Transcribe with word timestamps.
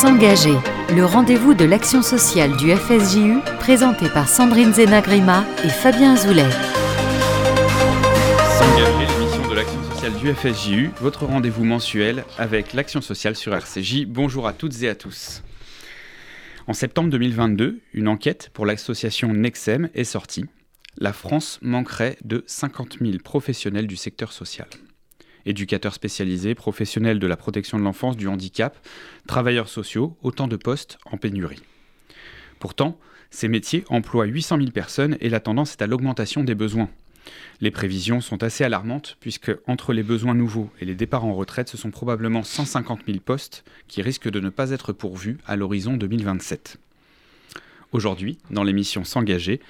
S'engager, 0.00 0.56
le 0.96 1.04
rendez-vous 1.04 1.52
de 1.52 1.66
l'action 1.66 2.00
sociale 2.00 2.56
du 2.56 2.74
FSJU, 2.74 3.40
présenté 3.58 4.08
par 4.08 4.30
Sandrine 4.30 4.72
Zenagrima 4.72 5.44
et 5.62 5.68
Fabien 5.68 6.16
Zoulet. 6.16 6.50
S'engager, 8.58 9.06
l'émission 9.06 9.46
de 9.46 9.54
l'action 9.54 9.84
sociale 9.92 10.14
du 10.14 10.32
FSJU, 10.32 10.90
votre 11.02 11.26
rendez-vous 11.26 11.64
mensuel 11.64 12.24
avec 12.38 12.72
l'action 12.72 13.02
sociale 13.02 13.36
sur 13.36 13.54
RCJ. 13.54 14.06
Bonjour 14.06 14.46
à 14.46 14.54
toutes 14.54 14.82
et 14.82 14.88
à 14.88 14.94
tous. 14.94 15.42
En 16.66 16.72
septembre 16.72 17.10
2022, 17.10 17.82
une 17.92 18.08
enquête 18.08 18.48
pour 18.54 18.64
l'association 18.64 19.34
Nexem 19.34 19.90
est 19.94 20.04
sortie. 20.04 20.46
La 20.96 21.12
France 21.12 21.58
manquerait 21.60 22.16
de 22.24 22.42
50 22.46 23.00
000 23.02 23.18
professionnels 23.22 23.86
du 23.86 23.96
secteur 23.96 24.32
social 24.32 24.68
éducateurs 25.46 25.94
spécialisés, 25.94 26.54
professionnels 26.54 27.18
de 27.18 27.26
la 27.26 27.36
protection 27.36 27.78
de 27.78 27.84
l'enfance, 27.84 28.16
du 28.16 28.28
handicap, 28.28 28.76
travailleurs 29.26 29.68
sociaux, 29.68 30.16
autant 30.22 30.48
de 30.48 30.56
postes 30.56 30.98
en 31.10 31.16
pénurie. 31.16 31.62
Pourtant, 32.58 32.98
ces 33.30 33.48
métiers 33.48 33.84
emploient 33.88 34.26
800 34.26 34.58
000 34.58 34.70
personnes 34.70 35.16
et 35.20 35.28
la 35.28 35.40
tendance 35.40 35.72
est 35.72 35.82
à 35.82 35.86
l'augmentation 35.86 36.44
des 36.44 36.54
besoins. 36.54 36.90
Les 37.60 37.70
prévisions 37.70 38.20
sont 38.20 38.42
assez 38.42 38.64
alarmantes 38.64 39.16
puisque 39.20 39.52
entre 39.66 39.92
les 39.92 40.02
besoins 40.02 40.34
nouveaux 40.34 40.70
et 40.80 40.84
les 40.84 40.94
départs 40.94 41.24
en 41.24 41.34
retraite, 41.34 41.68
ce 41.68 41.76
sont 41.76 41.90
probablement 41.90 42.42
150 42.42 43.00
000 43.06 43.18
postes 43.20 43.64
qui 43.88 44.02
risquent 44.02 44.30
de 44.30 44.40
ne 44.40 44.48
pas 44.48 44.70
être 44.70 44.92
pourvus 44.92 45.38
à 45.46 45.56
l'horizon 45.56 45.96
2027. 45.96 46.78
Aujourd'hui, 47.92 48.38
dans 48.50 48.62
l'émission 48.62 49.04
S'engager, 49.04 49.60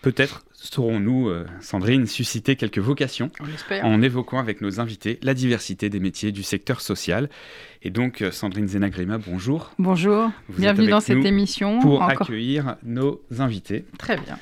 peut-être 0.00 0.45
saurons-nous, 0.58 1.28
euh, 1.28 1.46
Sandrine, 1.60 2.06
susciter 2.06 2.56
quelques 2.56 2.78
vocations 2.78 3.30
en 3.82 4.02
évoquant 4.02 4.38
avec 4.38 4.60
nos 4.60 4.80
invités 4.80 5.18
la 5.22 5.34
diversité 5.34 5.88
des 5.90 6.00
métiers 6.00 6.32
du 6.32 6.42
secteur 6.42 6.80
social. 6.80 7.28
Et 7.82 7.90
donc, 7.90 8.22
euh, 8.22 8.30
Sandrine 8.30 8.66
Zenagrima, 8.66 9.18
bonjour. 9.18 9.72
Bonjour, 9.78 10.30
bienvenue 10.48 10.88
dans 10.88 11.00
cette 11.00 11.24
émission. 11.24 11.78
Pour 11.80 12.02
accueillir 12.02 12.76
nos 12.82 13.20
invités. 13.38 13.84
Très 13.98 14.16
bien. 14.16 14.38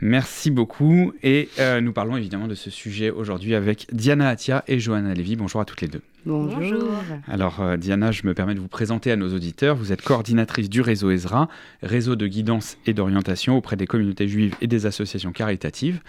Merci 0.00 0.50
beaucoup. 0.50 1.12
Et 1.22 1.48
euh, 1.58 1.80
nous 1.80 1.92
parlons 1.92 2.16
évidemment 2.16 2.46
de 2.46 2.54
ce 2.54 2.70
sujet 2.70 3.10
aujourd'hui 3.10 3.54
avec 3.54 3.86
Diana 3.92 4.28
Atia 4.28 4.64
et 4.68 4.78
Johanna 4.78 5.14
Lévy. 5.14 5.36
Bonjour 5.36 5.60
à 5.60 5.64
toutes 5.64 5.80
les 5.80 5.88
deux. 5.88 6.02
Bonjour. 6.24 6.90
Alors 7.26 7.60
euh, 7.60 7.76
Diana, 7.76 8.12
je 8.12 8.26
me 8.26 8.34
permets 8.34 8.54
de 8.54 8.60
vous 8.60 8.68
présenter 8.68 9.10
à 9.10 9.16
nos 9.16 9.34
auditeurs. 9.34 9.76
Vous 9.76 9.92
êtes 9.92 10.02
coordinatrice 10.02 10.68
du 10.68 10.80
réseau 10.80 11.10
Ezra, 11.10 11.48
réseau 11.82 12.16
de 12.16 12.26
guidance 12.26 12.76
et 12.86 12.92
d'orientation 12.92 13.56
auprès 13.56 13.76
des 13.76 13.86
communautés 13.86 14.28
juives 14.28 14.54
et 14.60 14.66
des 14.66 14.86
associations 14.86 15.32
caritatives. 15.32 16.00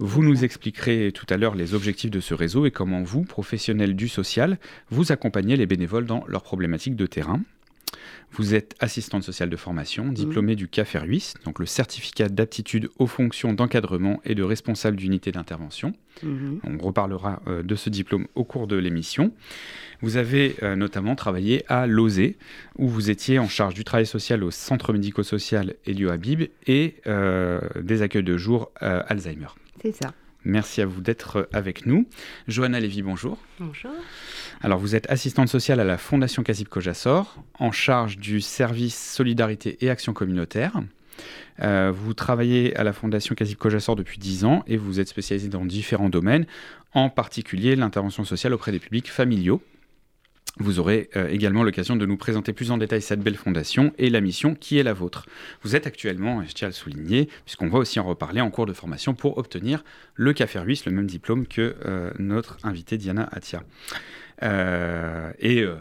Vous 0.00 0.22
nous 0.22 0.44
expliquerez 0.44 1.10
tout 1.12 1.26
à 1.28 1.36
l'heure 1.36 1.56
les 1.56 1.74
objectifs 1.74 2.10
de 2.10 2.20
ce 2.20 2.32
réseau 2.32 2.66
et 2.66 2.70
comment 2.70 3.02
vous, 3.02 3.22
professionnels 3.22 3.96
du 3.96 4.08
social, 4.08 4.58
vous 4.90 5.10
accompagnez 5.10 5.56
les 5.56 5.66
bénévoles 5.66 6.06
dans 6.06 6.24
leurs 6.28 6.44
problématiques 6.44 6.94
de 6.94 7.06
terrain. 7.06 7.40
Vous 8.32 8.54
êtes 8.54 8.74
assistante 8.80 9.22
sociale 9.22 9.50
de 9.50 9.56
formation, 9.56 10.06
mmh. 10.06 10.14
diplômée 10.14 10.56
du 10.56 10.68
CAFERUIS, 10.68 11.34
donc 11.44 11.58
le 11.58 11.66
certificat 11.66 12.28
d'aptitude 12.28 12.90
aux 12.98 13.06
fonctions 13.06 13.52
d'encadrement 13.52 14.20
et 14.24 14.34
de 14.34 14.42
responsable 14.42 14.96
d'unité 14.96 15.32
d'intervention. 15.32 15.92
Mmh. 16.22 16.58
On 16.64 16.78
reparlera 16.78 17.42
euh, 17.46 17.62
de 17.62 17.74
ce 17.74 17.90
diplôme 17.90 18.26
au 18.34 18.44
cours 18.44 18.66
de 18.66 18.76
l'émission. 18.76 19.32
Vous 20.02 20.16
avez 20.16 20.56
euh, 20.62 20.76
notamment 20.76 21.14
travaillé 21.14 21.64
à 21.68 21.86
Lozé, 21.86 22.36
où 22.76 22.88
vous 22.88 23.10
étiez 23.10 23.38
en 23.38 23.48
charge 23.48 23.74
du 23.74 23.84
travail 23.84 24.06
social 24.06 24.44
au 24.44 24.50
centre 24.50 24.92
médico-social 24.92 25.74
Elio 25.86 26.10
Habib 26.10 26.42
et 26.66 26.96
euh, 27.06 27.60
des 27.80 28.02
accueils 28.02 28.22
de 28.22 28.36
jour 28.36 28.70
Alzheimer. 28.80 29.48
C'est 29.82 29.92
ça. 29.92 30.12
Merci 30.44 30.80
à 30.80 30.86
vous 30.86 31.00
d'être 31.00 31.48
avec 31.52 31.84
nous. 31.84 32.06
Johanna 32.46 32.80
Lévy, 32.80 33.02
bonjour. 33.02 33.38
Bonjour. 33.58 33.90
Alors, 34.60 34.78
vous 34.78 34.94
êtes 34.94 35.10
assistante 35.10 35.48
sociale 35.48 35.80
à 35.80 35.84
la 35.84 35.98
Fondation 35.98 36.42
Casib 36.42 36.68
Cojassor, 36.68 37.42
en 37.58 37.72
charge 37.72 38.18
du 38.18 38.40
service 38.40 38.96
Solidarité 39.14 39.78
et 39.80 39.90
Action 39.90 40.12
communautaire. 40.12 40.80
Euh, 41.60 41.92
vous 41.94 42.14
travaillez 42.14 42.76
à 42.76 42.84
la 42.84 42.92
Fondation 42.92 43.34
Casib 43.34 43.58
Cojassor 43.58 43.96
depuis 43.96 44.18
10 44.18 44.44
ans 44.44 44.62
et 44.66 44.76
vous 44.76 45.00
êtes 45.00 45.08
spécialisée 45.08 45.48
dans 45.48 45.64
différents 45.64 46.08
domaines, 46.08 46.46
en 46.94 47.10
particulier 47.10 47.74
l'intervention 47.76 48.24
sociale 48.24 48.54
auprès 48.54 48.72
des 48.72 48.78
publics 48.78 49.10
familiaux. 49.10 49.60
Vous 50.58 50.80
aurez 50.80 51.08
euh, 51.16 51.28
également 51.28 51.62
l'occasion 51.62 51.94
de 51.94 52.04
nous 52.04 52.16
présenter 52.16 52.52
plus 52.52 52.70
en 52.70 52.78
détail 52.78 53.00
cette 53.00 53.20
belle 53.20 53.36
fondation 53.36 53.92
et 53.98 54.10
la 54.10 54.20
mission 54.20 54.54
qui 54.54 54.78
est 54.78 54.82
la 54.82 54.92
vôtre. 54.92 55.26
Vous 55.62 55.76
êtes 55.76 55.86
actuellement, 55.86 56.42
je 56.44 56.52
tiens 56.52 56.66
à 56.66 56.70
le 56.70 56.74
souligner, 56.74 57.28
puisqu'on 57.44 57.68
va 57.68 57.78
aussi 57.78 58.00
en 58.00 58.04
reparler 58.04 58.40
en 58.40 58.50
cours 58.50 58.66
de 58.66 58.72
formation 58.72 59.14
pour 59.14 59.38
obtenir 59.38 59.84
le 60.14 60.32
CAFE 60.32 60.56
Ruisse, 60.56 60.84
le 60.84 60.92
même 60.92 61.06
diplôme 61.06 61.46
que 61.46 61.76
euh, 61.86 62.10
notre 62.18 62.58
invitée 62.64 62.96
Diana 62.96 63.28
Atia. 63.30 63.62
Euh, 64.42 65.32
et 65.38 65.62
euh, 65.62 65.76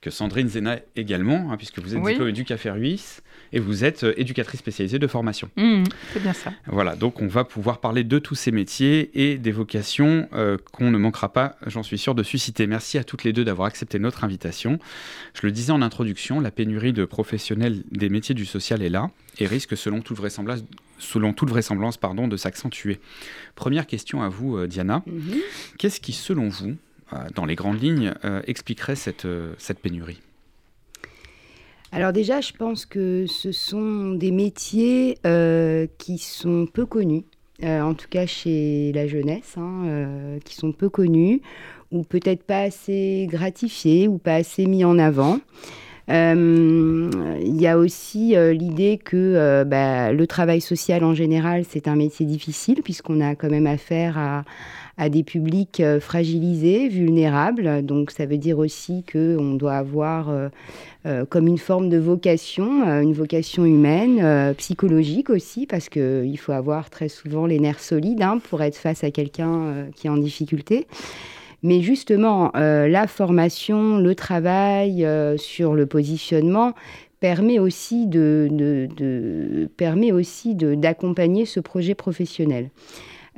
que 0.00 0.10
Sandrine 0.10 0.48
Zena 0.48 0.78
également, 0.96 1.52
hein, 1.52 1.56
puisque 1.56 1.78
vous 1.78 1.94
êtes 1.94 2.02
diplômée 2.02 2.32
du 2.32 2.44
Café 2.44 2.70
Ruisse 2.70 3.22
et 3.52 3.60
vous 3.60 3.84
êtes 3.84 4.04
euh, 4.04 4.14
éducatrice 4.16 4.60
spécialisée 4.60 4.98
de 4.98 5.06
formation. 5.06 5.48
Mmh, 5.56 5.84
c'est 6.12 6.22
bien 6.22 6.32
ça. 6.32 6.52
Voilà, 6.66 6.96
donc 6.96 7.20
on 7.20 7.26
va 7.26 7.44
pouvoir 7.44 7.80
parler 7.80 8.04
de 8.04 8.18
tous 8.18 8.34
ces 8.34 8.50
métiers 8.50 9.10
et 9.14 9.38
des 9.38 9.52
vocations 9.52 10.28
qu'on 10.72 10.90
ne 10.90 10.98
manquera 10.98 11.32
pas, 11.32 11.56
j'en 11.66 11.82
suis 11.82 11.98
sûr, 11.98 12.14
de 12.14 12.22
susciter. 12.22 12.66
Merci 12.66 12.98
à 12.98 13.04
toutes 13.04 13.24
les 13.24 13.32
deux 13.32 13.44
d'avoir 13.44 13.66
accepté 13.66 13.98
notre 13.98 14.24
invitation. 14.24 14.78
Je 15.34 15.46
le 15.46 15.52
disais 15.52 15.72
en 15.72 15.82
introduction, 15.82 16.40
la 16.40 16.50
pénurie 16.50 16.92
de 16.92 17.04
professionnels 17.04 17.82
des 17.90 18.08
métiers 18.08 18.34
du 18.34 18.46
social 18.46 18.82
est 18.82 18.88
là 18.88 19.10
et 19.38 19.46
risque, 19.46 19.76
selon 19.76 20.00
toute 20.00 20.16
vraisemblance, 20.16 20.64
selon 20.98 21.32
toute 21.32 21.48
vraisemblance 21.48 21.96
pardon, 21.96 22.28
de 22.28 22.36
s'accentuer. 22.36 23.00
Première 23.54 23.86
question 23.86 24.22
à 24.22 24.28
vous, 24.28 24.66
Diana. 24.66 25.02
Mmh. 25.06 25.34
Qu'est-ce 25.78 26.00
qui, 26.00 26.12
selon 26.12 26.48
vous, 26.48 26.76
euh, 27.12 27.16
dans 27.34 27.44
les 27.44 27.56
grandes 27.56 27.82
lignes, 27.82 28.14
euh, 28.24 28.40
expliquerait 28.46 28.96
cette, 28.96 29.24
euh, 29.24 29.54
cette 29.58 29.80
pénurie? 29.80 30.20
Alors 31.92 32.12
déjà, 32.12 32.40
je 32.40 32.52
pense 32.52 32.86
que 32.86 33.26
ce 33.26 33.52
sont 33.52 34.12
des 34.12 34.30
métiers 34.30 35.18
qui 35.98 36.18
sont 36.18 36.66
peu 36.72 36.86
connus, 36.86 37.24
en 37.62 37.94
tout 37.94 38.08
cas 38.08 38.26
chez 38.26 38.92
la 38.94 39.06
jeunesse, 39.06 39.56
hein, 39.56 40.38
qui 40.44 40.54
sont 40.54 40.72
peu 40.72 40.88
connus, 40.88 41.42
ou 41.90 42.02
peut-être 42.02 42.44
pas 42.44 42.60
assez 42.60 43.26
gratifiés, 43.28 44.06
ou 44.08 44.18
pas 44.18 44.34
assez 44.36 44.66
mis 44.66 44.84
en 44.84 44.98
avant. 44.98 45.40
Il 46.08 47.56
y 47.60 47.66
a 47.66 47.78
aussi 47.78 48.34
l'idée 48.52 48.98
que 48.98 49.64
bah, 49.64 50.12
le 50.12 50.26
travail 50.26 50.60
social 50.60 51.04
en 51.04 51.14
général, 51.14 51.64
c'est 51.68 51.88
un 51.88 51.96
métier 51.96 52.26
difficile, 52.26 52.82
puisqu'on 52.82 53.20
a 53.20 53.34
quand 53.34 53.50
même 53.50 53.66
affaire 53.66 54.16
à 54.18 54.44
à 55.00 55.08
des 55.08 55.24
publics 55.24 55.80
euh, 55.80 55.98
fragilisés, 55.98 56.88
vulnérables. 56.88 57.82
Donc 57.86 58.10
ça 58.10 58.26
veut 58.26 58.36
dire 58.36 58.58
aussi 58.58 59.02
qu'on 59.10 59.54
doit 59.54 59.76
avoir 59.76 60.28
euh, 60.28 60.50
euh, 61.06 61.24
comme 61.24 61.46
une 61.46 61.56
forme 61.56 61.88
de 61.88 61.96
vocation, 61.96 62.84
une 63.00 63.14
vocation 63.14 63.64
humaine, 63.64 64.54
psychologique 64.56 65.30
aussi, 65.30 65.66
parce 65.66 65.88
qu'il 65.88 66.38
faut 66.38 66.52
avoir 66.52 66.90
très 66.90 67.08
souvent 67.08 67.46
les 67.46 67.58
nerfs 67.58 67.80
solides 67.80 68.20
hein, 68.20 68.40
pour 68.50 68.62
être 68.62 68.76
face 68.76 69.02
à 69.02 69.10
quelqu'un 69.10 69.86
qui 69.96 70.06
est 70.06 70.10
en 70.10 70.18
difficulté. 70.18 70.86
Mais 71.62 71.80
justement, 71.80 72.50
la 72.54 73.06
formation, 73.06 73.96
le 73.96 74.14
travail 74.14 75.06
sur 75.38 75.72
le 75.74 75.86
positionnement 75.86 76.74
permet 77.20 77.58
aussi 77.58 78.06
d'accompagner 80.56 81.46
ce 81.46 81.60
projet 81.60 81.94
professionnel. 81.94 82.68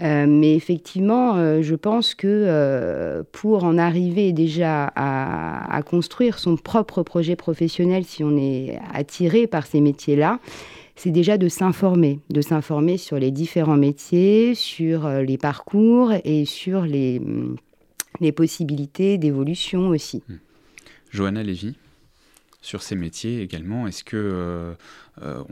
Euh, 0.01 0.27
mais 0.27 0.55
effectivement, 0.55 1.37
euh, 1.37 1.61
je 1.61 1.75
pense 1.75 2.15
que 2.15 2.27
euh, 2.27 3.23
pour 3.31 3.65
en 3.65 3.77
arriver 3.77 4.33
déjà 4.33 4.91
à, 4.97 5.83
construire 5.83 6.39
son 6.39 6.57
propre 6.57 7.03
projet 7.03 7.37
professionnel, 7.37 8.05
si 8.05 8.25
on 8.25 8.37
est 8.37 8.79
attiré 8.93 9.47
par 9.47 9.67
ces 9.67 9.81
métiers-là, 9.81 10.39
c'est 10.97 11.11
déjà 11.11 11.37
de 11.37 11.49
s'informer, 11.49 12.21
de 12.31 12.41
s'informer 12.41 12.97
sur 12.97 13.19
les 13.19 13.31
différents 13.31 13.77
métiers, 13.77 14.55
sur 14.55 15.09
les 15.09 15.39
parcours 15.39 16.13
et 16.25 16.45
sur 16.45 16.83
les, 16.83 17.21
possibilités 18.35 19.19
d'évolution 19.19 19.89
aussi. 19.89 20.23
Hmm. 20.29 20.37
Johanna 21.11 21.43
Lévy 21.43 21.75
sur 22.63 22.83
ces 22.83 22.95
métiers 22.95 23.43
également 23.43 23.87
Est-ce 23.87 24.05
que 24.05 24.17
euh, 24.17 24.75
euh, 25.21 25.43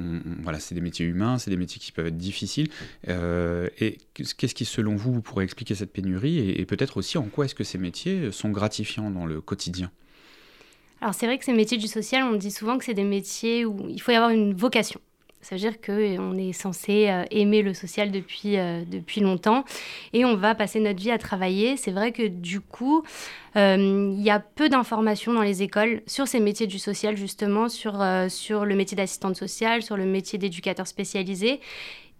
voilà, 0.42 0.60
c'est 0.60 0.74
des 0.74 0.80
métiers 0.80 1.04
humains, 1.04 1.38
c'est 1.38 1.50
des 1.50 1.56
métiers 1.56 1.80
qui 1.80 1.92
peuvent 1.92 2.06
être 2.06 2.16
difficiles 2.16 2.68
euh, 3.08 3.68
Et 3.80 3.98
qu'est-ce 4.14 4.54
qui, 4.54 4.64
selon 4.64 4.96
vous, 4.96 5.12
vous 5.12 5.20
pourrait 5.20 5.44
expliquer 5.44 5.74
cette 5.74 5.92
pénurie 5.92 6.38
Et, 6.38 6.64
peut-être 6.64 6.96
aussi 6.96 7.18
en 7.18 7.24
quoi 7.24 7.44
est-ce 7.44 7.54
que 7.54 7.64
ces 7.64 7.78
métiers 7.78 8.30
sont 8.30 8.50
gratifiants 8.50 9.10
dans 9.10 9.26
le 9.26 9.40
quotidien? 9.40 9.90
Alors 11.00 11.14
c'est 11.14 11.26
vrai 11.26 11.38
que 11.38 11.44
ces 11.44 11.52
métiers 11.52 11.78
du 11.78 11.88
social, 11.88 12.22
on 12.24 12.36
dit 12.36 12.50
souvent 12.50 12.78
que 12.78 12.84
c'est 12.84 12.94
des 12.94 13.04
métiers 13.04 13.64
où 13.64 13.88
il 13.88 14.00
faut 14.00 14.12
y 14.12 14.14
avoir 14.14 14.30
une 14.30 14.54
vocation. 14.54 15.00
Ça 15.42 15.54
veut 15.54 15.60
dire 15.60 15.81
qu'on 15.81 16.37
est 16.37 16.52
censé 16.52 17.08
euh, 17.08 17.25
aimer 17.31 17.62
le 17.62 17.72
social 17.72 18.10
depuis, 18.10 18.58
euh, 18.58 18.82
depuis 18.87 19.22
longtemps 19.22 19.64
et 20.12 20.26
on 20.26 20.37
va 20.37 20.54
passer 20.54 20.81
notre 20.81 21.00
vie 21.00 21.10
à 21.10 21.16
travailler. 21.16 21.78
C'est 21.78 21.92
vrai 21.92 22.12
que 22.12 22.26
du 22.26 22.60
coup, 22.60 23.02
euh, 23.56 24.12
il 24.14 24.22
y 24.22 24.28
a 24.28 24.38
peu 24.38 24.69
d'informations 24.69 25.32
dans 25.32 25.42
les 25.42 25.62
écoles 25.62 26.02
sur 26.06 26.28
ces 26.28 26.40
métiers 26.40 26.66
du 26.66 26.78
social, 26.78 27.16
justement, 27.16 27.70
sur, 27.70 28.04
sur 28.28 28.66
le 28.66 28.75
métier 28.75 28.96
d'assistante 28.96 29.34
sociale, 29.34 29.82
sur 29.82 29.96
le 29.96 30.04
métier 30.04 30.38
d'éducateur 30.38 30.87
spécialisé. 30.87 31.60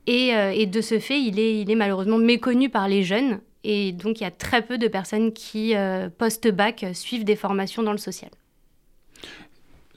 Et, 0.07 0.31
et, 0.31 0.67
de 0.67 0.81
ce 0.81 0.99
fait, 0.99 1.21
il 1.21 1.39
est, 1.39 1.61
il 1.61 1.71
est 1.71 1.75
malheureusement 1.75 2.19
méconnu 2.19 2.69
par 2.71 2.89
les 2.89 3.05
jeunes. 3.05 3.41
Et 3.63 3.93
donc, 3.93 4.21
il 4.21 4.25
y 4.25 4.27
a 4.27 4.31
très 4.31 4.63
peu 4.63 4.79
de 4.79 4.89
personnes 4.89 5.33
qui, 5.33 5.75
post-bac, 6.19 6.87
suivent 6.95 7.25
des 7.25 7.37
formations 7.37 7.83
dans 7.83 7.93
le 7.93 7.99
social. 7.99 8.31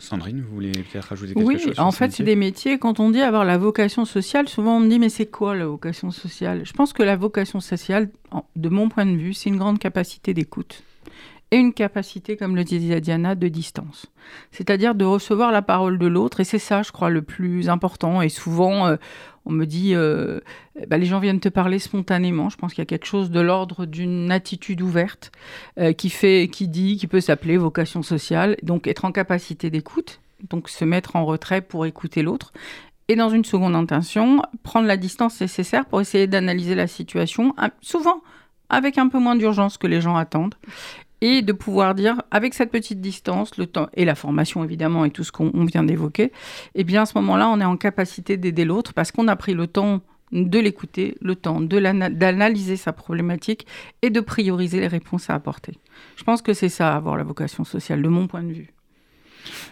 Sandrine, 0.04 0.42
vous 0.42 0.54
voulez 0.54 0.72
peut-être 0.72 1.06
rajouter 1.06 1.34
quelque 1.34 1.58
chose 1.58 1.68
Oui, 1.68 1.80
en 1.80 1.92
fait, 1.92 2.12
c'est 2.12 2.24
des 2.24 2.36
métiers. 2.36 2.78
Quand 2.78 3.00
on 3.00 3.10
dit 3.10 3.22
avoir 3.22 3.46
la 3.46 3.58
vocation 3.58 4.06
sociale, 4.06 4.50
souvent 4.50 4.78
on 4.78 4.80
me 4.80 4.90
dit 4.90 5.00
mais 5.00 5.10
c'est 5.10 5.26
quoi 5.26 5.56
la 5.56 5.66
vocation 5.66 6.12
sociale? 6.12 6.62
Je 6.66 6.74
pense 6.74 6.94
que 6.94 7.04
la 7.04 7.16
vocation 7.16 7.60
sociale, 7.60 8.10
de 8.56 8.70
mon 8.70 8.90
point 8.90 9.06
de 9.06 9.16
vue, 9.16 9.34
c'est 9.34 9.50
une 9.50 9.58
grande 9.58 9.80
capacité 9.80 10.34
d'écoute 10.34 10.84
et 11.54 11.58
une 11.58 11.74
capacité, 11.74 12.36
comme 12.36 12.56
le 12.56 12.64
disait 12.64 13.00
Diana, 13.00 13.36
de 13.36 13.48
distance. 13.48 14.08
C'est-à-dire 14.50 14.96
de 14.96 15.06
recevoir 15.06 15.52
la 15.52 15.62
parole 15.62 16.00
de 16.00 16.08
l'autre, 16.08 16.40
et 16.40 16.44
c'est 16.46 16.58
ça, 16.58 16.82
je 16.82 16.92
crois, 16.92 17.12
le 17.12 17.22
plus 17.22 17.70
important. 17.70 18.24
Et 18.24 18.30
souvent, 18.30 18.88
euh, 18.88 18.96
on 19.46 19.52
me 19.52 19.66
dit, 19.66 19.94
euh, 19.94 20.40
bah, 20.88 20.98
les 20.98 21.06
gens 21.06 21.20
viennent 21.20 21.40
te 21.40 21.50
parler 21.50 21.80
spontanément. 21.80 22.50
Je 22.50 22.58
pense 22.58 22.74
qu'il 22.74 22.82
y 22.82 22.84
a 22.84 22.86
quelque 22.86 23.06
chose 23.06 23.30
de 23.30 23.40
l'ordre 23.40 23.86
d'une 23.86 24.32
attitude 24.32 24.82
ouverte 24.82 25.32
euh, 25.80 25.94
qui 25.94 26.10
fait, 26.10 26.50
qui 26.52 26.68
dit, 26.68 26.98
qui 26.98 27.08
peut 27.08 27.22
s'appeler 27.22 27.58
vocation 27.58 28.04
sociale. 28.04 28.58
Donc 28.64 28.88
être 28.88 29.06
en 29.06 29.12
capacité 29.12 29.70
d'écoute, 29.70 30.22
donc 30.50 30.70
se 30.70 30.86
mettre 30.86 31.16
en 31.16 31.26
retrait 31.26 31.62
pour 31.62 31.86
écouter 31.86 32.22
l'autre. 32.22 32.54
Et 33.10 33.16
dans 33.16 33.30
une 33.30 33.44
seconde 33.44 33.76
intention, 33.76 34.42
prendre 34.64 34.88
la 34.88 34.96
distance 34.96 35.42
nécessaire 35.42 35.86
pour 35.86 36.00
essayer 36.00 36.26
d'analyser 36.26 36.74
la 36.74 36.88
situation, 36.88 37.54
souvent 37.82 38.22
avec 38.70 38.98
un 38.98 39.10
peu 39.10 39.20
moins 39.20 39.36
d'urgence 39.36 39.78
que 39.78 39.88
les 39.88 40.02
gens 40.02 40.16
attendent 40.16 40.56
et 41.24 41.42
de 41.42 41.54
pouvoir 41.54 41.96
dire, 41.96 42.22
avec 42.32 42.54
cette 42.54 42.70
petite 42.70 43.00
distance, 43.00 43.58
le 43.58 43.66
temps 43.66 43.88
et 43.94 44.04
la 44.04 44.14
formation 44.14 44.62
évidemment 44.62 45.06
et 45.06 45.10
tout 45.10 45.24
ce 45.24 45.32
qu'on 45.32 45.64
vient 45.64 45.84
d'évoquer, 45.84 46.34
eh 46.76 46.84
bien 46.84 47.04
à 47.04 47.06
ce 47.06 47.18
moment-là, 47.20 47.48
on 47.48 47.62
est 47.62 47.66
en 47.66 47.78
capacité 47.78 48.36
d'aider 48.36 48.66
l'autre 48.66 48.94
parce 48.94 49.14
qu'on 49.14 49.30
a 49.30 49.38
pris 49.38 49.54
le 49.54 49.68
temps 49.68 50.02
de 50.34 50.60
l'écouter, 50.60 51.16
le 51.22 51.36
temps 51.36 51.62
d'analyser 51.62 52.76
sa 52.76 52.92
problématique 52.92 53.66
et 54.02 54.10
de 54.10 54.20
prioriser 54.20 54.82
les 54.82 54.88
réponses 54.88 55.30
à 55.30 55.36
apporter. 55.36 55.78
Je 56.18 56.26
pense 56.26 56.42
que 56.42 56.54
c'est 56.54 56.68
ça, 56.68 56.94
avoir 56.94 57.16
la 57.16 57.24
vocation 57.24 57.64
sociale, 57.64 58.02
de 58.02 58.10
mon 58.10 58.28
point 58.28 58.44
de 58.44 58.52
vue. 58.52 58.74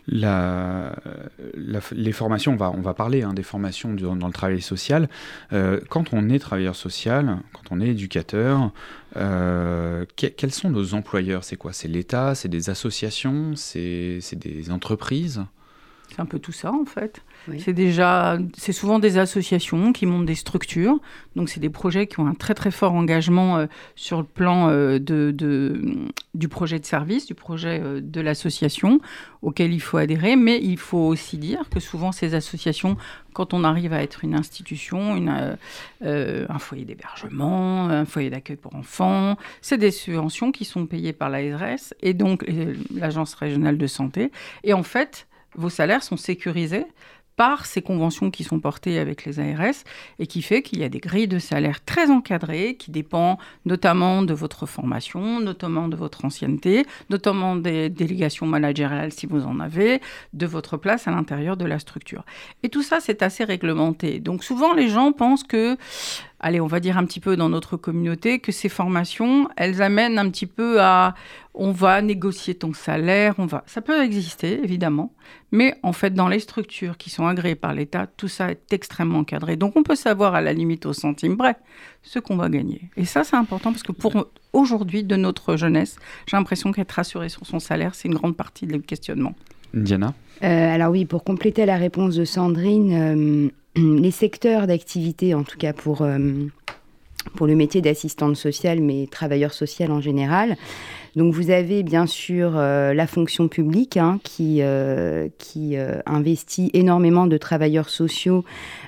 Les 0.07 2.12
formations, 2.13 2.54
on 2.54 2.57
va, 2.57 2.71
on 2.71 2.81
va 2.81 2.94
parler 2.94 3.24
hein, 3.24 3.33
des 3.33 3.44
formations 3.44 3.94
dans, 3.94 4.27
le 4.27 4.33
travail 4.33 4.62
social. 4.62 5.09
Euh, 5.51 5.80
quand 5.89 6.13
on 6.13 6.30
est 6.30 6.39
travailleur 6.39 6.75
social, 6.75 7.39
quand 7.54 7.75
on 7.75 7.81
est 7.81 7.89
éducateur, 7.89 8.71
euh, 9.18 10.06
quels 10.16 10.52
sont 10.52 10.69
nos 10.69 10.94
employeurs? 10.94 11.44
C'est 11.44 11.58
quoi? 11.58 11.74
C'est 11.74 11.88
l'État? 11.88 12.36
C'est 12.36 12.50
des 12.50 12.69
associations? 12.69 13.56
C'est 13.56 14.22
des 14.36 14.72
entreprises? 14.72 15.46
C'est 16.10 16.19
un 16.19 16.25
peu 16.25 16.40
tout 16.40 16.52
ça 16.52 16.72
en 16.72 16.86
fait. 16.86 17.22
C'est 17.60 17.74
déjà, 17.74 18.38
c'est 18.56 18.72
souvent 18.72 19.00
des 19.00 19.18
associations 19.18 19.94
qui 19.94 20.06
montent 20.06 20.26
des 20.26 20.36
structures. 20.36 21.00
Donc, 21.36 21.50
c'est 21.50 21.60
des 21.60 21.70
projets 21.70 22.06
qui 22.06 22.20
ont 22.20 22.28
un 22.28 22.34
très 22.34 22.54
très 22.54 22.72
fort 22.72 22.94
engagement 22.94 23.58
euh, 23.58 23.66
sur 23.96 24.20
le 24.20 24.26
plan 24.26 24.70
euh, 24.70 25.00
de, 25.00 25.34
du 26.34 26.48
projet 26.48 26.80
de 26.80 26.86
service, 26.86 27.26
du 27.26 27.34
projet 27.34 27.80
euh, 27.82 28.00
de 28.02 28.22
l'association 28.22 29.00
auquel 29.42 29.74
il 29.74 29.80
faut 29.80 29.98
adhérer. 29.98 30.36
Mais 30.36 30.60
il 30.62 30.78
faut 30.78 31.00
aussi 31.00 31.38
dire 31.38 31.68
que 31.70 31.80
souvent 31.80 32.12
ces 32.12 32.36
associations, 32.36 32.96
quand 33.34 33.54
on 33.54 33.64
arrive 33.64 33.94
à 33.94 34.04
être 34.04 34.24
une 34.24 34.36
institution, 34.36 35.16
une, 35.16 35.58
un 36.02 36.60
foyer 36.60 36.86
d'hébergement, 36.86 37.90
un 37.90 38.06
foyer 38.06 38.30
d'accueil 38.30 38.58
pour 38.58 38.76
enfants, 38.76 39.38
c'est 39.62 39.78
des 39.78 39.92
subventions 39.92 40.52
qui 40.52 40.66
sont 40.66 40.86
payées 40.86 41.14
par 41.14 41.30
l'ARS 41.30 41.94
et 42.02 42.14
donc 42.14 42.46
l'Agence 42.94 43.34
régionale 43.34 43.78
de 43.78 43.88
santé. 43.88 44.32
Et 44.64 44.74
en 44.74 44.84
fait, 44.84 45.28
vos 45.56 45.70
salaires 45.70 46.04
sont 46.04 46.18
sécurisés 46.18 46.86
par 47.42 47.66
ces 47.66 47.82
conventions 47.82 48.30
qui 48.30 48.44
sont 48.44 48.60
portées 48.60 49.00
avec 49.00 49.26
les 49.26 49.40
ARS 49.40 49.74
et 50.20 50.28
qui 50.28 50.44
fait 50.44 50.62
qu'il 50.62 50.78
y 50.78 50.84
a 50.84 50.90
des 50.90 51.00
grilles 51.00 51.28
de 51.28 51.40
salaire 51.40 51.84
très 51.84 52.12
encadrées 52.12 52.76
qui 52.76 52.92
dépendent 52.92 53.40
notamment 53.66 54.22
de 54.22 54.36
votre 54.36 54.68
formation, 54.68 55.40
notamment 55.40 55.88
de 55.88 55.96
votre 55.96 56.24
ancienneté, 56.24 56.86
notamment 57.10 57.56
des 57.56 57.90
délégations 57.90 58.46
managériales 58.46 59.12
si 59.12 59.26
vous 59.26 59.44
en 59.48 59.60
avez, 59.60 60.02
de 60.34 60.46
votre 60.46 60.78
place 60.78 61.08
à 61.08 61.12
l'intérieur 61.12 61.58
de 61.58 61.66
la 61.66 61.80
structure. 61.80 62.26
Et 62.62 62.70
tout 62.70 62.84
ça, 62.84 63.00
c'est 63.00 63.24
assez 63.24 63.44
réglementé. 63.44 64.20
Donc 64.20 64.44
souvent, 64.44 64.76
les 64.76 64.88
gens 64.88 65.12
pensent 65.12 65.44
que 65.44 65.78
allez, 66.42 66.60
on 66.60 66.68
va 66.68 66.80
dire 66.80 66.98
un 66.98 67.06
petit 67.06 67.20
peu 67.20 67.38
dans 67.38 67.48
notre 67.48 67.78
communauté, 67.78 68.40
que 68.40 68.52
ces 68.52 68.68
formations, 68.68 69.48
elles 69.56 69.82
amènent 69.82 70.20
un 70.20 70.30
petit 70.30 70.48
peu 70.48 70.82
à 70.82 71.14
on 71.54 71.72
va 71.72 72.02
négocier 72.02 72.56
ton 72.56 72.74
salaire, 72.74 73.36
on 73.38 73.46
va. 73.46 73.64
Ça 73.68 73.82
peut 73.82 74.04
exister, 74.04 74.64
évidemment, 74.64 75.14
mais 75.52 75.76
en 75.84 75.94
fait, 75.94 76.14
dans 76.14 76.28
les 76.28 76.40
structures 76.40 76.98
qui 76.98 77.10
sont 77.10 77.28
agréées 77.28 77.56
par 77.56 77.74
l'État, 77.74 78.08
tout 78.08 78.28
ça 78.28 78.52
est 78.52 78.74
extrêmement 78.74 79.20
encadré. 79.20 79.56
Donc, 79.56 79.76
on 79.76 79.84
peut 79.84 79.96
savoir 79.96 80.34
à 80.34 80.42
la 80.42 80.54
limite 80.54 80.86
au 80.86 80.94
centime 80.94 81.36
bref 81.36 81.58
ce 82.04 82.20
qu'on 82.20 82.38
va 82.38 82.50
gagner. 82.50 82.90
Et 82.98 83.06
ça, 83.06 83.24
c'est 83.24 83.36
important 83.36 83.72
parce 83.72 83.84
que 83.84 83.92
pour 83.92 84.28
aujourd'hui, 84.54 85.04
de 85.04 85.16
notre 85.16 85.58
jeunesse, 85.58 85.98
j'ai 86.26 86.38
l'impression 86.38 86.72
qu'être 86.72 86.92
rassuré 86.92 87.30
sur 87.30 87.46
son 87.46 87.60
salaire, 87.60 87.96
c'est 87.96 88.08
une 88.08 88.16
grande 88.16 88.36
partie 88.36 88.66
du 88.66 88.82
questionnement. 88.82 89.36
Diana? 89.74 90.14
Euh, 90.44 90.74
Alors 90.74 90.92
oui, 90.92 91.06
pour 91.06 91.24
compléter 91.24 91.66
la 91.66 91.78
réponse 91.78 92.16
de 92.16 92.26
Sandrine, 92.26 92.94
euh, 92.94 93.50
les 93.75 94.12
secteurs 94.12 94.68
d'activité, 94.68 95.33
en 95.33 95.44
tout 95.44 95.57
cas 95.57 95.73
pour, 95.73 96.01
euh, 96.01 96.19
pour 97.35 97.47
le 97.47 97.56
métier 97.56 97.81
d'assistante 97.81 98.35
sociale, 98.35 98.81
mais 98.81 99.07
travailleur 99.09 99.53
social 99.53 99.91
en 99.91 100.01
général, 100.01 100.57
donc 101.15 101.33
vous 101.33 101.50
avez 101.50 101.83
bien 101.83 102.06
sûr 102.06 102.53
euh, 102.56 102.94
la 102.94 103.06
fonction 103.06 103.47
publique 103.47 103.97
hein, 103.97 104.19
qui, 104.23 104.62
qui 105.38 105.77
euh, 105.77 106.00
investit 106.06 106.71
énormément 106.73 107.27
de 107.27 107.38
travailleurs 107.38 107.89
sociaux 107.89 108.45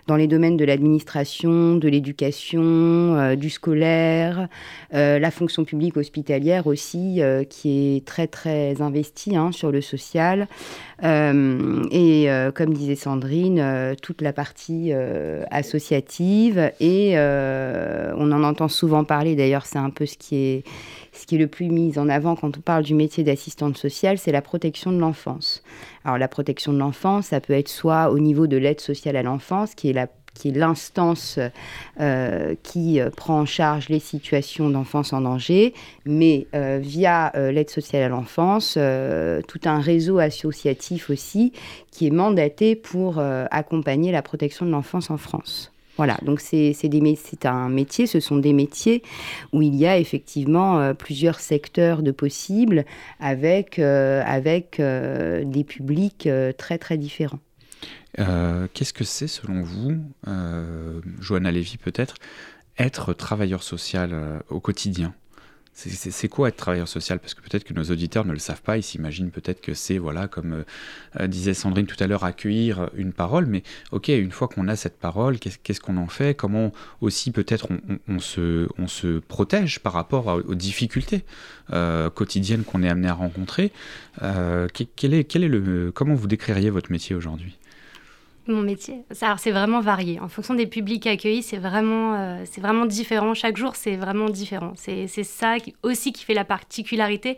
dans 0.07 0.15
les 0.15 0.27
domaines 0.27 0.57
de 0.57 0.65
l'administration, 0.65 1.75
de 1.75 1.87
l'éducation, 1.87 3.35
du 3.35 3.49
scolaire, 3.49 4.47
la 4.91 5.31
fonction 5.31 5.63
publique 5.63 5.97
hospitalière 5.97 6.67
aussi 6.67 7.21
qui 7.49 7.97
est 7.97 8.05
très 8.05 8.27
très 8.27 8.81
investie 8.81 9.35
hein, 9.35 9.51
sur 9.51 9.71
le 9.71 9.81
social. 9.81 10.47
et 11.01 12.27
comme 12.55 12.73
disait 12.73 12.95
Sandrine, 12.95 13.95
toute 14.01 14.21
la 14.21 14.33
partie 14.33 14.91
associative 15.51 16.71
et 16.79 17.15
on 17.17 18.31
en 18.31 18.43
entend 18.43 18.67
souvent 18.67 19.03
parler 19.03 19.35
d'ailleurs 19.35 19.65
c'est 19.65 19.79
un 19.79 19.89
peu 19.89 20.05
ce 20.05 20.17
qui 20.17 20.35
est 20.35 20.63
ce 21.13 21.25
qui 21.25 21.35
est 21.35 21.39
le 21.39 21.47
plus 21.47 21.69
mis 21.69 21.97
en 21.97 22.09
avant 22.09 22.35
quand 22.35 22.57
on 22.57 22.61
parle 22.61 22.83
du 22.83 22.95
métier 22.95 23.23
d'assistante 23.23 23.77
sociale, 23.77 24.17
c'est 24.17 24.31
la 24.31 24.41
protection 24.41 24.91
de 24.91 24.97
l'enfance. 24.97 25.63
Alors 26.05 26.17
la 26.17 26.27
protection 26.27 26.73
de 26.73 26.77
l'enfance, 26.77 27.27
ça 27.27 27.39
peut 27.39 27.53
être 27.53 27.69
soit 27.69 28.11
au 28.11 28.19
niveau 28.19 28.47
de 28.47 28.57
l'aide 28.57 28.81
sociale 28.81 29.15
à 29.15 29.23
l'enfance, 29.23 29.73
qui 29.75 29.89
est 29.89 29.93
l'instance 30.45 31.39
euh, 31.99 32.55
qui 32.63 32.99
euh, 32.99 33.09
prend 33.09 33.41
en 33.41 33.45
charge 33.45 33.89
les 33.89 33.99
situations 33.99 34.69
d'enfance 34.69 35.13
en 35.13 35.21
danger, 35.21 35.73
mais 36.05 36.47
euh, 36.55 36.79
via 36.81 37.31
l'aide 37.35 37.69
sociale 37.69 38.03
à 38.03 38.09
l'enfance, 38.09 38.77
tout 39.47 39.61
un 39.65 39.79
réseau 39.79 40.19
associatif 40.19 41.09
aussi 41.09 41.53
qui 41.91 42.07
est 42.07 42.11
mandaté 42.11 42.75
pour 42.75 43.19
accompagner 43.19 44.11
la 44.11 44.21
protection 44.21 44.65
de 44.65 44.71
l'enfance 44.71 45.09
en 45.09 45.17
France. 45.17 45.72
Voilà, 45.97 46.17
donc 46.23 46.39
c'est 46.41 47.45
un 47.45 47.69
métier, 47.69 48.07
ce 48.07 48.19
sont 48.19 48.37
des 48.37 48.53
métiers 48.53 49.03
où 49.51 49.61
il 49.61 49.75
y 49.75 49.85
a 49.85 49.99
effectivement 49.99 50.79
euh, 50.79 50.93
plusieurs 50.93 51.39
secteurs 51.39 52.01
de 52.01 52.11
possibles 52.11 52.85
avec, 53.19 53.77
euh, 53.77 54.23
avec 54.25 54.79
euh, 54.79 55.43
des 55.45 55.63
publics 55.63 56.27
très 56.57 56.77
très 56.77 56.97
différents. 56.97 57.39
Qu'est-ce 58.15 58.93
que 58.93 59.03
c'est 59.03 59.27
selon 59.27 59.63
vous, 59.63 59.97
Johanna 61.19 61.51
Lévy 61.51 61.77
peut-être, 61.77 62.15
être 62.77 63.13
travailleur 63.13 63.63
social 63.63 64.43
au 64.49 64.59
quotidien? 64.59 65.15
C'est 65.73 66.27
quoi 66.27 66.49
être 66.49 66.55
travailleur 66.57 66.87
social? 66.87 67.19
Parce 67.19 67.33
que 67.33 67.41
peut-être 67.41 67.63
que 67.63 67.73
nos 67.73 67.83
auditeurs 67.83 68.25
ne 68.25 68.31
le 68.31 68.39
savent 68.39 68.61
pas, 68.61 68.77
ils 68.77 68.83
s'imaginent 68.83 69.31
peut-être 69.31 69.59
que 69.59 69.73
c'est, 69.73 69.97
voilà, 69.97 70.27
comme 70.27 70.53
euh, 70.53 70.63
euh, 71.19 71.27
disait 71.27 71.55
Sandrine 71.55 71.87
tout 71.87 72.01
à 72.01 72.05
l'heure, 72.05 72.23
accueillir 72.23 72.89
une 72.95 73.11
parole, 73.11 73.47
mais 73.47 73.63
ok, 73.91 74.09
une 74.09 74.31
fois 74.31 74.47
qu'on 74.47 74.67
a 74.67 74.75
cette 74.75 74.99
parole, 74.99 75.39
qu'est-ce 75.39 75.79
qu'on 75.79 75.97
en 75.97 76.07
fait? 76.07 76.35
Comment 76.35 76.71
aussi 77.01 77.31
peut-être 77.31 77.67
on, 78.07 78.19
se, 78.19 79.19
protège 79.19 79.79
par 79.79 79.93
rapport 79.93 80.27
aux 80.27 80.55
difficultés 80.55 81.23
euh, 81.71 82.09
quotidiennes 82.09 82.63
qu'on 82.63 82.83
est 82.83 82.89
amené 82.89 83.07
à 83.07 83.13
rencontrer? 83.13 83.71
Quel 84.19 85.13
est, 85.13 85.91
Comment 85.93 86.13
vous 86.13 86.27
décririez 86.27 86.69
votre 86.69 86.91
métier 86.91 87.15
aujourd'hui? 87.15 87.57
Mon 88.47 88.61
métier 88.61 89.03
Alors, 89.21 89.39
c'est 89.39 89.51
vraiment 89.51 89.79
varié. 89.79 90.19
En 90.19 90.27
fonction 90.27 90.53
des 90.53 90.67
publics 90.67 91.07
accueillis, 91.07 91.43
c'est 91.43 91.57
vraiment, 91.57 92.15
euh, 92.15 92.43
c'est 92.45 92.61
vraiment 92.61 92.85
différent. 92.85 93.33
Chaque 93.33 93.57
jour, 93.57 93.75
c'est 93.75 93.95
vraiment 93.95 94.29
différent. 94.29 94.73
C'est, 94.75 95.07
ça 95.07 95.55
aussi 95.81 96.11
qui 96.11 96.25
fait 96.25 96.33
la 96.33 96.45
particularité 96.45 97.37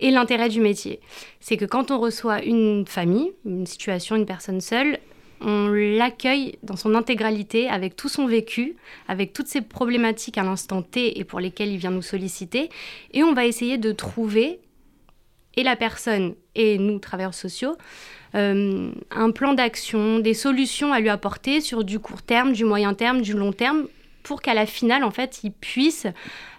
et 0.00 0.10
l'intérêt 0.10 0.48
du 0.48 0.60
métier. 0.60 1.00
C'est 1.40 1.56
que 1.56 1.64
quand 1.64 1.90
on 1.90 1.98
reçoit 1.98 2.42
une 2.42 2.86
famille, 2.86 3.32
une 3.44 3.66
situation, 3.66 4.16
une 4.16 4.26
personne 4.26 4.60
seule, 4.60 4.98
on 5.40 5.68
l'accueille 5.68 6.56
dans 6.62 6.76
son 6.76 6.94
intégralité, 6.94 7.68
avec 7.68 7.96
tout 7.96 8.08
son 8.08 8.26
vécu, 8.26 8.76
avec 9.08 9.32
toutes 9.32 9.48
ses 9.48 9.60
problématiques 9.60 10.38
à 10.38 10.44
l'instant 10.44 10.82
T 10.82 11.18
et 11.18 11.24
pour 11.24 11.40
lesquelles 11.40 11.72
il 11.72 11.78
vient 11.78 11.90
nous 11.90 12.02
solliciter. 12.02 12.70
Et 13.12 13.22
on 13.22 13.32
va 13.34 13.44
essayer 13.44 13.76
de 13.76 13.92
trouver, 13.92 14.60
et 15.56 15.62
la 15.64 15.76
personne 15.76 16.34
et 16.54 16.78
nous, 16.78 16.98
travailleurs 16.98 17.34
sociaux, 17.34 17.76
euh, 18.34 18.90
un 19.10 19.30
plan 19.30 19.52
d'action, 19.52 20.18
des 20.18 20.34
solutions 20.34 20.92
à 20.92 21.00
lui 21.00 21.08
apporter 21.08 21.60
sur 21.60 21.84
du 21.84 21.98
court 21.98 22.22
terme, 22.22 22.52
du 22.52 22.64
moyen 22.64 22.94
terme, 22.94 23.20
du 23.20 23.34
long 23.34 23.52
terme, 23.52 23.86
pour 24.22 24.40
qu'à 24.40 24.54
la 24.54 24.66
finale, 24.66 25.04
en 25.04 25.10
fait, 25.10 25.40
ils 25.42 25.52
puissent 25.52 26.06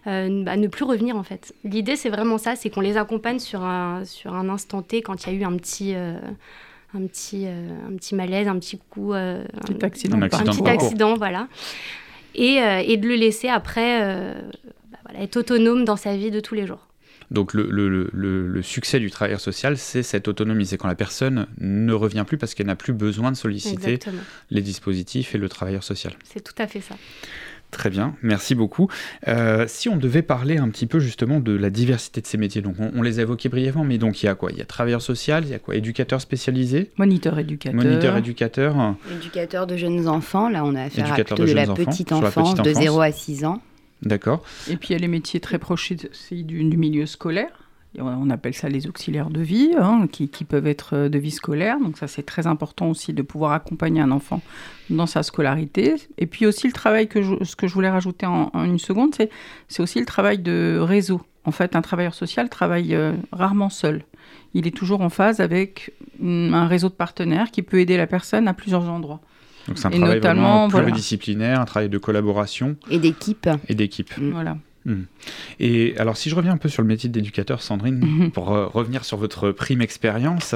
euh, 0.05 0.43
bah, 0.43 0.55
ne 0.55 0.67
plus 0.67 0.83
revenir, 0.83 1.15
en 1.15 1.23
fait. 1.23 1.53
L'idée, 1.63 1.95
c'est 1.95 2.09
vraiment 2.09 2.37
ça, 2.37 2.55
c'est 2.55 2.69
qu'on 2.69 2.81
les 2.81 2.97
accompagne 2.97 3.39
sur 3.39 3.63
un, 3.63 4.03
sur 4.05 4.33
un 4.35 4.49
instant 4.49 4.81
T 4.81 5.01
quand 5.01 5.25
il 5.25 5.33
y 5.33 5.35
a 5.35 5.39
eu 5.39 5.43
un 5.43 5.57
petit... 5.57 5.93
Euh, 5.95 6.17
un 6.95 7.07
petit, 7.07 7.47
un 7.47 7.95
petit 7.95 8.13
malaise, 8.13 8.47
un 8.47 8.59
petit 8.59 8.77
coup, 8.77 9.13
un 9.13 9.41
petit 9.65 9.83
accident, 9.83 10.21
un 10.21 10.27
petit 10.27 10.69
accident 10.69 11.15
voilà, 11.15 11.47
et, 12.35 12.59
et, 12.85 12.97
de 12.97 13.07
le 13.07 13.15
laisser 13.15 13.49
après 13.49 14.35
bah, 14.91 14.99
voilà, 15.03 15.23
être 15.23 15.37
autonome 15.37 15.85
dans 15.85 15.95
sa 15.95 16.15
vie 16.15 16.29
de 16.29 16.39
tous 16.39 16.53
les 16.53 16.67
jours. 16.67 16.85
Donc 17.31 17.53
le, 17.53 17.69
le, 17.69 18.09
le, 18.11 18.61
succès 18.61 18.99
du 18.99 19.11
travailleur 19.11 19.41
social, 19.41 19.77
c'est 19.77 20.03
cette 20.03 20.27
autonomie, 20.27 20.65
c'est 20.65 20.77
quand 20.77 20.87
la 20.87 20.95
personne 20.95 21.47
ne 21.59 21.93
revient 21.93 22.23
plus 22.27 22.37
parce 22.37 22.53
qu'elle 22.53 22.67
n'a 22.67 22.75
plus 22.75 22.93
besoin 22.93 23.31
de 23.31 23.37
solliciter 23.37 23.99
les 24.49 24.61
dispositifs 24.61 25.35
et 25.35 25.37
le 25.37 25.49
travailleur 25.49 25.83
social. 25.83 26.13
C'est 26.23 26.43
tout 26.43 26.55
à 26.57 26.67
fait 26.67 26.81
ça. 26.81 26.95
Très 27.73 27.89
bien, 27.89 28.15
merci 28.21 28.53
beaucoup. 28.53 28.87
Euh, 29.27 29.65
si 29.67 29.89
on 29.89 29.97
devait 29.97 30.21
parler 30.21 30.57
un 30.57 30.69
petit 30.69 30.85
peu 30.85 30.99
justement 30.99 31.39
de 31.39 31.53
la 31.53 31.71
diversité 31.71 32.21
de 32.21 32.27
ces 32.27 32.37
métiers, 32.37 32.61
donc 32.61 32.75
on, 32.79 33.01
les 33.01 33.17
a 33.17 33.23
évoqués 33.23 33.49
brièvement, 33.49 33.83
mais 33.83 33.97
donc 33.97 34.21
il 34.21 34.27
y 34.27 34.29
a 34.29 34.35
quoi? 34.35 34.51
Il 34.51 34.59
y 34.59 34.61
a 34.61 34.65
travailleur 34.65 35.01
social, 35.01 35.43
il 35.43 35.49
y 35.49 35.53
a 35.55 35.59
quoi? 35.59 35.75
Éducateur 35.75 36.21
spécialisé 36.21 36.91
Moniteur 36.97 37.39
éducateur. 37.39 37.83
Moniteur 37.83 38.15
éducateur. 38.15 38.95
Éducateur 39.11 39.65
de 39.65 39.75
jeunes 39.75 40.07
enfants, 40.07 40.49
là 40.49 40.63
on 40.63 40.75
a 40.75 40.83
affaire 40.83 41.11
à 41.11 41.17
de, 41.17 41.51
la 41.51 41.65
petite 41.65 42.11
enfance, 42.11 42.53
de 42.53 42.73
0 42.73 43.01
à 43.01 43.11
6 43.11 43.45
ans. 43.45 43.59
D'accord. 44.03 44.43
Et 44.69 44.77
puis 44.77 44.89
il 44.89 44.91
y 44.93 44.95
a 44.95 44.99
les 44.99 45.07
métiers 45.07 45.39
très 45.39 45.59
proches 45.59 45.93
du, 45.93 46.43
du 46.43 46.77
milieu 46.77 47.05
scolaire. 47.05 47.63
On 47.99 48.29
appelle 48.31 48.55
ça 48.55 48.69
les 48.69 48.87
auxiliaires 48.87 49.29
de 49.29 49.41
vie, 49.41 49.71
hein, 49.77 50.07
qui, 50.11 50.27
peuvent 50.45 50.65
être 50.65 50.95
euh, 50.95 51.09
de 51.09 51.19
vie 51.19 51.31
scolaire. 51.31 51.79
Donc 51.79 51.97
ça, 51.97 52.07
c'est 52.07 52.23
très 52.23 52.47
important 52.47 52.89
aussi 52.89 53.13
de 53.13 53.21
pouvoir 53.21 53.51
accompagner 53.51 54.01
un 54.01 54.09
enfant 54.09 54.41
dans 54.89 55.05
sa 55.05 55.21
scolarité. 55.21 55.95
Et 56.17 56.25
puis 56.25 56.47
aussi 56.47 56.65
le 56.65 56.73
travail 56.73 57.07
que 57.07 57.43
ce 57.43 57.55
que 57.55 57.67
je 57.67 57.73
voulais 57.73 57.89
rajouter 57.89 58.25
en, 58.25 58.49
une 58.63 58.79
seconde, 58.79 59.13
c'est 59.67 59.81
aussi 59.81 59.99
le 59.99 60.05
travail 60.05 60.39
de 60.39 60.79
réseau. 60.81 61.21
En 61.45 61.51
fait, 61.51 61.75
un 61.75 61.81
travailleur 61.81 62.15
social 62.15 62.49
travaille 62.49 62.95
euh, 62.95 63.13
rarement 63.31 63.69
seul. 63.69 64.03
Il 64.55 64.65
est 64.65 64.75
toujours 64.75 65.01
en 65.01 65.09
phase 65.09 65.39
avec 65.39 65.93
un 66.21 66.67
réseau 66.67 66.89
de 66.89 66.93
partenaires 66.93 67.51
qui 67.51 67.61
peut 67.61 67.79
aider 67.79 67.97
la 67.97 68.07
personne 68.07 68.47
à 68.47 68.53
plusieurs 68.53 68.89
endroits. 68.89 69.19
Donc 69.67 69.77
c'est 69.77 69.87
un 69.87 69.91
travail 69.91 70.19
vraiment 70.19 70.67
pluridisciplinaire, 70.67 71.59
un 71.59 71.65
travail 71.65 71.89
de 71.89 71.97
collaboration. 71.97 72.75
Et 72.89 72.99
d'équipe. 72.99 73.49
Et 73.67 73.75
d'équipe. 73.75 74.17
Mm. 74.17 74.31
Voilà. 74.31 74.57
Mm. 74.85 75.03
Et 75.59 75.95
alors, 75.97 76.17
si 76.17 76.29
je 76.29 76.35
reviens 76.35 76.53
un 76.53 76.57
peu 76.57 76.69
sur 76.69 76.81
le 76.81 76.87
métier 76.87 77.09
d'éducateur, 77.09 77.61
Sandrine, 77.61 78.31
pour 78.33 78.51
euh, 78.51 78.67
revenir 78.67 79.05
sur 79.05 79.17
votre 79.17 79.51
prime 79.51 79.81
expérience, 79.81 80.55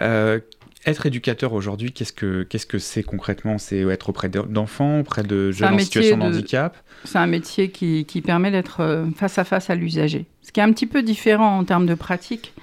euh, 0.00 0.40
être 0.84 1.06
éducateur 1.06 1.52
aujourd'hui, 1.52 1.90
qu'est-ce 1.92 2.12
que 2.12 2.44
qu'est-ce 2.44 2.66
que 2.66 2.78
c'est 2.78 3.02
concrètement? 3.02 3.58
C'est 3.58 3.80
être 3.80 4.10
auprès 4.10 4.28
d'enfants, 4.28 5.00
auprès 5.00 5.24
de 5.24 5.50
jeunes 5.50 5.74
en 5.74 5.78
situation 5.78 6.18
de, 6.18 6.22
handicap? 6.22 6.76
C'est 7.04 7.18
un 7.18 7.26
métier 7.26 7.70
qui, 7.70 8.04
qui 8.04 8.20
permet 8.20 8.52
d'être 8.52 8.80
euh, 8.80 9.06
face 9.16 9.38
à 9.38 9.44
face 9.44 9.68
à 9.68 9.74
l'usager. 9.74 10.26
Ce 10.42 10.52
qui 10.52 10.60
est 10.60 10.62
un 10.62 10.72
petit 10.72 10.86
peu 10.86 11.02
différent 11.02 11.58
en 11.58 11.64
termes 11.64 11.86
de 11.86 11.94
pratique 11.94 12.54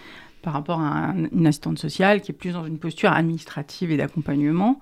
par 0.43 0.53
rapport 0.53 0.81
à 0.81 1.15
une 1.31 1.47
assistante 1.47 1.79
sociale 1.79 2.21
qui 2.21 2.31
est 2.31 2.35
plus 2.35 2.51
dans 2.51 2.65
une 2.65 2.77
posture 2.77 3.11
administrative 3.11 3.91
et 3.91 3.97
d'accompagnement. 3.97 4.79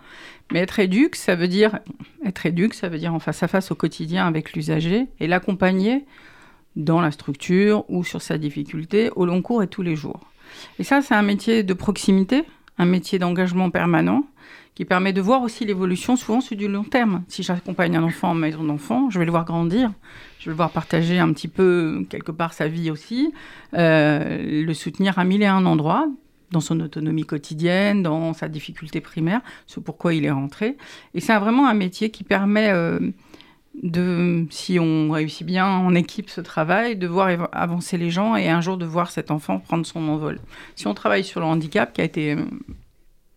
Mais 0.52 0.60
être 0.60 0.80
éduque, 0.80 1.16
ça 1.16 1.36
veut 1.36 1.48
dire 1.48 1.80
être 2.26 2.46
éduque, 2.46 2.74
ça 2.74 2.90
veut 2.90 2.98
dire 2.98 3.14
en 3.14 3.20
face 3.20 3.44
à 3.44 3.48
face 3.48 3.72
au 3.72 3.76
quotidien 3.76 4.28
avec 4.28 4.54
l'usager 4.54 5.08
et 5.20 5.28
l'accompagner 5.28 6.06
dans 6.76 7.00
la 7.00 7.12
structure 7.12 7.86
ou 7.90 8.04
sur 8.04 8.22
sa 8.22 8.38
difficulté 8.38 9.12
au 9.16 9.26
long 9.26 9.42
cours 9.42 9.62
et 9.62 9.68
tous 9.68 9.84
les 9.84 9.96
jours. 9.96 10.20
Et 10.80 10.84
ça, 10.84 11.02
c'est 11.02 11.14
un 11.14 11.22
métier 11.22 11.64
de 11.64 11.74
proximité, 11.74 12.44
un 12.78 12.86
métier 12.86 13.20
d'engagement 13.20 13.70
permanent 13.70 14.26
qui 14.76 14.86
permet 14.86 15.14
de 15.14 15.22
voir 15.22 15.42
aussi 15.42 15.66
l'évolution 15.66 16.16
souvent 16.16 16.42
sur 16.42 16.56
du 16.56 16.68
long 16.68 16.84
terme. 16.84 17.24
Si 17.28 17.44
j'accompagne 17.44 17.98
un 17.98 18.04
enfant 18.04 18.32
en 18.32 18.36
maison 18.36 18.64
d'enfant, 18.64 19.10
je 19.10 19.20
vais 19.20 19.26
le 19.26 19.32
voir 19.32 19.46
grandir, 19.46 19.92
je 20.40 20.46
vais 20.46 20.52
le 20.52 20.56
voir 20.56 20.72
partager 20.72 21.20
un 21.20 21.32
petit 21.34 21.48
peu 21.48 22.06
quelque 22.10 22.32
part 22.32 22.54
sa 22.54 22.68
vie 22.68 22.90
aussi, 22.90 23.34
euh, 23.74 24.64
le 24.64 24.74
soutenir 24.74 25.20
à 25.20 25.24
mille 25.24 25.44
et 25.44 25.48
un 25.48 25.66
endroits 25.66 26.08
dans 26.52 26.60
son 26.60 26.80
autonomie 26.82 27.26
quotidienne, 27.26 28.04
dans 28.04 28.34
sa 28.34 28.50
difficulté 28.50 29.02
primaire, 29.02 29.42
ce 29.68 29.80
pourquoi 29.80 30.14
il 30.14 30.26
est 30.26 30.32
rentré. 30.32 30.78
Et 31.14 31.22
c'est 31.22 31.38
vraiment 31.38 31.68
un 31.68 31.74
métier 31.74 32.10
qui 32.10 32.26
permet 32.26 32.70
euh, 32.72 33.00
de, 33.82 34.46
si 34.50 34.78
on 34.78 35.12
réussit 35.12 35.48
bien 35.48 35.66
en 35.66 35.96
équipe 35.96 36.30
ce 36.30 36.42
travail, 36.42 36.98
de 36.98 37.08
voir 37.08 37.50
avancer 37.54 37.98
les 37.98 38.10
gens 38.10 38.36
et 38.36 38.50
un 38.50 38.62
jour 38.62 38.78
de 38.78 38.86
voir 38.86 39.12
cet 39.12 39.32
enfant 39.32 39.60
prendre 39.60 39.86
son 39.86 40.08
envol. 40.10 40.40
Si 40.76 40.88
on 40.88 40.94
travaille 40.94 41.24
sur 41.24 41.40
le 41.40 41.46
handicap, 41.46 41.94
qui 41.94 42.02
a 42.02 42.04
été 42.04 42.36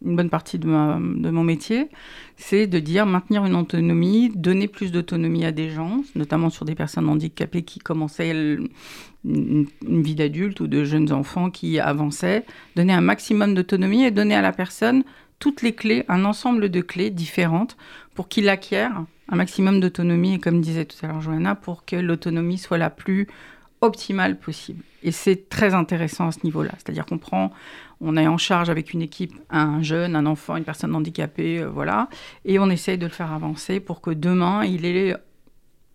une 0.04 0.16
bonne 0.16 0.30
partie 0.30 0.58
de, 0.58 0.66
mon 0.66 1.44
métier, 1.44 1.88
c'est 2.36 2.66
de 2.66 2.78
dire 2.78 3.06
maintenir 3.06 3.44
une 3.44 3.54
autonomie, 3.54 4.30
donner 4.34 4.68
plus 4.68 4.92
d'autonomie 4.92 5.44
à 5.44 5.52
des 5.52 5.70
gens, 5.70 6.02
notamment 6.14 6.50
sur 6.50 6.64
des 6.64 6.74
personnes 6.74 7.08
handicapées 7.08 7.62
qui 7.62 7.78
commençaient 7.78 8.30
une, 8.30 8.68
vie 9.82 10.14
d'adulte 10.14 10.60
ou 10.60 10.66
de 10.66 10.84
jeunes 10.84 11.12
enfants 11.12 11.50
qui 11.50 11.80
avançaient, 11.80 12.44
donner 12.76 12.92
un 12.92 13.00
maximum 13.00 13.54
d'autonomie 13.54 14.04
et 14.04 14.10
donner 14.10 14.34
à 14.34 14.42
la 14.42 14.52
personne 14.52 15.02
toutes 15.38 15.62
les 15.62 15.72
clés, 15.72 16.04
un 16.08 16.24
ensemble 16.24 16.68
de 16.68 16.80
clés 16.80 17.10
différentes 17.10 17.76
pour 18.14 18.28
qu'il 18.28 18.48
acquiert 18.48 19.04
un 19.28 19.36
maximum 19.36 19.80
d'autonomie 19.80 20.34
et 20.34 20.38
comme 20.38 20.60
disait 20.60 20.84
tout 20.84 20.96
à 21.02 21.08
l'heure 21.08 21.22
Johanna, 21.22 21.54
pour 21.54 21.84
que 21.84 21.96
l'autonomie 21.96 22.58
soit 22.58 22.78
la 22.78 22.90
plus 22.90 23.26
optimale 23.80 24.38
possible. 24.38 24.82
Et 25.04 25.12
c'est 25.12 25.50
très 25.50 25.74
intéressant 25.74 26.28
à 26.28 26.32
ce 26.32 26.40
niveau-là. 26.44 26.72
C'est-à-dire 26.78 27.04
qu'on 27.04 27.18
prend, 27.18 27.52
on 28.00 28.16
est 28.16 28.26
en 28.26 28.38
charge 28.38 28.70
avec 28.70 28.94
une 28.94 29.02
équipe 29.02 29.34
un 29.50 29.82
jeune, 29.82 30.16
un 30.16 30.24
enfant, 30.24 30.56
une 30.56 30.64
personne 30.64 30.94
handicapée, 30.94 31.60
euh, 31.60 31.68
voilà, 31.68 32.08
et 32.46 32.58
on 32.58 32.70
essaye 32.70 32.96
de 32.96 33.04
le 33.04 33.12
faire 33.12 33.30
avancer 33.30 33.80
pour 33.80 34.00
que 34.00 34.10
demain, 34.10 34.64
il 34.64 34.86
ait 34.86 35.14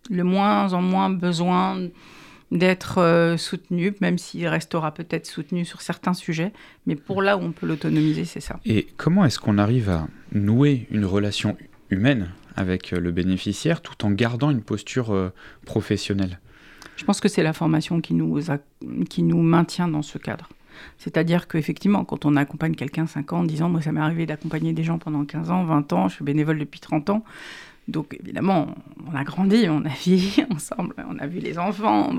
le 0.08 0.24
moins 0.24 0.72
en 0.72 0.80
moins 0.80 1.10
besoin 1.10 1.88
d'être 2.52 2.98
euh, 2.98 3.36
soutenu, 3.36 3.94
même 4.00 4.16
s'il 4.16 4.46
restera 4.46 4.94
peut-être 4.94 5.26
soutenu 5.26 5.64
sur 5.64 5.82
certains 5.82 6.14
sujets, 6.14 6.52
mais 6.86 6.94
pour 6.94 7.20
là 7.20 7.36
où 7.36 7.40
on 7.40 7.52
peut 7.52 7.66
l'autonomiser, 7.66 8.24
c'est 8.24 8.40
ça. 8.40 8.60
Et 8.64 8.86
comment 8.96 9.24
est-ce 9.24 9.40
qu'on 9.40 9.58
arrive 9.58 9.90
à 9.90 10.06
nouer 10.32 10.86
une 10.90 11.04
relation 11.04 11.56
humaine 11.90 12.30
avec 12.54 12.92
euh, 12.92 13.00
le 13.00 13.10
bénéficiaire 13.10 13.80
tout 13.80 14.04
en 14.04 14.12
gardant 14.12 14.50
une 14.50 14.62
posture 14.62 15.32
professionnelle? 15.66 16.38
Je 17.00 17.04
pense 17.06 17.18
que 17.20 17.28
c'est 17.28 17.42
la 17.42 17.54
formation 17.54 18.02
qui 18.02 18.12
nous, 18.12 18.38
qui 19.08 19.22
nous 19.22 19.40
maintient 19.40 19.88
dans 19.88 20.02
ce 20.02 20.18
cadre. 20.18 20.50
C'est-à-dire 20.98 21.48
qu'effectivement, 21.48 22.04
quand 22.04 22.26
on 22.26 22.36
accompagne 22.36 22.74
quelqu'un 22.74 23.06
5 23.06 23.32
ans, 23.32 23.42
10 23.42 23.62
ans, 23.62 23.68
moi 23.70 23.80
ça 23.80 23.90
m'est 23.90 24.00
arrivé 24.00 24.26
d'accompagner 24.26 24.74
des 24.74 24.84
gens 24.84 24.98
pendant 24.98 25.24
15 25.24 25.50
ans, 25.50 25.64
20 25.64 25.92
ans, 25.94 26.08
je 26.08 26.16
suis 26.16 26.24
bénévole 26.24 26.58
depuis 26.58 26.78
30 26.78 27.08
ans, 27.08 27.24
donc 27.90 28.16
évidemment, 28.18 28.74
on 29.06 29.14
a 29.14 29.24
grandi, 29.24 29.66
on 29.68 29.84
a 29.84 29.88
vieilli 29.88 30.44
ensemble, 30.50 30.94
on 31.08 31.18
a 31.18 31.26
vu 31.26 31.40
les 31.40 31.58
enfants. 31.58 32.10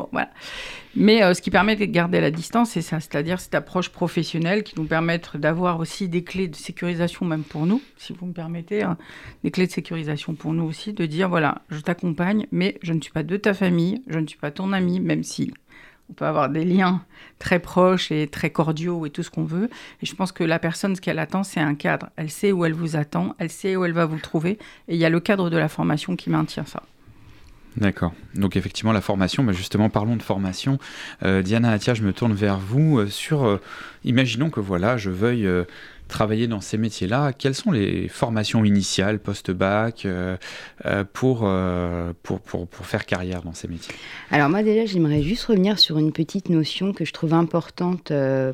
Mais 0.95 1.23
euh, 1.23 1.33
ce 1.33 1.41
qui 1.41 1.49
permet 1.49 1.75
de 1.75 1.85
garder 1.85 2.21
la 2.21 2.31
distance, 2.31 2.71
c'est 2.71 2.81
ça, 2.81 2.99
c'est-à-dire 2.99 3.39
cette 3.39 3.55
approche 3.55 3.89
professionnelle 3.89 4.63
qui 4.63 4.73
nous 4.77 4.85
permet 4.85 5.19
d'avoir 5.35 5.79
aussi 5.79 6.09
des 6.09 6.23
clés 6.23 6.47
de 6.47 6.55
sécurisation 6.55 7.25
même 7.25 7.43
pour 7.43 7.65
nous, 7.65 7.81
si 7.97 8.13
vous 8.13 8.25
me 8.25 8.33
permettez, 8.33 8.83
hein, 8.83 8.97
des 9.43 9.51
clés 9.51 9.67
de 9.67 9.71
sécurisation 9.71 10.35
pour 10.35 10.53
nous 10.53 10.63
aussi, 10.63 10.93
de 10.93 11.05
dire 11.05 11.29
voilà, 11.29 11.61
je 11.69 11.79
t'accompagne, 11.79 12.47
mais 12.51 12.77
je 12.81 12.93
ne 12.93 13.01
suis 13.01 13.11
pas 13.11 13.23
de 13.23 13.37
ta 13.37 13.53
famille, 13.53 14.03
je 14.07 14.19
ne 14.19 14.27
suis 14.27 14.39
pas 14.39 14.51
ton 14.51 14.73
ami, 14.73 14.99
même 14.99 15.23
si 15.23 15.53
on 16.11 16.13
peut 16.13 16.25
avoir 16.25 16.49
des 16.49 16.65
liens 16.65 17.01
très 17.39 17.59
proches 17.59 18.11
et 18.11 18.27
très 18.27 18.49
cordiaux 18.49 19.05
et 19.05 19.09
tout 19.09 19.23
ce 19.23 19.29
qu'on 19.29 19.45
veut. 19.45 19.69
Et 20.01 20.05
je 20.05 20.13
pense 20.13 20.33
que 20.33 20.43
la 20.43 20.59
personne, 20.59 20.93
ce 20.95 20.99
qu'elle 20.99 21.19
attend, 21.19 21.43
c'est 21.43 21.61
un 21.61 21.73
cadre. 21.73 22.09
Elle 22.17 22.29
sait 22.29 22.51
où 22.51 22.65
elle 22.65 22.73
vous 22.73 22.97
attend, 22.97 23.33
elle 23.39 23.49
sait 23.49 23.77
où 23.77 23.85
elle 23.85 23.93
va 23.93 24.05
vous 24.05 24.19
trouver. 24.19 24.59
Et 24.89 24.95
il 24.95 24.97
y 24.97 25.05
a 25.05 25.09
le 25.09 25.21
cadre 25.21 25.49
de 25.49 25.57
la 25.57 25.69
formation 25.69 26.17
qui 26.17 26.29
maintient 26.29 26.65
ça. 26.65 26.83
D'accord. 27.77 28.13
Donc 28.35 28.57
effectivement, 28.57 28.91
la 28.91 28.99
formation, 28.99 29.43
bah, 29.45 29.53
justement, 29.53 29.89
parlons 29.89 30.17
de 30.17 30.21
formation. 30.21 30.77
Euh, 31.23 31.41
Diana 31.41 31.71
Atia, 31.71 31.93
je 31.93 32.03
me 32.03 32.11
tourne 32.11 32.33
vers 32.33 32.57
vous 32.57 32.99
euh, 32.99 33.07
sur... 33.07 33.45
Euh, 33.45 33.61
imaginons 34.03 34.49
que 34.49 34.59
voilà, 34.59 34.97
je 34.97 35.09
veuille 35.09 35.47
travailler 36.11 36.47
dans 36.47 36.61
ces 36.61 36.77
métiers-là, 36.77 37.33
quelles 37.33 37.55
sont 37.55 37.71
les 37.71 38.07
formations 38.07 38.63
initiales, 38.63 39.17
post-bac, 39.17 40.05
euh, 40.05 40.37
euh, 40.85 41.03
euh, 41.03 42.13
pour, 42.21 42.39
pour, 42.41 42.67
pour, 42.67 42.85
faire 42.85 43.05
carrière 43.05 43.41
dans 43.41 43.53
ces 43.53 43.67
métiers? 43.67 43.95
Alors 44.29 44.49
moi 44.49 44.61
déjà, 44.61 44.85
j'aimerais 44.85 45.23
juste 45.23 45.45
revenir 45.45 45.79
sur 45.79 45.97
une 45.97 46.11
petite 46.11 46.49
notion 46.49 46.93
que 46.93 47.05
je 47.05 47.13
trouve 47.13 47.33
importante 47.33 48.11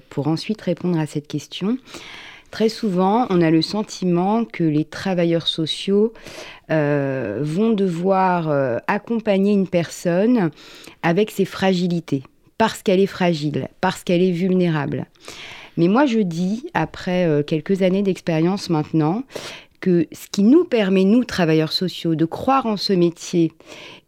pour 0.09 0.27
ensuite 0.27 0.61
répondre 0.61 0.97
à 0.97 1.07
cette 1.07 1.27
question. 1.27 1.77
Très 2.51 2.69
souvent, 2.69 3.25
on 3.29 3.41
a 3.41 3.51
le 3.51 3.61
sentiment 3.61 4.45
que 4.45 4.63
les 4.63 4.85
travailleurs 4.85 5.47
sociaux 5.47 6.13
vont 6.69 7.73
devoir 7.73 8.79
accompagner 8.87 9.51
une 9.51 9.67
personne 9.67 10.51
avec 11.01 11.31
ses 11.31 11.45
fragilités, 11.45 12.23
parce 12.57 12.83
qu'elle 12.83 12.99
est 12.99 13.07
fragile, 13.07 13.67
parce 13.81 14.03
qu'elle 14.03 14.21
est 14.21 14.31
vulnérable. 14.31 15.07
Mais 15.77 15.87
moi, 15.87 16.05
je 16.05 16.19
dis, 16.19 16.67
après 16.73 17.25
euh, 17.25 17.43
quelques 17.43 17.81
années 17.81 18.01
d'expérience 18.01 18.69
maintenant, 18.69 19.23
que 19.79 20.07
ce 20.11 20.27
qui 20.31 20.43
nous 20.43 20.65
permet, 20.65 21.03
nous, 21.03 21.23
travailleurs 21.23 21.71
sociaux, 21.71 22.15
de 22.15 22.25
croire 22.25 22.65
en 22.65 22.77
ce 22.77 22.93
métier 22.93 23.53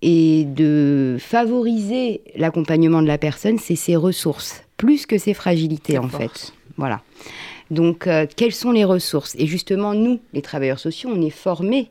et 0.02 0.46
de 0.46 1.18
favoriser 1.20 2.22
l'accompagnement 2.36 3.02
de 3.02 3.08
la 3.08 3.18
personne, 3.18 3.60
c'est 3.60 3.76
ses 3.76 3.96
ressources, 3.96 4.64
plus 4.78 5.06
que 5.06 5.18
ses 5.18 5.34
fragilités, 5.34 5.98
en 5.98 6.10
fait. 6.10 6.54
Voilà. 6.78 7.02
Donc, 7.70 8.08
euh, 8.08 8.26
quelles 8.36 8.54
sont 8.54 8.72
les 8.72 8.84
ressources? 8.84 9.36
Et 9.38 9.46
justement, 9.46 9.94
nous, 9.94 10.20
les 10.34 10.42
travailleurs 10.42 10.80
sociaux, 10.80 11.12
on 11.14 11.22
est 11.22 11.30
formés 11.30 11.90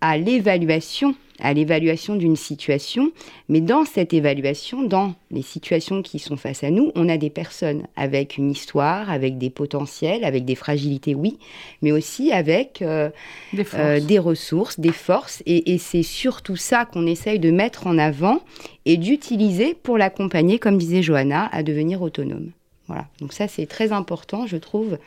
à 0.00 0.16
l'évaluation 0.16 1.14
à 1.40 1.52
l'évaluation 1.52 2.16
d'une 2.16 2.36
situation. 2.36 3.10
Mais 3.48 3.60
dans 3.60 3.84
cette 3.84 4.12
évaluation, 4.12 4.82
dans 4.82 5.14
les 5.30 5.42
situations 5.42 6.02
qui 6.02 6.18
sont 6.18 6.36
face 6.36 6.64
à 6.64 6.70
nous, 6.70 6.92
on 6.94 7.08
a 7.08 7.16
des 7.16 7.30
personnes 7.30 7.86
avec 7.96 8.36
une 8.36 8.50
histoire, 8.50 9.10
avec 9.10 9.38
des 9.38 9.50
potentiels, 9.50 10.24
avec 10.24 10.44
des 10.44 10.54
fragilités, 10.54 11.14
oui, 11.14 11.38
mais 11.82 11.92
aussi 11.92 12.32
avec 12.32 12.82
euh, 12.82 13.10
des, 13.52 13.66
euh, 13.74 14.00
des, 14.00 14.18
ressources, 14.18 14.80
des 14.80 14.92
forces. 14.92 15.42
Et, 15.46 15.74
et 15.74 15.78
c'est 15.78 16.02
surtout 16.02 16.56
ça 16.56 16.84
qu'on 16.84 17.06
essaye 17.06 17.38
de 17.38 17.50
mettre 17.50 17.86
en 17.86 17.98
avant 17.98 18.40
et 18.84 18.96
d'utiliser 18.96 19.74
pour 19.74 19.98
l'accompagner, 19.98 20.58
comme 20.58 20.78
disait 20.78 21.02
Johanna, 21.02 21.48
à 21.52 21.62
devenir 21.62 22.02
autonome. 22.02 22.50
Voilà. 22.88 23.06
Donc 23.20 23.32
ça, 23.32 23.48
c'est 23.48 23.66
très 23.66 23.92
important, 23.92 24.46
je 24.46 24.56
trouve, 24.56 24.98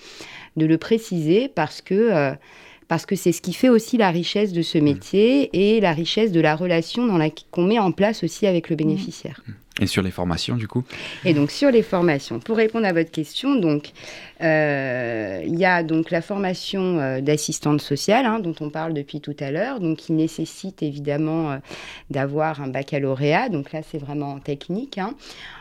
de 0.56 0.66
le 0.66 0.78
préciser 0.78 1.48
parce 1.48 1.82
que 1.82 1.96
euh, 1.96 2.32
parce 2.92 3.06
que 3.06 3.16
c'est 3.16 3.32
ce 3.32 3.42
qui 3.42 3.54
fait 3.54 3.70
aussi 3.70 3.96
la 3.96 4.12
richesse 4.12 4.52
de 4.52 4.62
ce 4.62 4.78
métier 4.78 5.50
et 5.54 5.80
la 5.80 5.94
richesse 5.94 6.34
de 6.34 6.42
la 6.42 6.58
relation 6.58 7.08
dans 7.08 7.18
la 7.18 7.30
qu'on 7.50 7.64
met 7.64 7.80
en 7.80 7.94
place 7.94 8.22
aussi 8.22 8.48
avec 8.48 8.70
le 8.70 8.76
bénéficiaire. 8.76 9.42
Et 9.80 9.88
sur 9.88 10.04
les 10.04 10.12
formations, 10.12 10.58
du 10.58 10.68
coup 10.68 10.84
Et 11.24 11.34
donc, 11.34 11.50
sur 11.50 11.72
les 11.72 11.84
formations, 11.84 12.40
pour 12.40 12.58
répondre 12.58 12.86
à 12.86 12.92
votre 12.92 13.10
question, 13.10 13.56
donc, 13.56 13.94
euh, 14.42 15.42
il 15.48 15.58
y 15.58 15.64
a 15.64 15.84
donc 15.84 16.12
la 16.12 16.22
formation 16.22 17.00
euh, 17.00 17.22
d'assistante 17.22 17.82
sociale, 17.82 18.26
hein, 18.26 18.40
dont 18.40 18.54
on 18.60 18.70
parle 18.70 18.94
depuis 18.94 19.22
tout 19.22 19.38
à 19.40 19.52
l'heure, 19.52 19.80
donc 19.80 20.00
qui 20.00 20.12
nécessite 20.12 20.84
évidemment 20.84 21.58
d'avoir 22.10 22.62
un 22.62 22.68
baccalauréat. 22.68 23.48
Donc 23.48 23.72
là, 23.72 23.80
c'est 23.90 24.00
vraiment 24.00 24.38
technique. 24.40 24.98
Hein. 24.98 25.16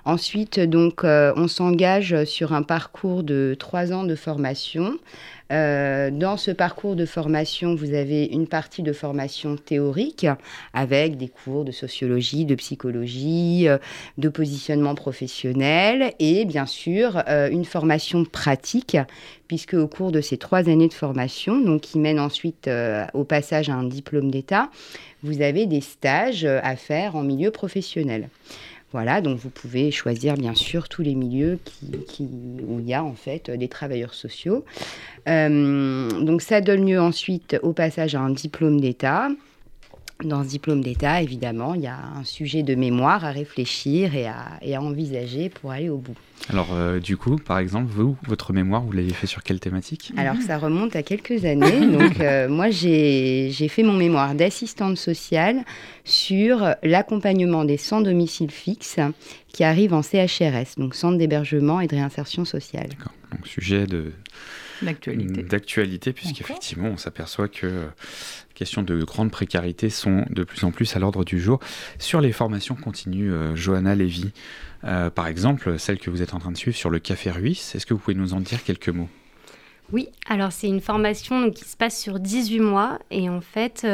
Ensuite, 0.04 0.58
donc, 0.58 1.04
on 1.04 1.46
s'engage 1.46 2.24
sur 2.24 2.52
un 2.52 2.64
parcours 2.64 3.22
de 3.22 3.54
trois 3.56 3.92
ans 3.92 4.02
de 4.02 4.16
formation. 4.16 4.98
Euh, 5.50 6.10
dans 6.10 6.36
ce 6.36 6.50
parcours 6.50 6.94
de 6.94 7.04
formation, 7.06 7.74
vous 7.74 7.94
avez 7.94 8.24
une 8.26 8.46
partie 8.46 8.82
de 8.82 8.92
formation 8.92 9.56
théorique 9.56 10.26
avec 10.72 11.16
des 11.16 11.28
cours 11.28 11.64
de 11.64 11.72
sociologie, 11.72 12.44
de 12.44 12.54
psychologie, 12.54 13.68
euh, 13.68 13.78
de 14.18 14.28
positionnement 14.28 14.94
professionnel 14.94 16.12
et 16.20 16.44
bien 16.44 16.66
sûr 16.66 17.22
euh, 17.28 17.50
une 17.50 17.64
formation 17.64 18.24
pratique 18.24 18.96
puisque 19.48 19.74
au 19.74 19.88
cours 19.88 20.12
de 20.12 20.20
ces 20.20 20.36
trois 20.36 20.68
années 20.68 20.86
de 20.86 20.94
formation, 20.94 21.60
donc 21.60 21.80
qui 21.80 21.98
mènent 21.98 22.20
ensuite 22.20 22.70
au 23.14 23.24
passage 23.24 23.68
à 23.68 23.74
un 23.74 23.82
diplôme 23.82 24.30
d'État, 24.30 24.70
vous 25.24 25.42
avez 25.42 25.66
des 25.66 25.80
stages 25.80 26.44
à 26.44 26.76
faire 26.76 27.16
en 27.16 27.24
milieu 27.24 27.50
professionnel. 27.50 28.28
Voilà, 28.92 29.20
donc 29.20 29.38
vous 29.38 29.50
pouvez 29.50 29.92
choisir 29.92 30.34
bien 30.34 30.54
sûr 30.54 30.88
tous 30.88 31.02
les 31.02 31.14
milieux 31.14 31.60
où 32.20 32.80
il 32.80 32.88
y 32.88 32.94
a 32.94 33.04
en 33.04 33.14
fait 33.14 33.48
des 33.50 33.68
travailleurs 33.68 34.14
sociaux. 34.14 34.64
Euh, 35.28 36.10
donc 36.22 36.42
ça 36.42 36.60
donne 36.60 36.88
lieu 36.88 37.00
ensuite 37.00 37.56
au 37.62 37.72
passage 37.72 38.16
à 38.16 38.20
un 38.20 38.30
diplôme 38.30 38.80
d'État. 38.80 39.28
Dans 40.24 40.42
ce 40.44 40.48
diplôme 40.48 40.82
d'État, 40.82 41.22
évidemment, 41.22 41.74
il 41.74 41.82
y 41.82 41.86
a 41.86 41.98
un 42.16 42.24
sujet 42.24 42.62
de 42.62 42.74
mémoire 42.74 43.24
à 43.24 43.30
réfléchir 43.30 44.14
et 44.14 44.26
à, 44.26 44.58
et 44.62 44.74
à 44.76 44.82
envisager 44.82 45.48
pour 45.48 45.70
aller 45.70 45.88
au 45.88 45.98
bout. 45.98 46.16
Alors, 46.48 46.68
euh, 46.72 46.98
du 47.00 47.16
coup, 47.16 47.36
par 47.36 47.58
exemple, 47.58 47.90
vous, 47.90 48.16
votre 48.26 48.52
mémoire, 48.52 48.82
vous 48.82 48.92
l'avez 48.92 49.12
fait 49.12 49.26
sur 49.26 49.42
quelle 49.42 49.60
thématique? 49.60 50.12
Alors, 50.16 50.36
ça 50.46 50.58
remonte 50.58 50.96
à 50.96 51.02
quelques 51.02 51.44
années. 51.44 51.86
Donc, 51.98 52.20
euh, 52.20 52.48
moi, 52.48 52.70
j'ai 52.70 53.68
fait 53.68 53.82
mon 53.82 53.92
mémoire 53.92 54.34
d'assistante 54.34 54.96
sociale 54.96 55.64
sur 56.04 56.74
l'accompagnement 56.82 57.64
des 57.64 57.76
sans 57.76 58.00
domicile 58.00 58.50
fixe 58.50 58.98
qui 59.48 59.64
arrivent 59.64 59.94
en 59.94 60.02
CHRS, 60.02 60.78
donc 60.78 60.94
centre 60.94 61.18
d'hébergement 61.18 61.80
et 61.80 61.86
de 61.86 61.94
réinsertion 61.96 62.44
sociale. 62.44 62.88
D'accord. 62.88 63.12
Donc, 63.32 63.46
sujet 63.46 63.86
de 63.86 64.12
d'actualité, 64.82 66.14
puisqu'effectivement, 66.14 66.88
on 66.88 66.96
s'aperçoit 66.96 67.48
que 67.48 67.88
questions 68.60 68.82
de 68.82 69.02
grande 69.04 69.30
précarité 69.30 69.88
sont 69.88 70.26
de 70.28 70.44
plus 70.44 70.64
en 70.64 70.70
plus 70.70 70.94
à 70.94 70.98
l'ordre 70.98 71.24
du 71.24 71.40
jour. 71.40 71.60
Sur 71.98 72.20
les 72.20 72.30
formations 72.30 72.74
continues, 72.74 73.32
euh, 73.32 73.56
Johanna 73.56 73.94
Lévy, 73.94 74.32
euh, 74.84 75.08
par 75.08 75.28
exemple, 75.28 75.78
celle 75.78 75.98
que 75.98 76.10
vous 76.10 76.20
êtes 76.20 76.34
en 76.34 76.40
train 76.40 76.52
de 76.52 76.58
suivre 76.58 76.76
sur 76.76 76.90
le 76.90 76.98
Café 76.98 77.30
Ruisse, 77.30 77.74
est-ce 77.74 77.86
que 77.86 77.94
vous 77.94 78.00
pouvez 78.00 78.14
nous 78.14 78.34
en 78.34 78.40
dire 78.40 78.62
quelques 78.62 78.90
mots? 78.90 79.08
Oui, 79.92 80.10
alors 80.28 80.52
c'est 80.52 80.66
une 80.66 80.82
formation 80.82 81.50
qui 81.50 81.64
se 81.64 81.74
passe 81.74 81.98
sur 81.98 82.20
18 82.20 82.60
mois 82.60 82.98
et 83.10 83.30
en 83.30 83.40
fait, 83.40 83.86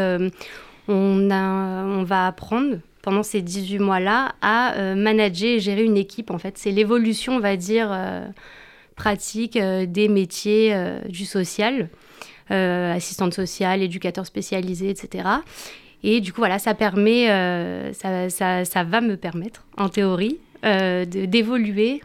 on, 0.88 1.31
a, 1.31 1.85
on 1.85 2.02
va 2.02 2.26
apprendre 2.26 2.81
pendant 3.02 3.22
ces 3.22 3.42
18 3.42 3.79
mois-là 3.79 4.35
à 4.42 4.94
manager 4.96 5.50
et 5.50 5.61
gérer 5.61 5.85
une 5.85 5.96
équipe. 5.96 6.33
En 6.33 6.38
fait, 6.38 6.59
c'est 6.59 6.72
l'évolution, 6.72 7.37
on 7.37 7.40
va 7.40 7.57
dire 7.57 7.88
pratique 8.96 9.57
euh, 9.57 9.87
des 9.87 10.09
métiers 10.09 10.74
euh, 10.74 11.00
du 11.02 11.24
social, 11.24 11.83
euh, 11.83 11.87
assistante 12.50 13.35
sociale, 13.35 13.82
éducateur 13.82 14.26
spécialisé, 14.26 14.90
etc. 14.90 15.28
Et 16.02 16.20
du 16.20 16.32
coup, 16.32 16.40
voilà, 16.40 16.59
ça 16.59 16.74
permet, 16.74 17.26
ça, 17.92 18.30
ça, 18.30 18.64
ça, 18.64 18.85
va 18.85 19.00
me 19.00 19.16
permettre, 19.16 19.64
en 19.76 19.88
théorie, 19.88 20.38
d'évoluer 20.62 22.02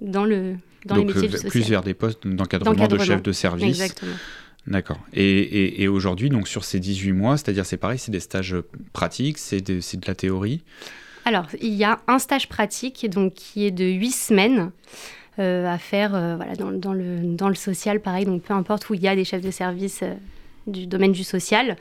dans, 0.00 0.24
le, 0.24 0.56
dans 0.86 0.96
les 0.96 1.04
métiers 1.04 1.28
du 1.28 1.32
social. 1.32 1.50
plus 1.50 1.68
vers 1.68 1.82
des 1.82 1.94
postes 1.94 2.26
d'encadrement 2.26 2.86
de 2.86 2.98
chef 2.98 3.22
de 3.22 3.32
service. 3.32 3.80
Exactement. 3.80 4.16
D'accord. 4.66 4.98
Et, 5.12 5.40
et, 5.40 5.82
et 5.82 5.88
aujourd'hui, 5.88 6.30
donc 6.30 6.48
sur 6.48 6.64
ces 6.64 6.80
18 6.80 7.12
mois, 7.12 7.36
c'est-à-dire 7.36 7.66
c'est 7.66 7.76
pareil, 7.76 7.98
c'est 7.98 8.12
des 8.12 8.20
stages 8.20 8.56
pratiques, 8.92 9.38
c'est 9.38 9.60
de, 9.60 9.74
de, 9.74 10.06
la 10.06 10.14
théorie? 10.14 10.62
Alors, 11.26 11.46
il 11.60 11.74
y 11.74 11.84
a 11.84 12.00
un 12.06 12.18
stage 12.18 12.48
pratique 12.48 13.08
donc, 13.10 13.34
qui 13.34 13.66
est 13.66 13.70
de 13.70 13.84
8 13.84 14.10
semaines. 14.10 14.70
Euh, 15.40 15.66
à 15.66 15.78
faire 15.78 16.14
euh, 16.14 16.36
voilà, 16.36 16.54
dans, 16.54 16.70
dans, 16.70 16.92
le, 16.92 17.18
dans 17.34 17.48
le 17.48 17.56
social, 17.56 17.98
pareil, 17.98 18.24
donc 18.24 18.42
peu 18.42 18.54
importe 18.54 18.88
où 18.88 18.94
il 18.94 19.02
y 19.02 19.08
a 19.08 19.16
des 19.16 19.24
chefs 19.24 19.40
de 19.40 19.50
service 19.50 20.04
euh, 20.04 20.14
du 20.68 20.86
domaine 20.86 21.10
du 21.10 21.24
social. 21.24 21.76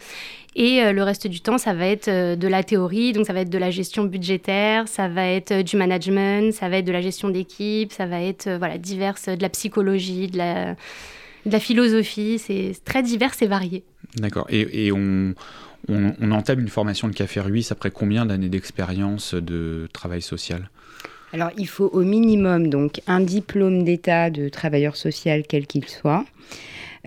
Et 0.55 0.81
le 0.91 1.03
reste 1.03 1.27
du 1.27 1.39
temps, 1.41 1.57
ça 1.57 1.73
va 1.73 1.87
être 1.87 2.35
de 2.35 2.47
la 2.47 2.63
théorie, 2.63 3.11
donc 3.11 3.25
ça 3.25 3.33
va 3.33 3.39
être 3.39 3.49
de 3.49 3.57
la 3.57 3.71
gestion 3.71 4.03
budgétaire, 4.03 4.87
ça 4.87 5.07
va 5.07 5.27
être 5.27 5.63
du 5.63 5.77
management, 5.77 6.53
ça 6.53 6.69
va 6.69 6.77
être 6.77 6.85
de 6.85 6.91
la 6.91 7.01
gestion 7.01 7.29
d'équipe, 7.29 7.91
ça 7.91 8.05
va 8.05 8.21
être 8.21 8.51
voilà, 8.59 8.77
diverses, 8.77 9.29
de 9.29 9.41
la 9.41 9.49
psychologie, 9.49 10.27
de 10.27 10.37
la, 10.37 11.59
philosophie, 11.59 12.37
c'est 12.37 12.73
très 12.85 13.01
divers 13.01 13.33
et 13.41 13.47
varié. 13.47 13.83
D'accord. 14.17 14.45
Et, 14.49 14.85
et 14.85 14.91
on, 14.91 15.33
on, 15.87 16.13
on, 16.21 16.31
entame 16.31 16.59
une 16.59 16.67
formation 16.67 17.07
de 17.07 17.13
Café 17.13 17.39
Ruisse 17.39 17.71
après 17.71 17.89
combien 17.89 18.25
d'années 18.25 18.49
d'expérience 18.49 19.33
de 19.33 19.87
travail 19.91 20.21
social? 20.21 20.69
Alors, 21.33 21.49
il 21.57 21.67
faut 21.67 21.89
au 21.91 22.01
minimum 22.01 22.69
donc 22.69 23.01
un 23.07 23.19
diplôme 23.19 23.83
d'état 23.83 24.29
de 24.29 24.49
travailleur 24.49 24.95
social, 24.95 25.43
quel 25.49 25.65
qu'il 25.65 25.89
soit, 25.89 26.25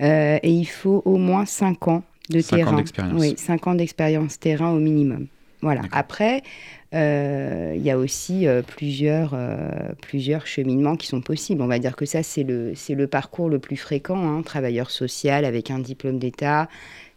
euh, 0.01 0.37
et 0.43 0.51
il 0.51 0.65
faut 0.65 1.01
au 1.05 1.15
moins 1.15 1.45
5 1.45 1.87
ans 1.87 2.03
de 2.29 2.41
cinq 2.41 2.57
terrain. 2.57 2.73
Ans 2.73 2.75
d'expérience. 2.75 3.21
Oui, 3.21 3.35
5 3.37 3.67
ans 3.67 3.75
d'expérience 3.75 4.37
terrain 4.37 4.71
au 4.71 4.79
minimum. 4.79 5.27
Voilà. 5.61 5.81
Après, 5.93 6.43
euh, 6.93 7.73
il 7.77 7.81
y 7.81 7.89
a 7.89 7.97
aussi 7.97 8.47
euh, 8.47 8.61
plusieurs, 8.61 9.33
plusieurs 10.01 10.45
cheminements 10.45 10.97
qui 10.97 11.07
sont 11.07 11.21
possibles. 11.21 11.61
On 11.61 11.67
va 11.67 11.79
dire 11.79 11.95
que 11.95 12.05
ça, 12.05 12.21
c'est 12.21 12.43
le, 12.43 12.73
le 12.89 13.07
parcours 13.07 13.47
le 13.47 13.59
plus 13.59 13.77
fréquent. 13.77 14.17
Hein, 14.17 14.41
travailleur 14.41 14.91
social 14.91 15.45
avec 15.45 15.71
un 15.71 15.79
diplôme 15.79 16.19
d'État, 16.19 16.67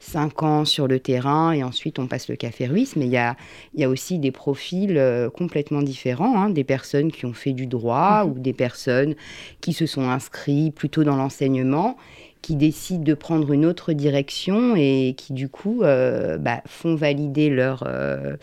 cinq 0.01 0.43
ans 0.43 0.65
sur 0.65 0.89
le 0.89 0.99
terrain 0.99 1.53
et 1.53 1.63
ensuite 1.63 1.99
on 1.99 2.07
passe 2.07 2.29
le 2.29 2.37
café 2.37 2.67
ruisse. 2.67 2.97
Mais 2.97 3.07
il 3.07 3.13
y 3.13 3.17
a, 3.17 3.37
y 3.75 3.85
a 3.85 3.89
aussi 3.89 4.19
des 4.19 4.33
profils 4.33 4.97
euh, 4.97 5.31
complètement 5.31 5.83
différents, 5.83 6.43
hein, 6.43 6.51
des 6.51 6.65
personnes 6.65 7.13
qui 7.13 7.27
ont 7.27 7.33
fait 7.33 7.53
du 7.53 7.67
droit 7.67 8.25
mhm. 8.25 8.33
ou 8.33 8.39
des 8.39 8.55
personnes 8.55 9.15
qui 9.61 9.73
se 9.73 9.87
sont 9.87 10.09
inscrits 10.09 10.73
plutôt 10.73 11.05
dans 11.05 11.17
l'enseignement 11.17 11.97
qui 12.42 12.57
décident 12.57 13.03
de 13.03 13.14
prendre 13.14 13.53
une 13.53 13.66
autre 13.66 13.92
direction 13.92 14.74
et 14.76 15.14
qui 15.16 15.33
du 15.33 15.48
coup 15.48 15.83
euh, 15.83 16.38
bah, 16.38 16.62
font 16.66 16.94
valider 16.94 17.50
leur, 17.50 17.85
euh, 17.87 18.37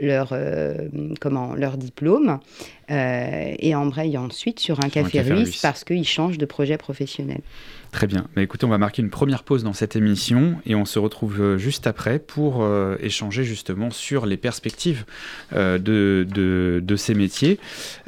leur, 0.00 0.36
comment, 1.20 1.54
leur 1.54 1.76
diplôme 1.76 2.38
et 2.88 3.74
embrayent 3.74 4.18
ensuite 4.18 4.60
sur 4.60 4.84
un, 4.84 4.88
café, 4.88 5.22
ruisse 5.22 5.62
parce 5.62 5.84
qu'ils 5.84 6.06
changent 6.06 6.38
de 6.38 6.46
projet 6.46 6.76
professionnel. 6.76 7.40
Très 7.94 8.08
bien. 8.08 8.26
Bah, 8.34 8.42
écoutez, 8.42 8.66
on 8.66 8.70
va 8.70 8.78
marquer 8.78 9.02
une 9.02 9.08
première 9.08 9.44
pause 9.44 9.62
dans 9.62 9.72
cette 9.72 9.94
émission 9.94 10.56
et 10.66 10.74
on 10.74 10.84
se 10.84 10.98
retrouve 10.98 11.40
euh, 11.40 11.58
juste 11.58 11.86
après 11.86 12.18
pour 12.18 12.64
euh, 12.64 12.96
échanger 13.00 13.44
justement 13.44 13.92
sur 13.92 14.26
les 14.26 14.36
perspectives 14.36 15.04
euh, 15.52 15.78
de, 15.78 16.26
de, 16.28 16.82
de, 16.84 16.96
ces 16.96 17.14
métiers. 17.14 17.60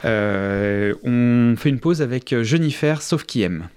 on 0.03 1.55
fait 1.57 1.69
une 1.69 1.79
pause 1.79 2.03
avec 2.03 2.35
Jennifer, 2.43 3.01
sauf 3.01 3.23
qui 3.23 3.43
aime. 3.43 3.69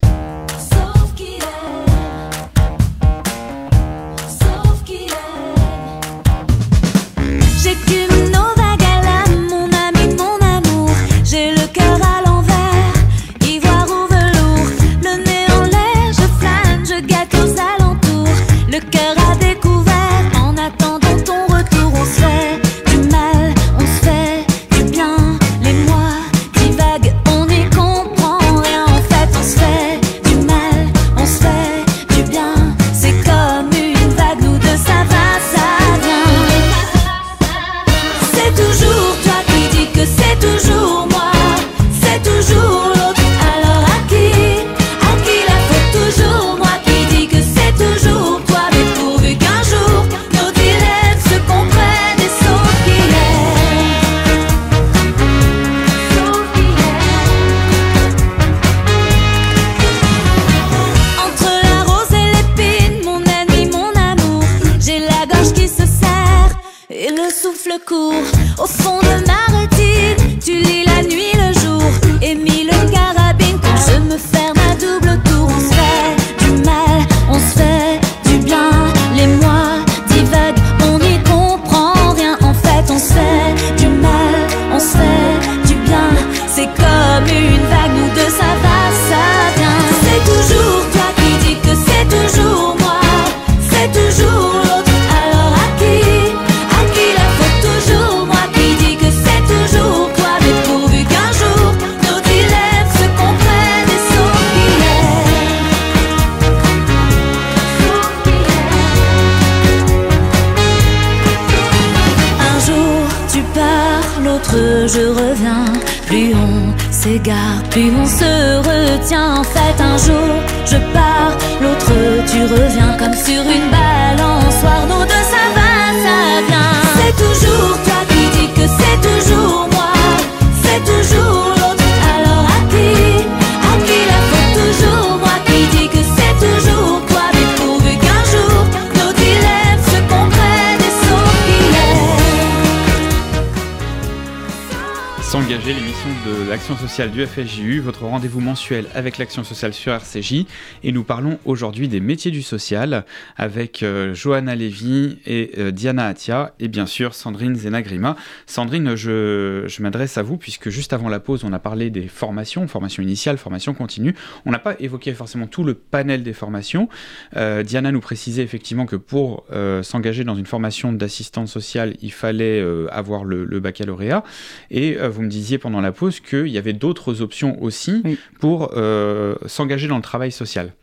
Sociale 146.80 147.12
du 147.12 147.26
FSJU, 147.26 147.82
votre 147.82 148.06
rendez-vous 148.06 148.40
mensuel 148.40 148.86
avec 148.96 149.18
l'action 149.18 149.44
sociale 149.44 149.74
sur 149.74 149.92
RCJ. 149.92 150.46
Et 150.86 150.94
nous 150.94 151.04
parlons 151.04 151.38
aujourd'hui 151.44 151.90
des 151.90 152.00
métiers 152.00 152.32
du 152.32 152.42
social 152.42 153.04
avec 153.36 153.84
euh, 153.84 154.14
Johanna 154.14 154.56
Lévy 154.56 155.18
et 155.26 155.52
euh, 155.58 155.72
Diana 155.72 156.08
Atia 156.08 156.54
et 156.58 156.70
bien 156.70 156.86
sûr 156.86 157.16
Sandrine 157.16 157.54
Zenagrima. 157.56 158.16
Sandrine, 158.46 158.96
je, 158.96 159.66
je 159.68 159.82
m'adresse 159.82 160.18
à 160.18 160.24
vous 160.24 160.38
puisque 160.38 160.70
juste 160.70 160.94
avant 160.94 161.10
la 161.10 161.20
pause, 161.20 161.44
on 161.44 161.52
a 161.52 161.60
parlé 161.60 161.90
des 161.90 162.08
formations, 162.08 162.66
formation 162.70 163.04
initiale, 163.04 163.38
formation 163.38 163.74
continue. 163.74 164.16
On 164.46 164.52
n'a 164.52 164.60
pas 164.60 164.76
évoqué 164.80 165.14
forcément 165.14 165.48
tout 165.48 165.66
le 165.66 165.74
panel 165.74 166.24
des 166.24 166.34
formations. 166.34 166.88
Euh, 167.36 167.62
Diana 167.62 167.92
nous 167.92 168.00
précisait 168.02 168.44
effectivement 168.44 168.86
que 168.86 168.96
pour 168.96 169.46
s'engager 169.82 170.24
dans 170.24 170.36
une 170.36 170.46
formation 170.46 170.94
d'assistante 170.94 171.50
sociale, 171.50 171.96
il 172.02 172.14
fallait 172.14 172.64
avoir 172.90 173.26
le, 173.26 173.44
le 173.44 173.60
baccalauréat. 173.60 174.24
Et 174.72 174.96
vous 174.96 175.22
me 175.22 175.28
disiez 175.28 175.58
pendant 175.58 175.82
la 175.82 175.92
pause 175.92 176.20
qu'il 176.22 176.48
y 176.48 176.58
avait 176.58 176.69
d'autres 176.74 177.22
options 177.22 177.62
aussi 177.62 178.02
Oui. 178.06 178.18
pour 178.40 178.72
euh, 178.76 179.36
s'engager 179.46 179.88
dans 179.88 179.96
le 179.98 180.02
travail 180.02 180.32
social. 180.32 180.74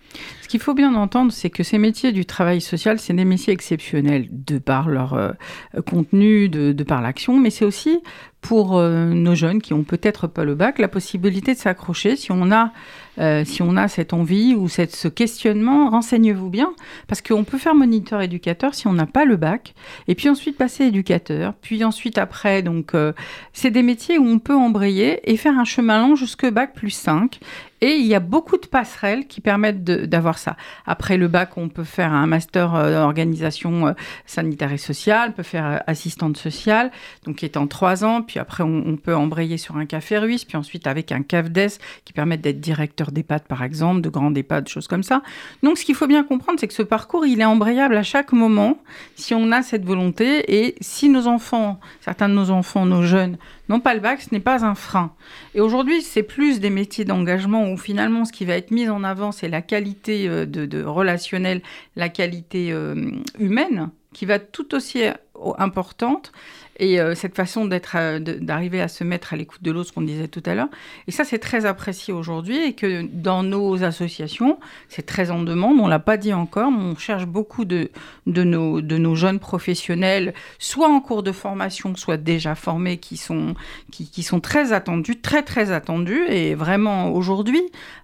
Ce 0.47 0.49
qu'il 0.49 0.61
faut 0.61 0.75
bien 0.75 0.95
entendre, 0.95 1.33
c'est 1.33 1.51
que 1.51 1.65
ces 1.65 1.77
métiers 1.77 2.13
du 2.13 2.25
travail 2.25 2.61
social, 2.61 3.01
c'est 3.01 3.13
des 3.13 3.25
métiers 3.25 3.53
exceptionnels 3.53 4.29
de 4.31 4.59
par 4.59 4.89
leur 4.89 5.15
euh, 5.15 5.33
contenu, 5.91 6.49
de, 6.49 6.85
par 6.85 7.03
l'action, 7.03 7.37
mais 7.37 7.51
c'est 7.51 7.65
aussi 7.65 7.99
pour 8.43 8.79
euh, 8.79 9.07
nos 9.07 9.35
jeunes 9.35 9.61
qui 9.61 9.75
ont 9.75 9.83
peut-être 9.83 10.29
pas 10.29 10.45
le 10.45 10.55
bac, 10.55 10.79
la 10.79 10.87
possibilité 10.87 11.55
de 11.55 11.59
s'accrocher. 11.59 12.15
Si 12.15 12.31
on 12.31 12.53
a 12.53 12.71
euh, 13.19 13.45
si 13.45 13.63
on 13.63 13.77
a 13.77 13.89
cette 13.89 14.13
envie 14.13 14.55
ou 14.55 14.69
cette, 14.69 14.95
ce 14.95 15.09
questionnement, 15.09 15.91
renseignez-vous 15.91 16.51
bien, 16.51 16.73
parce 17.09 17.23
qu'on 17.23 17.43
peut 17.43 17.59
faire 17.59 17.75
moniteur 17.75 18.21
éducateur 18.21 18.75
si 18.75 18.87
on 18.87 18.93
n'a 18.93 19.07
pas 19.07 19.25
le 19.25 19.37
bac, 19.37 19.75
et 20.07 20.15
puis 20.15 20.29
ensuite 20.29 20.57
passer 20.57 20.85
éducateur, 20.85 21.55
puis 21.55 21.83
ensuite 21.83 22.19
après, 22.19 22.63
donc 22.63 22.93
c'est 23.55 23.71
des 23.71 23.83
métiers 23.83 24.19
où 24.19 24.27
on 24.27 24.39
peut 24.39 24.55
embrayer 24.55 25.29
et 25.29 25.39
faire 25.39 25.59
un 25.59 25.65
chemin 25.65 26.07
long 26.07 26.15
jusque 26.15 26.47
bac 26.47 26.75
plus 26.75 26.91
5, 26.91 27.41
et 27.81 27.97
il 27.97 28.07
y 28.07 28.15
a 28.15 28.21
beaucoup 28.21 28.57
de 28.57 28.67
passerelles 28.67 29.27
qui 29.27 29.41
permettent 29.41 29.85
d'avoir 29.85 30.39
ça. 30.39 30.57
Après 30.87 31.17
le 31.17 31.29
bac, 31.29 31.57
on 31.57 31.69
peut 31.69 31.85
faire 31.85 32.13
un 32.13 32.27
master 32.27 32.75
euh, 32.75 33.03
organisation 33.03 33.89
euh, 33.89 33.93
sanitaire 34.27 34.73
et 34.73 34.79
sociale, 34.79 35.31
on 35.31 35.33
peut 35.33 35.43
faire 35.43 35.67
euh, 35.67 35.79
assistante 35.87 36.37
sociale, 36.37 36.91
donc 37.25 37.37
qui 37.37 37.45
est 37.45 37.57
en 37.57 37.67
trois 37.67 38.05
ans, 38.05 38.23
puis 38.23 38.39
après 38.39 38.63
on, 38.63 38.97
peut 38.97 39.15
embrayer 39.15 39.59
sur 39.59 39.77
un 39.77 39.85
café 39.85 40.17
ruisse, 40.17 40.45
puis 40.45 40.57
ensuite 40.57 40.87
avec 40.87 41.13
un 41.13 41.23
CAFDES 41.23 41.79
qui 42.05 42.13
permet 42.15 42.39
d'être 42.39 42.61
directeur 42.61 43.13
d'EHPAD 43.13 43.43
par 43.43 43.63
exemple, 43.63 44.01
de 44.01 44.09
grands 44.09 44.35
EHPAD, 44.35 44.69
choses 44.69 44.89
comme 44.89 45.03
ça. 45.03 45.23
Donc 45.63 45.77
ce 45.77 45.85
qu'il 45.85 45.95
faut 45.95 46.07
bien 46.07 46.25
comprendre, 46.25 46.59
c'est 46.59 46.69
que 46.69 46.75
ce 46.75 46.83
parcours, 46.83 47.27
il 47.27 47.41
est 47.41 47.45
embrayable 47.45 47.97
à 47.97 48.03
chaque 48.03 48.33
moment 48.33 48.79
si 49.17 49.35
on 49.35 49.53
a 49.53 49.63
cette 49.63 49.85
volonté 49.85 50.65
et 50.65 50.77
si 50.81 51.09
nos 51.09 51.27
enfants, 51.27 51.79
certains 52.01 52.29
de 52.29 52.35
nos 52.35 52.51
enfants, 52.51 52.87
nos 52.87 53.03
jeunes, 53.03 53.37
n'ont 53.69 53.81
pas 53.81 53.95
le 53.95 54.01
bac, 54.01 54.21
ce 54.23 54.29
n'est 54.33 54.41
pas 54.41 54.65
un 54.65 54.75
frein. 54.75 55.13
Et 55.55 55.61
aujourd'hui, 55.61 56.03
c'est 56.03 56.23
plus 56.23 56.61
des 56.61 56.71
métiers 56.71 57.05
d'engagement 57.05 57.71
où 57.71 57.77
finalement 57.77 58.25
ce 58.25 58.33
qui 58.33 58.45
va 58.45 58.55
être 58.55 58.71
mis 58.71 58.89
en 58.89 59.05
avant, 59.05 59.33
c'est 59.33 59.49
la 59.49 59.63
qualité 59.63 60.29
euh, 60.29 60.47
de, 60.47 60.67
de 60.67 60.85
relationnel, 60.85 61.63
la 61.97 62.09
qualité 62.09 62.73
euh, 62.73 63.11
humaine, 63.39 63.91
qui 64.13 64.27
va 64.27 64.39
tout 64.39 64.75
aussi 64.75 65.05
euh, 65.05 65.13
importante. 65.59 66.33
Et 66.79 67.01
euh, 67.01 67.15
cette 67.15 67.35
façon 67.35 67.65
d'être, 67.65 67.97
euh, 67.97 68.19
d'arriver 68.19 68.81
à 68.81 68.89
se 68.89 69.05
mettre 69.05 69.33
à 69.33 69.37
l'écoute 69.37 69.63
de 69.63 69.71
l'autre, 69.71 69.89
ce 69.89 69.93
qu'on 69.93 70.03
disait 70.03 70.29
tout 70.29 70.43
à 70.47 70.55
l'heure. 70.55 70.69
Et 71.07 71.11
ça, 71.11 71.25
c'est 71.25 71.39
très 71.39 71.67
apprécié 71.67 72.13
aujourd'hui 72.13 72.57
et 72.63 72.73
que 72.75 73.03
dans 73.03 73.43
nos 73.43 73.83
associations, 73.83 74.59
c'est 74.89 75.07
très 75.07 75.31
en 75.31 75.43
demande. 75.43 75.81
On 75.81 75.89
l'a 75.89 75.99
pas 75.99 76.17
dit 76.17 76.33
encore, 76.33 76.71
mais 76.71 76.83
on 76.83 76.97
cherche 76.97 77.27
beaucoup 77.27 77.65
de, 77.65 77.91
de, 78.27 78.45
nos, 78.45 78.81
de 78.81 78.99
nos 78.99 79.15
jeunes 79.15 79.39
professionnels, 79.39 80.35
soit 80.59 80.89
en 80.89 81.01
cours 81.01 81.23
de 81.23 81.33
formation, 81.33 81.97
soit 81.97 82.19
déjà 82.19 82.55
formés, 82.55 82.99
qui 82.99 83.17
sont, 83.17 83.55
qui, 83.91 84.11
qui 84.11 84.23
sont 84.23 84.41
très 84.41 84.73
attendus, 84.73 85.21
très 85.21 85.43
très 85.43 85.71
attendus. 85.71 86.25
Et 86.29 86.55
vraiment, 86.55 87.11
aujourd'hui, 87.11 87.63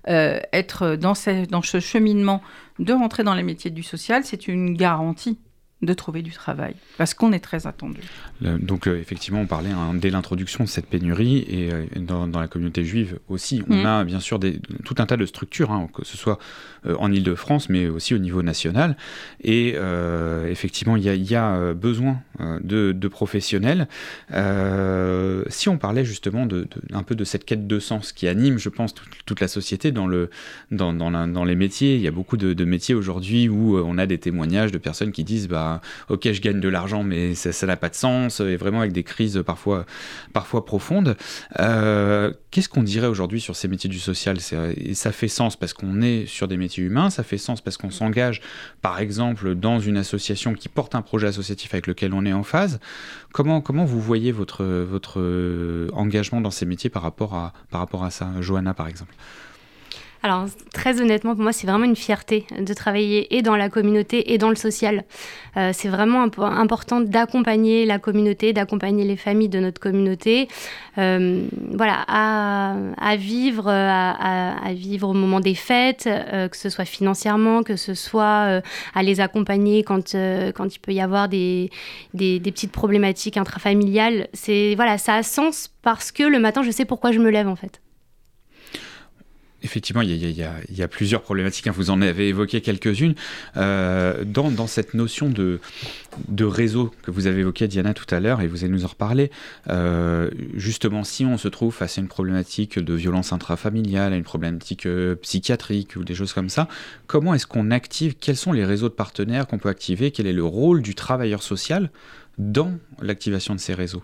euh, 0.09 0.41
être 0.53 0.97
dans 0.97 1.13
dans 1.51 1.63
ce 1.63 1.81
cheminement 1.81 2.43
de 2.79 2.93
rentrer 2.93 3.23
dans 3.23 3.35
les 3.35 3.43
métiers 3.43 3.71
du 3.71 3.83
social, 3.83 4.25
c'est 4.25 4.49
une 4.49 4.75
garantie 4.75 5.39
de 5.83 5.95
trouver 5.95 6.23
du 6.23 6.31
travail, 6.31 6.75
parce 6.97 7.13
qu'on 7.13 7.33
est 7.33 7.41
très 7.41 7.67
attendu. 7.67 8.01
Donc 8.41 8.87
euh, 8.87 8.99
effectivement, 9.01 9.41
on 9.41 9.47
parlait 9.47 9.71
hein, 9.71 9.95
dès 9.95 10.11
l'introduction 10.11 10.63
de 10.65 10.69
cette 10.69 10.87
pénurie 10.87 11.39
et 11.49 11.73
euh, 11.73 11.85
dans, 11.97 12.29
dans 12.29 12.41
la 12.41 12.47
communauté 12.49 12.85
juive 12.85 13.19
aussi, 13.29 13.63
on 13.69 13.77
Mhm. 13.77 13.87
a 13.87 14.05
bien 14.05 14.21
sûr 14.21 14.39
des, 14.39 14.61
tout 14.85 14.95
un 14.99 15.07
tas 15.07 15.17
de 15.17 15.27
structures, 15.27 15.73
hein, 15.73 15.89
que 15.93 16.05
ce 16.05 16.17
soit 16.17 16.39
euh, 16.87 16.95
en 16.99 17.11
Ile-de-France, 17.13 17.69
mais 17.69 17.89
aussi 17.89 18.15
au 18.15 18.19
niveau 18.19 18.43
national. 18.43 18.97
Et 19.43 19.75
effectivement, 20.49 20.97
il 20.97 21.03
y 21.03 21.09
a, 21.09 21.15
il 21.15 21.29
y 21.31 21.35
a, 21.35 21.73
besoin 21.75 22.21
de, 22.41 22.93
de 22.93 23.09
professionnels. 23.09 23.89
Si 25.49 25.69
on 25.69 25.79
parlait 25.79 26.05
justement 26.05 26.47
de, 26.47 26.63
de- 26.63 26.69
un 26.95 27.03
peu 27.03 27.15
de 27.15 27.25
cette 27.25 27.45
quête 27.45 27.67
de 27.67 27.79
sens 27.79 28.13
qui 28.13 28.29
anime, 28.29 28.59
je 28.59 28.69
pense, 28.69 28.95
toute, 28.95 29.09
toute 29.27 29.41
la 29.41 29.49
société 29.49 29.91
dans, 29.93 30.07
le, 30.07 30.31
dans, 30.71 30.93
dans, 30.93 31.11
la- 31.11 31.27
dans 31.27 31.45
les 31.45 31.55
métiers, 31.57 31.95
il 31.97 32.01
y 32.03 32.09
a 32.09 32.11
beaucoup 32.11 32.37
de, 32.37 32.53
de 32.53 32.65
métiers 32.65 32.95
aujourd'hui 32.95 33.49
où 33.49 33.79
on 33.79 33.99
a 33.99 34.07
des 34.07 34.19
témoignages 34.19 34.73
de 34.73 34.79
personnes 34.79 35.13
qui 35.13 35.25
disent 35.25 35.49
bah, 35.49 35.72
ok, 36.09 36.33
je 36.33 36.41
gagne 36.41 36.61
de 36.61 36.69
l'argent, 36.69 37.03
mais 37.03 37.35
ça 37.35 37.67
n'a 37.67 37.77
pas 37.77 37.89
de 37.89 37.95
sens, 37.95 38.41
et 38.41 38.57
vraiment 38.57 38.81
avec 38.81 38.93
des 38.93 39.03
crises 39.05 39.43
parfois, 39.45 39.87
parfois 40.33 40.65
profondes. 40.65 41.17
Euh, 41.61 42.33
Qu'est-ce 42.51 42.69
qu'on 42.69 42.83
dirait 42.83 43.07
aujourd'hui 43.07 43.41
sur 43.41 43.57
ces 43.57 43.67
métiers 43.67 43.89
du 43.89 43.99
social? 43.99 44.37
Et 44.77 44.95
Ça 44.95 45.11
fait 45.11 45.29
sens 45.29 45.57
parce 45.57 45.73
qu'on 45.73 46.03
est 46.03 46.27
sur 46.27 46.49
des 46.49 46.59
métiers 46.59 46.85
humains, 46.85 47.09
ça 47.09 47.23
fait 47.23 47.39
sens 47.39 47.63
parce 47.63 47.79
qu'on 47.79 47.91
s'engage, 47.91 48.43
par 48.83 48.99
exemple, 49.01 49.55
dans 49.55 49.81
une 49.81 49.97
association 49.97 50.53
qui 50.53 50.69
porte 50.69 50.95
un 50.95 51.01
projet 51.01 51.29
associatif 51.29 51.73
avec 51.73 51.87
lequel 51.87 52.13
on 52.13 52.27
est 52.27 52.33
en 52.35 52.43
phase. 52.43 52.79
Comment, 53.33 53.63
comment 53.63 53.87
vous 53.87 54.01
voyez 54.01 54.33
votre, 54.33 54.65
votre 54.65 55.19
euh, 55.19 55.89
engagement 55.95 56.43
dans 56.43 56.51
ces 56.51 56.67
métiers 56.67 56.91
par 56.91 57.03
rapport 57.03 57.35
à, 57.35 57.55
par 57.71 57.81
rapport 57.81 58.05
à 58.05 58.11
ça? 58.11 58.29
Johanna, 58.41 58.75
par 58.75 58.89
exemple 58.89 59.15
Alors, 60.25 60.47
très 60.73 61.01
honnêtement, 61.01 61.35
pour 61.35 61.43
moi, 61.43 61.53
c'est 61.53 61.67
vraiment 61.67 61.85
une 61.85 61.97
fierté 61.97 62.47
de 62.57 62.75
travailler 62.75 63.35
et 63.37 63.43
dans 63.43 63.57
la 63.57 63.69
communauté 63.69 64.33
et 64.33 64.39
dans 64.39 64.51
le 64.51 64.55
social. 64.55 65.03
Euh, 65.57 65.71
c'est 65.75 65.89
vraiment 65.89 66.25
impo- 66.25 66.45
important 66.45 67.01
d'accompagner 67.01 67.87
la 67.87 67.99
communauté, 67.99 68.53
d'accompagner 68.53 69.05
les 69.05 69.17
familles 69.17 69.49
de 69.49 69.59
notre 69.59 69.81
communauté, 69.81 70.47
euh, 70.99 71.45
voilà, 71.73 72.05
à, 72.07 72.77
à 72.99 73.17
vivre, 73.17 73.69
à, 73.69 74.13
à- 74.13 74.65
à 74.69 74.73
vivre 74.75 75.09
au 75.09 75.13
moment 75.13 75.41
des 75.41 75.57
fêtes, 75.57 76.05
euh, 76.07 76.47
que 76.47 76.57
ce 76.57 76.71
soit 76.71 76.85
financièrement, 76.85 77.65
que 77.65 77.75
ce 77.75 77.95
soit 77.95 78.47
euh, 78.47 78.61
à 78.95 79.03
les 79.03 79.19
accompagner 79.21 79.83
quand, 79.83 80.15
euh, 80.15 80.53
quand 80.53 80.73
il 80.73 80.79
peut 80.79 80.93
y 80.93 81.01
avoir 81.01 81.29
des, 81.29 81.69
des, 82.15 82.39
des 82.39 82.53
petites 82.53 82.71
problématiques 82.73 83.37
intrafamiliales. 83.37 84.29
C'est 84.35 84.75
voilà, 84.77 84.99
ça 84.99 85.17
a 85.17 85.23
sens 85.25 85.69
parce 85.83 86.13
que 86.13 86.23
le 86.23 86.39
matin, 86.39 86.63
je 86.63 86.71
sais 86.71 86.85
pourquoi 86.85 87.11
je 87.11 87.19
me 87.19 87.29
lève 87.31 87.49
en 87.49 87.57
fait. 87.57 87.81
Effectivement, 89.63 90.03
il 90.03 90.11
y, 90.11 90.83
a, 90.83 90.89
plusieurs 90.89 91.23
problématiques, 91.23 91.69
hein, 91.69 91.73
vous 91.75 91.91
en 91.91 92.03
avez 92.03 92.29
évoqué 92.29 92.61
quelques-unes. 92.61 93.15
Euh, 93.57 94.25
dans, 94.25 94.67
cette 94.67 94.95
notion 94.95 95.29
de, 95.29 95.61
de 96.29 96.45
réseau 96.45 96.93
que 97.03 97.11
vous 97.11 97.27
avez 97.29 97.41
évoqué, 97.41 97.69
Diana, 97.69 97.95
tout 97.95 98.13
à 98.13 98.19
l'heure, 98.19 98.41
et 98.41 98.49
vous 98.49 98.65
allez 98.65 98.73
nous 98.73 98.85
en 98.85 98.89
reparler, 98.89 99.31
euh, 99.71 100.31
justement, 100.55 101.05
si 101.05 101.25
on 101.25 101.39
se 101.39 101.49
trouve 101.49 101.75
face 101.75 101.99
à 101.99 102.01
une 102.01 102.09
problématique 102.09 102.79
de 102.79 102.95
violence 102.95 103.33
intrafamiliale, 103.33 104.13
à 104.13 104.17
une 104.17 104.25
problématique 104.25 104.87
euh, 104.87 105.15
psychiatrique 105.17 105.95
ou 105.97 106.03
des 106.03 106.15
choses 106.15 106.33
comme 106.33 106.49
ça, 106.49 106.69
comment 107.07 107.33
est-ce 107.35 107.47
qu'on 107.47 107.71
active 107.71 108.15
Quels 108.21 108.37
sont 108.37 108.53
les 108.53 108.65
réseaux 108.65 108.89
de 108.89 108.95
partenaires 108.95 109.47
qu'on 109.47 109.59
peut 109.59 109.69
activer 109.69 110.11
Quel 110.11 110.27
est 110.27 110.33
le 110.33 110.45
rôle 110.45 110.83
du 110.83 110.95
travailleur 110.95 111.43
social 111.43 111.91
dans 112.39 112.73
l'activation 113.01 113.55
de 113.55 113.61
ces 113.61 113.75
réseaux? 113.75 114.03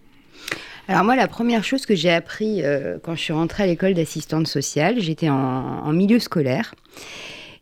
Alors 0.91 1.05
moi, 1.05 1.17
la 1.17 1.29
première 1.29 1.65
chose 1.65 1.85
que 1.85 1.95
j'ai 1.95 2.11
appris 2.11 2.63
euh, 2.65 2.97
quand 3.03 3.15
je 3.15 3.21
suis 3.21 3.35
rentrée 3.35 3.65
à 3.65 3.67
l'école 3.67 3.93
d'assistante 3.93 4.47
sociale, 4.47 5.01
j'étais 5.01 5.29
en, 5.29 5.93
milieu 5.93 6.19
scolaire. 6.19 6.75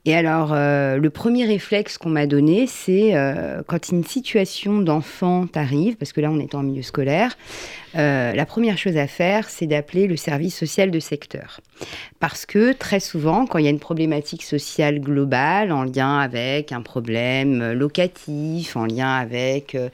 Et 0.05 0.15
alors, 0.15 0.53
euh, 0.53 0.97
le 0.99 1.11
premier 1.11 1.45
réflexe 1.45 1.99
qu'on 1.99 2.11
m'a 2.11 2.29
donné, 2.29 2.69
c'est 2.69 3.17
euh, 3.17 3.63
quand 3.67 3.89
une 3.89 4.05
situation 4.05 4.79
d'enfant 4.79 5.49
t'arrive, 5.49 5.97
parce 5.97 6.13
que 6.13 6.21
là, 6.21 6.31
on 6.31 6.39
est 6.39 6.55
en 6.55 6.63
milieu 6.63 6.83
scolaire, 6.83 7.37
euh, 7.97 8.33
la 8.33 8.47
première 8.47 8.77
chose 8.77 8.97
à 8.97 9.07
faire, 9.07 9.49
c'est 9.49 9.67
d'appeler 9.67 10.07
le 10.07 10.17
service 10.17 10.57
social 10.57 10.91
de 10.91 11.01
secteur. 11.01 11.61
Parce 12.21 12.47
que 12.47 12.73
très 12.73 13.01
souvent, 13.01 13.47
quand 13.47 13.59
il 13.59 13.65
y 13.65 13.69
a 13.69 13.71
une 13.71 13.79
problématique 13.79 14.43
sociale 14.43 15.01
globale 15.01 15.73
en 15.73 15.85
lien 15.85 16.19
avec 16.19 16.73
un 16.73 16.83
problème 16.83 17.73
locatif, 17.73 18.77
en 18.77 18.87
lien 18.87 19.15
avec 19.15 19.75
euh, 19.75 19.89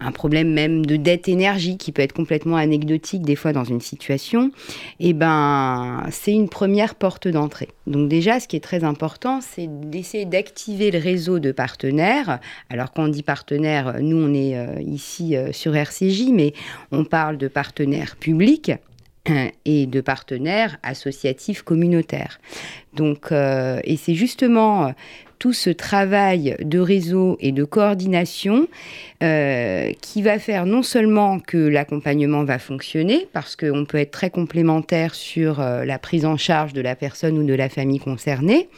un 0.00 0.12
problème 0.12 0.52
même 0.52 0.84
de 0.84 0.96
dette 0.96 1.28
énergie 1.28 1.76
qui 1.76 1.92
peut 1.92 2.02
être 2.02 2.12
complètement 2.12 2.56
anecdotique 2.56 3.22
des 3.22 3.36
fois 3.36 3.52
dans 3.52 3.64
une 3.64 3.80
situation, 3.80 4.50
eh 4.98 5.12
ben, 5.12 6.04
c'est 6.10 6.32
une 6.32 6.48
première 6.48 6.94
porte 6.94 7.28
d'entrée. 7.28 7.68
Donc 7.86 8.08
déjà, 8.08 8.40
ce 8.40 8.48
qui 8.48 8.56
est 8.56 8.60
très 8.60 8.84
important, 8.84 9.40
c'est 9.40 9.68
d'essayer 9.68 10.24
d'activer 10.24 10.90
le 10.90 10.98
réseau 10.98 11.38
de 11.38 11.52
partenaires. 11.52 12.38
Alors 12.70 12.92
quand 12.92 13.04
on 13.04 13.08
dit 13.08 13.22
partenaires, 13.22 13.96
nous 14.00 14.16
on 14.16 14.32
est 14.32 14.56
euh, 14.56 14.80
ici 14.80 15.36
sur 15.52 15.76
RCJ, 15.76 16.30
mais 16.32 16.54
on 16.92 17.04
parle 17.04 17.29
de 17.38 17.48
partenaires 17.48 18.16
publics 18.16 18.72
euh, 19.28 19.48
et 19.64 19.86
de 19.86 20.00
partenaires 20.00 20.78
associatifs 20.82 21.62
communautaires. 21.62 22.40
Donc, 22.94 23.30
et 23.30 23.96
c'est 23.96 24.14
justement 24.14 24.92
tout 25.40 25.54
ce 25.54 25.70
travail 25.70 26.54
de 26.60 26.78
réseau 26.78 27.38
et 27.40 27.50
de 27.50 27.64
coordination 27.64 28.68
euh, 29.22 29.90
qui 30.02 30.22
va 30.22 30.38
faire 30.38 30.66
non 30.66 30.82
seulement 30.82 31.40
que 31.40 31.56
l'accompagnement 31.56 32.44
va 32.44 32.58
fonctionner, 32.58 33.26
parce 33.32 33.56
qu'on 33.56 33.86
peut 33.86 33.98
être 33.98 34.10
très 34.10 34.30
complémentaire 34.30 35.14
sur 35.14 35.60
euh, 35.60 35.84
la 35.86 35.98
prise 35.98 36.26
en 36.26 36.36
charge 36.36 36.74
de 36.74 36.82
la 36.82 36.94
personne 36.94 37.38
ou 37.38 37.44
de 37.44 37.54
la 37.54 37.70
famille 37.70 37.98
concernée, 37.98 38.68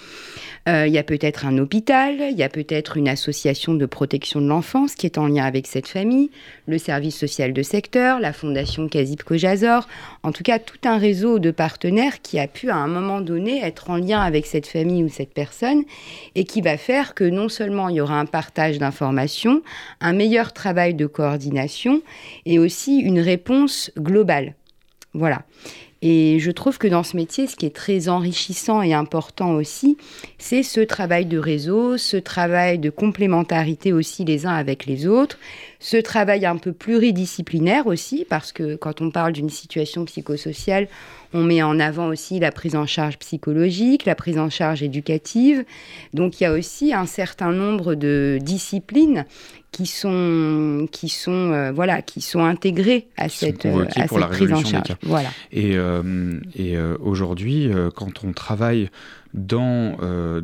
euh, 0.69 0.87
il 0.87 0.93
y 0.93 0.99
a 0.99 1.03
peut-être 1.03 1.45
un 1.45 1.59
hôpital, 1.59 2.15
il 2.31 2.39
y 2.39 2.45
a 2.45 2.49
peut-être 2.49 2.97
une 2.97 3.09
association 3.09 3.75
de 3.75 3.85
protection 3.85 4.41
de 4.41 4.47
l'enfance 4.47 4.95
qui 4.95 5.07
est 5.07 5.19
en 5.19 5.27
lien 5.27 5.45
avec 5.45 5.67
cette 5.67 5.89
famille, 5.89 6.31
le 6.69 6.79
service 6.79 7.19
social 7.19 7.53
de 7.53 7.63
secteur, 7.63 8.21
la 8.21 8.33
fondation 8.33 8.87
Kazip 8.87 9.25
Kojazor, 9.25 9.89
en 10.23 10.31
tout 10.31 10.45
cas 10.45 10.61
tout 10.61 10.79
un 10.85 10.99
réseau 10.99 11.41
de 11.41 11.51
partenaires 11.51 12.23
qui 12.23 12.39
a 12.39 12.47
pu 12.47 12.71
à 12.71 12.77
un 12.77 12.87
moment 12.87 13.21
donné 13.21 13.61
être 13.65 13.91
en 13.91 13.97
lien 13.97 14.21
avec 14.21 14.47
cette 14.47 14.69
famille 14.69 15.03
ou 15.03 15.09
cette 15.09 15.35
personne 15.35 15.83
et 16.37 16.45
qui 16.45 16.52
va 16.61 16.77
faire 16.77 17.15
que 17.15 17.25
non 17.25 17.49
seulement 17.49 17.89
il 17.89 17.97
y 17.97 18.01
aura 18.01 18.19
un 18.19 18.27
partage 18.27 18.79
d'informations, 18.79 19.63
un 20.01 20.13
meilleur 20.13 20.53
travail 20.53 20.95
de 20.95 21.07
coordination 21.07 22.03
et 22.47 22.59
aussi 22.59 22.99
une 22.99 23.21
réponse 23.21 23.91
globale. 23.97 24.55
Voilà. 25.15 25.43
Et 26.03 26.41
je 26.41 26.51
trouve 26.51 26.79
que 26.79 26.89
dans 26.89 27.05
ce 27.05 27.17
métier, 27.17 27.47
ce 27.47 27.55
qui 27.55 27.65
est 27.65 27.75
très 27.75 28.09
enrichissant 28.09 28.83
et 28.83 28.93
important 28.93 29.53
aussi, 29.53 29.97
c'est 30.37 30.65
ce 30.65 30.81
travail 30.81 31.27
de 31.27 31.39
réseau, 31.39 31.97
ce 31.97 32.17
travail 32.17 32.81
de 32.81 32.91
complémentarité 32.91 33.93
aussi 33.93 34.25
les 34.25 34.45
uns 34.45 34.55
avec 34.55 34.87
les 34.87 35.07
autres, 35.07 35.39
ce 35.79 35.97
travail 35.97 36.45
un 36.45 36.57
peu 36.57 36.73
pluridisciplinaire 36.73 37.87
aussi, 37.87 38.27
parce 38.29 38.51
que 38.51 38.75
quand 38.75 39.01
on 39.01 39.11
parle 39.11 39.33
d'une 39.33 39.51
situation 39.51 40.05
psychosociale, 40.05 40.89
on 41.35 41.43
met 41.43 41.63
en 41.63 41.81
avant 41.81 42.09
aussi 42.09 42.39
la 42.39 42.53
prise 42.53 42.77
en 42.77 42.87
charge 42.87 43.19
psychologique, 43.19 44.05
la 44.05 44.15
prise 44.15 44.39
en 44.39 44.51
charge 44.51 44.83
éducative. 44.83 45.65
Donc 46.15 46.41
il 46.41 46.45
y 46.45 46.47
a 46.47 46.53
aussi 46.53 46.93
un 46.93 47.07
certain 47.07 47.53
nombre 47.53 47.95
de 47.95 48.39
disciplines 48.43 49.25
qui 49.73 49.87
sont 49.87 50.87
qui 50.93 51.09
sont 51.09 51.53
euh, 51.53 51.73
voilà 51.73 52.03
qui 52.03 52.21
sont 52.21 52.45
intégrés 52.45 53.09
à 53.17 53.31
cette, 53.31 53.65
euh, 53.65 53.87
à 53.97 54.07
cette 54.07 54.29
prise 54.29 54.53
en 54.53 54.65
charge. 54.65 54.95
Voilà. 55.03 55.31
Et, 55.51 55.77
euh, 55.77 55.92
et 56.55 56.79
aujourd'hui, 57.01 57.71
quand 57.95 58.25
on 58.25 58.33
travaille 58.33 58.91
dans, 59.35 59.97
euh, 60.03 60.43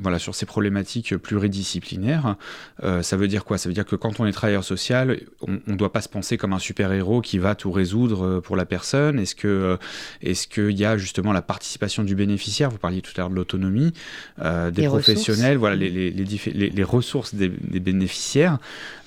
voilà, 0.00 0.18
sur 0.18 0.34
ces 0.34 0.46
problématiques 0.46 1.16
pluridisciplinaires. 1.16 2.36
Euh, 2.82 3.02
ça 3.02 3.16
veut 3.16 3.28
dire 3.28 3.44
quoi? 3.44 3.58
Ça 3.58 3.68
veut 3.68 3.74
dire 3.74 3.86
que 3.86 3.96
quand 3.96 4.20
on 4.20 4.26
est 4.26 4.32
travailleur 4.32 4.64
social, 4.64 5.20
on 5.40 5.58
ne 5.66 5.76
doit 5.76 5.92
pas 5.92 6.02
se 6.02 6.08
penser 6.08 6.36
comme 6.36 6.52
un 6.52 6.58
super-héros 6.58 7.20
qui 7.20 7.38
va 7.38 7.54
tout 7.54 7.72
résoudre 7.72 8.24
euh, 8.24 8.40
pour 8.40 8.56
la 8.56 8.66
personne. 8.66 9.18
Est-ce 9.18 9.34
que 9.34 9.78
est-ce 10.20 10.46
qu'il 10.46 10.78
y 10.78 10.84
a 10.84 10.98
justement 10.98 11.32
la 11.32 11.42
participation 11.42 12.04
du 12.04 12.14
bénéficiaire? 12.14 12.70
Vous 12.70 12.78
parliez 12.78 13.00
tout 13.00 13.12
à 13.16 13.20
l'heure 13.20 13.30
de 13.30 13.34
l'autonomie 13.34 13.92
des 14.38 14.86
professionnels, 14.86 15.56
voilà 15.56 15.76
les, 15.76 15.90
les, 15.90 16.10
les, 16.10 16.70
les 16.70 16.84
ressources 16.84 17.34
des, 17.34 17.48
des 17.48 17.80
bénéficiaires. 17.80 18.58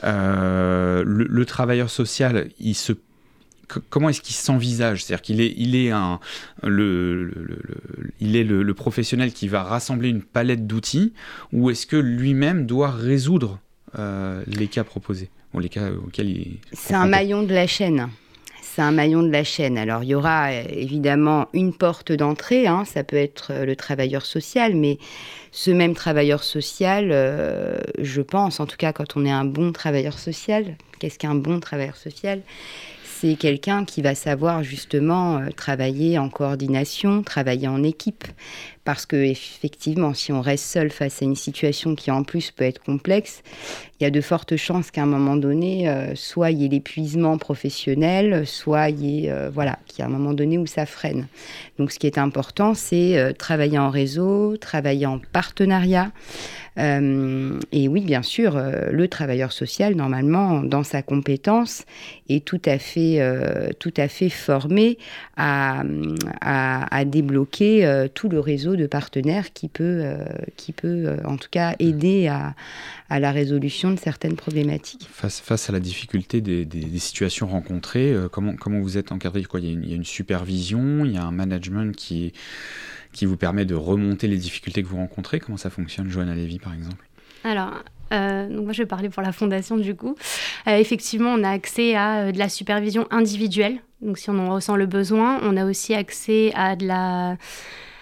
Le, 0.04 1.04
le, 1.04 1.46
travailleur 1.46 1.90
social, 1.90 2.50
il 2.60 2.76
se 2.76 2.94
comment 3.90 4.10
est-ce 4.10 4.22
qu'il 4.22 4.36
s'envisage? 4.36 5.04
C'est-à-dire 5.04 5.22
qu'il 5.22 5.42
est, 5.42 5.54
il 5.58 5.76
est, 5.76 5.92
un, 5.92 6.20
le, 6.64 7.32
il 8.20 8.36
est 8.36 8.44
le, 8.44 8.74
professionnel 8.74 9.34
qui 9.34 9.48
va 9.48 9.64
rassembler 9.64 10.10
une 10.10 10.24
palette 10.24 10.66
d'outils 10.66 11.14
ou 11.52 11.70
est-ce 11.70 11.86
que 11.86 11.98
lui-même 11.98 12.66
doit 12.66 12.92
résoudre 12.92 13.60
euh, 14.00 14.44
les 14.48 14.68
cas 14.68 14.84
proposés 14.84 15.30
ou 15.54 15.60
les 15.60 15.70
cas 15.70 15.90
auxquels 15.92 16.30
il 16.30 16.58
C'est 16.72 16.94
un 16.94 17.08
maillon 17.08 17.44
de 17.44 17.54
la 17.54 17.68
chaîne. 17.68 18.10
C'est 18.62 18.82
un 18.82 18.92
maillon 18.92 19.22
de 19.22 19.30
la 19.30 19.44
chaîne. 19.44 19.78
Alors, 19.78 20.04
il 20.04 20.10
y 20.10 20.16
aura 20.16 20.52
euh, 20.52 20.64
évidemment 20.70 21.50
une 21.52 21.74
porte 21.74 22.14
d'entrée, 22.14 22.68
hein, 22.68 22.86
ça 22.86 23.04
peut 23.04 23.18
être 23.18 23.52
euh, 23.52 23.66
le 23.66 23.76
travailleur 23.76 24.26
social, 24.26 24.76
mais 24.76 24.98
ce 25.52 25.72
même 25.72 25.94
travailleur 25.94 26.46
social, 26.46 27.10
je 28.00 28.22
pense, 28.22 28.62
en 28.62 28.66
tout 28.66 28.78
cas 28.78 28.94
quand 28.94 29.18
on 29.18 29.26
est 29.26 29.32
un 29.32 29.44
bon 29.44 29.74
travailleur 29.74 30.18
social, 30.18 30.78
qu'est-ce 31.00 31.20
qu'un 31.20 31.36
bon 31.36 31.60
travailleur 31.60 31.98
social? 31.98 32.42
C'est 33.22 33.36
quelqu'un 33.36 33.86
qui 33.86 34.02
va 34.02 34.16
savoir 34.16 34.64
justement 34.64 35.38
euh, 35.38 35.50
travailler 35.56 36.18
en 36.18 36.28
coordination, 36.30 37.22
travailler 37.22 37.68
en 37.68 37.84
équipe. 37.84 38.24
Parce 38.84 39.06
que 39.06 39.16
effectivement, 39.16 40.14
si 40.14 40.32
on 40.32 40.42
reste 40.42 40.66
seul 40.66 40.90
face 40.90 41.22
à 41.22 41.26
une 41.26 41.36
situation 41.36 41.94
qui 41.96 42.10
en 42.10 42.24
plus 42.24 42.50
peut 42.50 42.64
être 42.64 42.82
complexe, 42.82 43.44
il 44.00 44.04
y 44.04 44.08
a 44.08 44.10
de 44.10 44.22
fortes 44.22 44.56
chances 44.56 44.90
qu'à 44.90 45.04
un 45.04 45.08
moment 45.08 45.36
donné, 45.36 45.88
euh, 45.88 46.16
soit 46.16 46.50
il 46.50 46.62
y 46.62 46.66
ait 46.66 46.70
l'épuisement 46.70 47.38
professionnel, 47.38 48.48
soit 48.48 48.90
il 48.90 49.06
y 49.06 49.26
ait, 49.26 49.32
euh, 49.32 49.52
voilà, 49.54 49.78
qu'il 49.86 50.00
y 50.00 50.02
a 50.02 50.06
un 50.06 50.10
moment 50.10 50.34
donné 50.34 50.58
où 50.58 50.66
ça 50.66 50.88
freine. 50.88 51.28
Donc 51.78 51.92
ce 51.92 52.00
qui 52.00 52.08
est 52.08 52.18
important, 52.18 52.74
c'est 52.74 53.34
travailler 53.38 53.78
en 53.78 53.90
réseau, 53.90 54.58
travailler 54.58 55.06
en 55.06 55.20
partenariat. 55.32 56.12
Euh, 56.78 57.60
et 57.72 57.88
oui, 57.88 58.02
bien 58.02 58.22
sûr, 58.22 58.56
euh, 58.56 58.92
le 58.92 59.08
travailleur 59.08 59.52
social, 59.52 59.96
normalement, 59.96 60.64
dans 60.64 60.84
sa 60.84 61.02
compétence, 61.02 61.86
est 62.30 62.46
tout 62.46 62.62
à 62.66 62.78
fait, 62.78 63.18
euh, 63.20 63.70
tout 63.80 63.94
à 63.98 64.08
fait 64.08 64.30
formé 64.30 64.98
à, 65.36 65.84
à, 66.40 67.06
débloquer 67.06 68.08
tout 68.14 68.30
le 68.30 68.40
réseau 68.40 68.71
de 68.76 68.88
partenaires 68.88 69.54
qui 69.54 69.68
peut, 69.68 70.04
qui 70.56 70.72
peut 70.72 71.18
en 71.26 71.38
tout 71.38 71.50
cas, 71.50 71.76
aider 71.80 72.28
à, 72.28 72.56
à 73.10 73.20
la 73.20 73.32
résolution 73.32 73.92
de 73.92 74.00
certaines 74.00 74.36
problématiques. 74.36 75.08
Face, 75.12 75.40
face 75.40 75.70
à 75.70 75.74
la 75.74 75.80
difficulté 75.80 76.42
des, 76.42 76.66
des, 76.66 77.00
situations 77.00 77.48
rencontrées, 77.48 78.16
comment, 78.32 78.56
comment 78.56 78.80
vous 78.80 78.98
êtes 78.98 79.12
encadré? 79.12 79.44
Quoi? 79.44 79.60
Il 79.60 79.66
y, 79.66 79.70
a 79.70 79.74
une, 79.74 79.84
il 79.84 79.90
y, 79.90 79.94
a 79.94 79.96
une, 79.96 80.06
supervision, 80.06 81.06
il 81.06 81.14
y 81.14 81.18
a 81.18 81.24
un 81.24 81.32
management 81.32 81.96
qui 81.96 82.34
qui 83.14 83.26
vous 83.26 83.38
permet 83.38 83.66
de 83.66 83.76
remonter 83.76 84.28
les 84.28 84.38
difficultés 84.38 84.84
que 84.84 84.88
vous 84.88 84.98
rencontrez? 84.98 85.40
Comment 85.40 85.58
ça 85.58 85.70
fonctionne, 85.70 86.10
Johanna 86.10 86.36
Lévy, 86.36 86.60
par 86.60 86.74
exemple? 86.74 87.08
Alors, 87.44 87.84
euh, 88.14 88.48
donc 88.48 88.66
moi, 88.66 88.74
je 88.74 88.82
vais 88.82 88.88
parler 88.88 89.10
pour 89.10 89.22
la 89.22 89.32
fondation 89.32 89.78
du 89.78 89.96
coup. 89.96 90.16
Euh, 90.68 90.78
effectivement, 90.78 91.34
on 91.34 91.44
a 91.44 91.50
accès 91.50 91.96
à 91.96 92.18
euh, 92.18 92.32
de 92.32 92.38
la 92.38 92.50
supervision 92.50 93.08
individuelle. 93.12 93.80
Donc, 94.02 94.18
si 94.18 94.30
on 94.30 94.40
en 94.40 94.54
ressent 94.54 94.76
le 94.76 94.86
besoin, 94.86 95.40
on 95.44 95.58
a 95.58 95.66
aussi 95.66 95.94
accès 95.94 96.52
à 96.56 96.76
de 96.76 96.88
la 96.88 97.38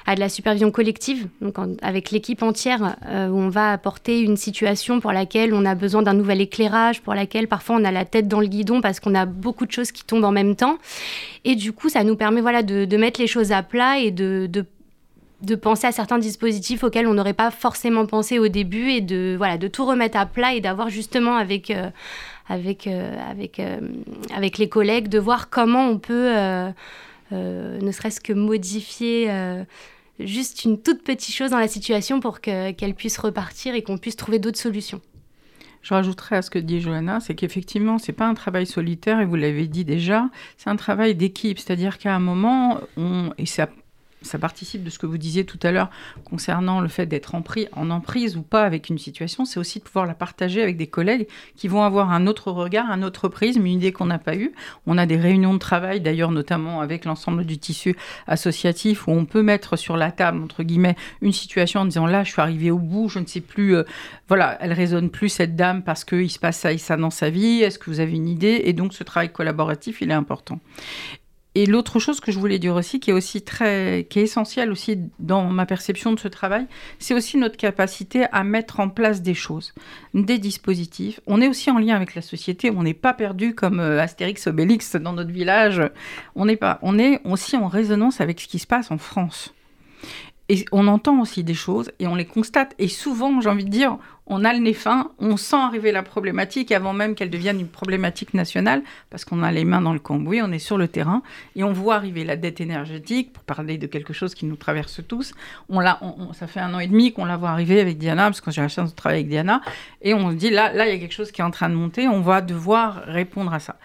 à 0.09 0.15
de 0.15 0.19
la 0.19 0.29
supervision 0.29 0.71
collective, 0.71 1.27
donc 1.41 1.55
avec 1.81 2.09
l'équipe 2.09 2.41
entière, 2.41 2.95
où 3.05 3.37
on 3.37 3.49
va 3.49 3.71
apporter 3.71 4.21
une 4.21 4.37
situation 4.37 4.99
pour 4.99 5.11
laquelle 5.11 5.53
on 5.53 5.65
a 5.65 5.75
besoin 5.75 6.01
d'un 6.01 6.13
nouvel 6.13 6.41
éclairage, 6.41 7.01
pour 7.01 7.13
laquelle 7.13 7.47
parfois 7.47 7.75
on 7.75 7.83
a 7.83 7.91
la 7.91 8.05
tête 8.05 8.27
dans 8.27 8.39
le 8.39 8.47
guidon 8.47 8.81
parce 8.81 8.99
qu'on 8.99 9.13
a 9.13 9.25
beaucoup 9.25 9.65
de 9.65 9.71
choses 9.71 9.91
qui 9.91 10.03
tombent 10.03 10.23
en 10.23 10.31
même 10.31 10.55
temps. 10.55 10.77
Et 11.45 11.55
du 11.55 11.73
coup, 11.73 11.89
ça 11.89 12.03
nous 12.03 12.15
permet 12.15 12.41
voilà, 12.41 12.63
de, 12.63 12.97
mettre 12.97 13.21
les 13.21 13.27
choses 13.27 13.51
à 13.51 13.61
plat 13.61 13.99
et 13.99 14.09
de, 14.09 14.47
de 15.41 15.55
penser 15.55 15.87
à 15.87 15.91
certains 15.91 16.19
dispositifs 16.19 16.83
auxquels 16.83 17.07
on 17.07 17.13
n'aurait 17.13 17.33
pas 17.33 17.51
forcément 17.51 18.05
pensé 18.05 18.39
au 18.39 18.47
début 18.47 18.89
et 18.89 19.01
de, 19.01 19.35
voilà, 19.37 19.57
de 19.57 19.67
tout 19.67 19.85
remettre 19.85 20.17
à 20.17 20.25
plat 20.25 20.53
et 20.53 20.61
d'avoir 20.61 20.89
justement 20.89 21.35
avec, 21.35 21.71
euh, 21.71 21.89
avec, 22.49 22.87
euh, 22.87 23.15
avec, 23.29 23.59
euh, 23.59 23.79
avec 24.35 24.57
les 24.57 24.67
collègues, 24.67 25.07
de 25.07 25.19
voir 25.19 25.49
comment 25.49 25.87
on 25.87 25.97
peut, 25.97 26.33
ne 27.31 27.91
serait-ce 27.91 28.19
que 28.19 28.33
modifier 28.33 29.29
juste 30.19 30.65
une 30.65 30.81
toute 30.81 31.03
petite 31.03 31.33
chose 31.33 31.51
dans 31.51 31.59
la 31.59 31.67
situation 31.67 32.19
pour 32.19 32.41
qu'elle 32.41 32.95
puisse 32.95 33.17
repartir 33.17 33.75
et 33.75 33.81
qu'on 33.81 33.97
puisse 33.97 34.15
trouver 34.15 34.39
d'autres 34.39 34.59
solutions. 34.59 35.01
Je 35.81 35.93
rajouterais 35.93 36.35
à 36.35 36.41
ce 36.41 36.49
que 36.49 36.59
dit 36.59 36.81
Johanna, 36.81 37.19
c'est 37.19 37.35
qu'effectivement, 37.35 37.97
ce 37.97 38.11
n'est 38.11 38.15
pas 38.15 38.27
un 38.27 38.33
travail 38.33 38.65
solitaire, 38.65 39.21
et 39.21 39.25
vous 39.25 39.35
l'avez 39.35 39.67
dit 39.67 39.85
déjà, 39.85 40.29
c'est 40.57 40.69
un 40.69 40.75
travail 40.75 41.15
d'équipe. 41.15 41.57
C'est-à-dire 41.57 41.97
qu'à 41.97 42.13
un 42.13 42.19
moment, 42.19 42.81
on, 42.97 43.31
et 43.37 43.45
ça 43.45 43.69
ça 44.21 44.37
participe 44.37 44.83
de 44.83 44.89
ce 44.89 44.99
que 44.99 45.05
vous 45.05 45.17
disiez 45.17 45.45
tout 45.45 45.59
à 45.63 45.71
l'heure 45.71 45.89
concernant 46.25 46.81
le 46.81 46.87
fait 46.87 47.05
d'être 47.05 47.35
en, 47.35 47.43
en, 47.73 47.89
emprise 47.89 48.37
ou 48.37 48.41
pas 48.41 48.63
avec 48.63 48.89
une 48.89 48.97
situation, 48.97 49.45
c'est 49.45 49.59
aussi 49.59 49.79
de 49.79 49.83
pouvoir 49.83 50.05
la 50.05 50.13
partager 50.13 50.61
avec 50.61 50.77
des 50.77 50.87
collègues 50.87 51.27
qui 51.55 51.67
vont 51.67 51.83
avoir 51.83 52.11
un 52.11 52.27
autre 52.27 52.51
regard, 52.51 52.91
un 52.91 53.03
autre 53.03 53.27
prisme, 53.29 53.65
une 53.65 53.73
idée 53.73 53.91
qu'on 53.91 54.05
n'a 54.05 54.19
pas 54.19 54.35
eue. 54.35 54.51
On 54.85 54.97
a 54.97 55.05
des 55.05 55.17
réunions 55.17 55.53
de 55.53 55.59
travail, 55.59 56.01
d'ailleurs, 56.01 56.31
notamment 56.31 56.81
avec 56.81 57.05
l'ensemble 57.05 57.45
du 57.45 57.57
tissu 57.57 57.95
associatif, 58.27 59.07
où 59.07 59.11
on 59.11 59.25
peut 59.25 59.43
mettre 59.43 59.77
sur 59.77 59.97
la 59.97 60.11
table, 60.11 60.41
entre 60.43 60.63
guillemets, 60.63 60.95
une 61.21 61.33
situation 61.33 61.81
en 61.81 61.85
disant 61.85 62.05
là, 62.05 62.23
je 62.23 62.31
suis 62.31 62.41
arrivé 62.41 62.71
au 62.71 62.79
bout, 62.79 63.09
je 63.09 63.19
ne 63.19 63.25
sais 63.25 63.41
plus, 63.41 63.75
euh, 63.75 63.83
voilà, 64.27 64.57
elle 64.61 64.73
résonne 64.73 65.09
plus 65.09 65.29
cette 65.29 65.55
dame 65.55 65.83
parce 65.83 66.03
qu'il 66.03 66.29
se 66.29 66.39
passe 66.39 66.59
ça 66.59 66.73
et 66.73 66.77
ça 66.77 66.97
dans 66.97 67.09
sa 67.09 67.29
vie, 67.29 67.61
est-ce 67.61 67.79
que 67.79 67.89
vous 67.89 67.99
avez 67.99 68.13
une 68.13 68.27
idée? 68.27 68.61
Et 68.65 68.73
donc, 68.73 68.93
ce 68.93 69.03
travail 69.03 69.31
collaboratif, 69.31 70.01
il 70.01 70.11
est 70.11 70.13
important. 70.13 70.59
Et 71.59 71.65
l'autre 71.65 71.99
chose 71.99 72.21
que 72.21 72.31
je 72.31 72.39
voulais 72.39 72.57
dire 72.57 72.73
aussi, 72.75 73.01
qui 73.01 73.09
est 73.09 73.13
aussi 73.13 73.41
très, 73.41 74.07
qui 74.09 74.19
est 74.19 74.23
essentielle 74.23 74.71
aussi 74.71 74.97
dans 75.19 75.43
ma 75.49 75.65
perception 75.65 76.13
de 76.13 76.19
ce 76.21 76.29
travail, 76.29 76.67
c'est 76.99 77.13
aussi 77.13 77.35
notre 77.35 77.57
capacité 77.57 78.27
à 78.31 78.45
mettre 78.45 78.79
en 78.79 78.87
place 78.87 79.21
des 79.21 79.33
choses, 79.33 79.73
des 80.13 80.37
dispositifs. 80.37 81.19
On 81.27 81.41
est 81.41 81.49
aussi 81.49 81.69
en 81.69 81.77
lien 81.77 81.97
avec 81.97 82.15
la 82.15 82.21
société, 82.21 82.71
on 82.71 82.83
n'est 82.83 82.93
pas 82.93 83.13
perdu 83.13 83.55
comme 83.55 83.81
euh, 83.81 83.99
Astérix 83.99 84.47
Obélix 84.47 84.95
dans 84.95 85.11
notre 85.11 85.31
village. 85.31 85.81
On 86.33 86.45
n'est 86.45 86.55
pas, 86.55 86.79
on 86.81 86.97
est 86.97 87.19
aussi 87.25 87.57
en 87.57 87.67
résonance 87.67 88.21
avec 88.21 88.39
ce 88.39 88.47
qui 88.47 88.59
se 88.59 88.67
passe 88.67 88.89
en 88.89 88.97
France. 88.97 89.53
Et 90.47 90.63
on 90.71 90.87
entend 90.87 91.19
aussi 91.19 91.43
des 91.43 91.53
choses 91.53 91.91
et 91.99 92.07
on 92.07 92.15
les 92.15 92.25
constate. 92.25 92.73
Et 92.79 92.87
souvent, 92.87 93.41
j'ai 93.41 93.49
envie 93.49 93.65
de 93.65 93.69
dire, 93.69 93.97
on 94.29 94.45
a 94.45 94.53
le 94.53 94.59
nez 94.59 94.73
fin, 94.73 95.11
on 95.19 95.35
sent 95.35 95.57
arriver 95.57 95.91
la 95.91 96.03
problématique 96.03 96.71
avant 96.71 96.93
même 96.93 97.15
qu'elle 97.15 97.29
devienne 97.29 97.59
une 97.59 97.67
problématique 97.67 98.33
nationale, 98.33 98.83
parce 99.09 99.25
qu'on 99.25 99.43
a 99.43 99.51
les 99.51 99.65
mains 99.65 99.81
dans 99.81 99.93
le 99.93 99.99
cambouis, 99.99 100.41
on 100.41 100.51
est 100.51 100.59
sur 100.59 100.77
le 100.77 100.87
terrain, 100.87 101.23
et 101.55 101.63
on 101.63 101.73
voit 101.73 101.95
arriver 101.95 102.23
la 102.23 102.35
dette 102.35 102.61
énergétique, 102.61 103.33
pour 103.33 103.43
parler 103.43 103.77
de 103.77 103.87
quelque 103.87 104.13
chose 104.13 104.35
qui 104.35 104.45
nous 104.45 104.55
traverse 104.55 105.01
tous. 105.07 105.33
On 105.67 105.79
l'a, 105.79 105.99
ça 106.33 106.47
fait 106.47 106.59
un 106.59 106.73
an 106.73 106.79
et 106.79 106.87
demi 106.87 107.11
qu'on 107.11 107.25
la 107.25 107.37
voit 107.37 107.49
arriver 107.49 107.81
avec 107.81 107.97
Diana, 107.97 108.25
parce 108.25 108.41
que 108.41 108.51
j'ai 108.51 108.61
la 108.61 108.67
chance 108.67 108.91
de 108.91 108.95
travailler 108.95 109.21
avec 109.21 109.29
Diana, 109.29 109.61
et 110.01 110.13
on 110.13 110.29
se 110.29 110.35
dit, 110.35 110.51
là, 110.51 110.71
là, 110.73 110.87
il 110.87 110.93
y 110.93 110.95
a 110.95 110.99
quelque 110.99 111.13
chose 111.13 111.31
qui 111.31 111.41
est 111.41 111.43
en 111.43 111.51
train 111.51 111.69
de 111.69 111.75
monter, 111.75 112.07
on 112.07 112.21
va 112.21 112.41
devoir 112.41 113.01
répondre 113.05 113.53
à 113.53 113.59
ça. 113.59 113.77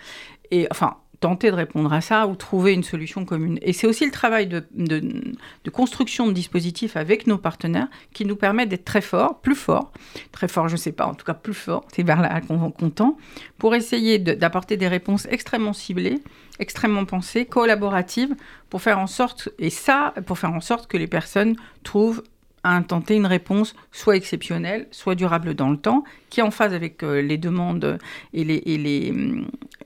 Et 0.51 0.69
enfin, 0.71 0.99
tenter 1.21 1.51
de 1.51 1.57
répondre 1.57 1.93
à 1.93 2.01
ça 2.01 2.27
ou 2.27 2.35
trouver 2.35 2.73
une 2.73 2.83
solution 2.83 3.25
commune. 3.25 3.59
Et 3.63 3.73
c'est 3.73 3.87
aussi 3.87 4.05
le 4.05 4.11
travail 4.11 4.47
de, 4.47 4.65
de, 4.75 5.71
construction 5.71 6.27
de 6.27 6.33
dispositifs 6.33 6.97
avec 6.97 7.27
nos 7.27 7.39
partenaires 7.39 7.89
qui 8.13 8.25
nous 8.25 8.37
permet 8.37 8.67
d'être 8.67 8.85
très 8.85 9.01
forts, 9.01 9.41
plus 9.41 9.55
forts, 9.55 9.93
très 10.33 10.49
forts, 10.49 10.69
je 10.69 10.75
ne 10.75 10.79
sais 10.79 10.93
pas, 10.93 11.07
en 11.07 11.15
tout 11.15 11.25
cas 11.25 11.35
plus 11.35 11.55
forts, 11.55 11.85
c'est 11.95 12.03
vers 12.03 12.21
là 12.21 12.41
qu'on 12.41 12.91
tend, 12.91 13.17
pour 13.59 13.75
essayer 13.75 14.19
d'apporter 14.19 14.77
des 14.77 14.89
réponses 14.89 15.27
extrêmement 15.31 15.73
ciblées, 15.73 16.21
extrêmement 16.59 17.05
pensées, 17.05 17.47
collaboratives, 17.47 18.35
pour 18.71 18.83
faire 18.83 18.99
en 18.99 19.07
sorte, 19.07 19.49
et 19.59 19.71
ça, 19.71 20.15
pour 20.27 20.39
faire 20.39 20.53
en 20.53 20.61
sorte 20.61 20.87
que 20.87 20.97
les 20.97 21.07
personnes 21.07 21.57
trouvent 21.83 22.23
à 22.65 22.81
tenter 22.83 23.15
une 23.15 23.27
réponse 23.27 23.77
soit 23.93 24.17
exceptionnelle, 24.17 24.89
soit 24.91 25.15
durable 25.15 25.55
dans 25.55 25.71
le 25.71 25.77
temps, 25.77 26.03
qui 26.31 26.41
est 26.41 26.43
en 26.43 26.51
phase 26.51 26.75
avec 26.75 27.03
euh, 27.03 27.21
les 27.21 27.39
demandes 27.39 27.99
et 28.33 28.43
les, 28.43 28.61
les, 28.61 29.15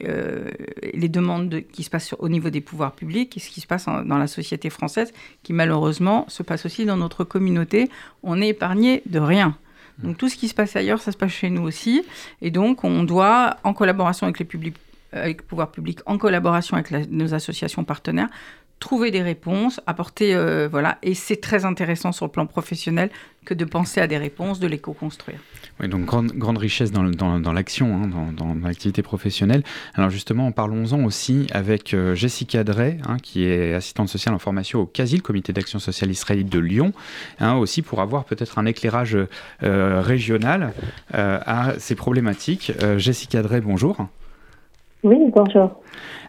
euh, 0.04 0.48
les 0.94 1.08
demandes 1.08 1.62
qui 1.72 1.82
se 1.82 1.90
passent 1.90 2.14
au 2.18 2.28
niveau 2.28 2.50
des 2.50 2.60
pouvoirs 2.60 2.92
publics 2.92 3.36
et 3.36 3.40
ce 3.40 3.50
qui 3.50 3.60
se 3.60 3.66
passe 3.66 3.86
dans 3.86 4.18
la 4.18 4.28
société 4.28 4.70
française, 4.70 5.12
qui 5.42 5.52
malheureusement 5.52 6.24
se 6.28 6.42
passe 6.42 6.64
aussi 6.64 6.86
dans 6.86 6.96
notre 6.96 7.24
communauté. 7.24 7.90
On 8.22 8.40
est 8.40 8.48
épargné 8.48 9.02
de 9.06 9.18
rien. 9.18 9.56
Donc 9.98 10.16
tout 10.16 10.28
ce 10.28 10.36
qui 10.36 10.46
se 10.46 10.54
passe 10.54 10.76
ailleurs, 10.76 11.00
ça 11.00 11.10
se 11.10 11.16
passe 11.16 11.32
chez 11.32 11.50
nous 11.50 11.62
aussi. 11.62 12.02
Et 12.40 12.52
donc 12.52 12.84
on 12.84 13.02
doit, 13.02 13.56
en 13.64 13.74
collaboration 13.74 14.26
avec 14.26 14.38
les 14.38 14.44
publics 14.44 14.76
avec 15.12 15.40
le 15.40 15.46
pouvoir 15.46 15.70
public, 15.70 16.00
en 16.06 16.18
collaboration 16.18 16.76
avec 16.76 16.90
nos 17.10 17.34
associations 17.34 17.84
partenaires, 17.84 18.28
trouver 18.80 19.10
des 19.10 19.22
réponses, 19.22 19.80
apporter, 19.86 20.34
euh, 20.34 20.68
voilà, 20.70 20.98
et 21.02 21.14
c'est 21.14 21.40
très 21.40 21.64
intéressant 21.64 22.12
sur 22.12 22.26
le 22.26 22.30
plan 22.30 22.46
professionnel 22.46 23.10
que 23.44 23.54
de 23.54 23.64
penser 23.64 24.00
à 24.00 24.06
des 24.06 24.18
réponses, 24.18 24.60
de 24.60 24.66
les 24.66 24.78
co-construire. 24.78 25.38
Oui, 25.80 25.88
donc 25.88 26.04
grande, 26.04 26.58
richesse 26.58 26.92
dans, 26.92 27.04
dans, 27.04 27.52
l'action, 27.52 28.02
hein, 28.02 28.32
dans, 28.36 28.54
l'activité 28.62 29.02
professionnelle. 29.02 29.62
Alors 29.94 30.10
justement, 30.10 30.52
parlons-en 30.52 31.04
aussi 31.04 31.46
avec 31.52 31.94
euh, 31.94 32.14
Jessica 32.14 32.64
Drey, 32.64 32.98
hein, 33.06 33.16
qui 33.22 33.44
est 33.44 33.74
assistante 33.74 34.08
sociale 34.08 34.34
en 34.34 34.38
formation 34.38 34.80
au 34.80 34.86
CASI, 34.86 35.16
le 35.16 35.22
comité 35.22 35.52
d'action 35.52 35.78
sociale 35.78 36.10
israélite 36.10 36.48
de 36.48 36.58
Lyon, 36.58 36.92
hein, 37.40 37.54
aussi 37.54 37.82
pour 37.82 38.00
avoir 38.00 38.24
peut-être 38.24 38.58
un 38.58 38.66
éclairage 38.66 39.16
euh, 39.62 40.02
régional 40.02 40.72
à 41.12 41.74
ces 41.78 41.94
problématiques. 41.94 42.72
Jessica 42.98 43.42
Drey, 43.42 43.60
bonjour. 43.60 44.08
Oui, 45.04 45.16
bonjour. 45.34 45.70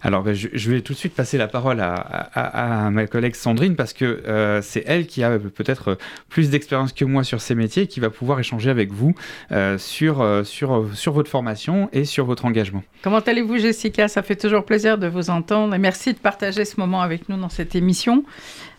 Alors, 0.02 0.22
ben, 0.24 0.34
je, 0.34 0.72
vais 0.72 0.82
tout 0.82 0.94
de 0.94 0.98
suite 0.98 1.16
passer 1.16 1.38
la 1.38 1.48
parole 1.48 1.80
à, 1.82 2.90
ma 2.92 3.08
collègue 3.08 3.36
Sandrine 3.36 3.76
parce 3.76 3.94
que 3.94 4.06
euh, 4.06 4.62
c'est 4.62 4.84
elle 4.86 5.08
qui 5.08 5.24
a 5.24 5.38
peut-être 5.40 5.98
plus 6.30 6.50
d'expérience 6.50 6.94
que 6.94 7.04
moi 7.04 7.24
sur 7.24 7.42
ces 7.42 7.56
métiers 7.56 7.84
et 7.84 7.88
qui 7.88 8.00
va 8.00 8.10
pouvoir 8.10 8.40
échanger 8.40 8.70
avec 8.70 8.92
vous 8.92 9.14
euh, 9.52 9.78
sur, 9.78 10.22
euh, 10.22 10.44
sur, 10.44 10.86
sur 10.94 11.14
votre 11.14 11.30
formation 11.30 11.90
et 11.94 12.06
sur 12.06 12.26
votre 12.26 12.46
engagement. 12.46 12.84
Comment 13.04 13.20
allez-vous, 13.20 13.58
Jessica? 13.58 14.08
Ça 14.08 14.22
fait 14.22 14.36
toujours 14.36 14.64
plaisir 14.64 14.98
de 14.98 15.08
vous 15.08 15.30
entendre 15.30 15.74
et 15.74 15.80
merci 15.80 16.14
de 16.14 16.20
partager 16.20 16.64
ce 16.64 16.80
moment 16.80 17.02
avec 17.02 17.28
nous 17.28 17.38
dans 17.38 17.50
cette 17.50 17.76
émission. 17.76 18.24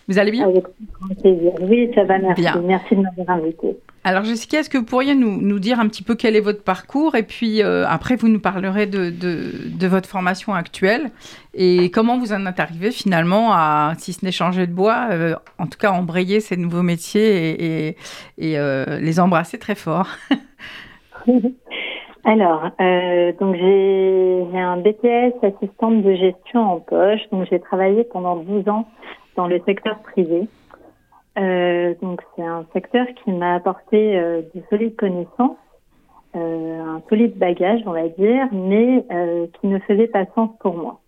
Vous 0.08 0.18
allez 0.18 0.30
bien? 0.30 0.48
Avec 0.48 0.64
grand 1.00 1.14
plaisir. 1.20 1.52
Oui, 1.60 1.90
ça 1.94 2.04
va, 2.04 2.18
merci. 2.18 2.44
Merci 2.64 2.96
de 2.96 3.02
m'avoir 3.02 3.30
invité. 3.30 3.76
Alors 4.02 4.24
Jessica, 4.24 4.60
est-ce 4.60 4.70
que 4.70 4.78
vous 4.78 4.84
pourriez 4.84 5.14
nous, 5.14 5.42
nous, 5.42 5.58
dire 5.58 5.78
un 5.78 5.86
petit 5.86 6.02
peu 6.02 6.14
quel 6.14 6.34
est 6.34 6.40
votre 6.40 6.64
parcours 6.64 7.16
et 7.16 7.22
puis 7.22 7.62
euh, 7.62 7.84
après 7.86 8.16
vous 8.16 8.28
nous 8.28 8.40
parlerez 8.40 8.86
de, 8.86 9.10
de, 9.10 9.86
votre 9.86 10.08
formation 10.08 10.54
actuelle 10.54 11.10
et 11.52 11.90
comment 11.90 12.18
vous 12.18 12.32
en 12.32 12.46
êtes 12.46 12.60
arrivé 12.60 12.92
finalement 12.92 13.52
à, 13.52 13.92
si 13.98 14.14
ce 14.14 14.24
n'est 14.24 14.32
changer 14.32 14.66
de 14.66 14.72
bois, 14.72 15.08
euh, 15.10 15.34
en 15.58 15.66
tout 15.66 15.78
cas 15.78 15.90
embrayer 15.90 16.40
ces 16.40 16.56
nouveaux 16.56 16.82
métiers 16.82 17.88
et, 17.88 17.96
et, 18.38 18.58
euh, 18.58 18.98
les 19.00 19.20
embrasser 19.20 19.58
très 19.58 19.74
fort 19.74 20.08
Alors, 22.24 22.62
donc 23.38 23.56
j'ai 23.56 24.46
un 24.54 24.76
BTS 24.78 25.42
assistante 25.42 26.02
de 26.02 26.14
gestion 26.14 26.60
en 26.60 26.80
poche, 26.80 27.20
donc 27.32 27.46
j'ai 27.50 27.60
travaillé 27.60 28.04
pendant 28.04 28.36
12 28.36 28.68
ans 28.68 28.88
dans 29.36 29.46
le 29.46 29.60
secteur 29.66 29.98
privé. 30.00 30.48
Euh, 31.38 31.94
donc 32.02 32.22
c'est 32.34 32.42
un 32.42 32.66
secteur 32.72 33.06
qui 33.22 33.30
m'a 33.32 33.54
apporté 33.54 34.18
euh, 34.18 34.42
de 34.54 34.62
solides 34.68 34.96
connaissances, 34.96 35.56
euh, 36.36 36.80
un 36.80 37.02
solide 37.08 37.36
bagage, 37.38 37.82
on 37.86 37.92
va 37.92 38.08
dire, 38.08 38.48
mais 38.52 39.04
euh, 39.10 39.46
qui 39.60 39.68
ne 39.68 39.78
faisait 39.80 40.08
pas 40.08 40.26
sens 40.34 40.50
pour 40.60 40.74
moi. 40.74 41.00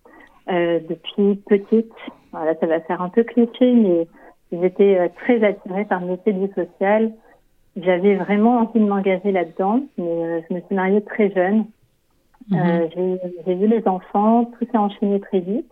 Euh, 0.50 0.80
depuis 0.88 1.36
petite, 1.46 1.92
voilà, 2.32 2.54
ça 2.56 2.66
va 2.66 2.80
faire 2.80 3.02
un 3.02 3.08
peu 3.08 3.24
cliché, 3.24 3.72
mais 3.72 4.06
j'étais 4.52 5.08
très 5.16 5.42
attirée 5.44 5.84
par 5.84 6.00
le 6.00 6.08
métier 6.08 6.32
du 6.32 6.52
social. 6.54 7.12
J'avais 7.76 8.16
vraiment 8.16 8.58
envie 8.58 8.80
de 8.80 8.86
m'engager 8.86 9.32
là-dedans, 9.32 9.80
mais 9.96 10.44
je 10.48 10.54
me 10.54 10.60
suis 10.60 10.74
mariée 10.74 11.02
très 11.02 11.30
jeune. 11.30 11.66
Mhm. 12.50 13.18
J'ai 13.46 13.54
vu 13.54 13.66
les 13.66 13.86
enfants, 13.86 14.44
tout 14.44 14.66
s'est 14.70 14.78
enchaîné 14.78 15.20
très 15.20 15.40
vite. 15.40 15.70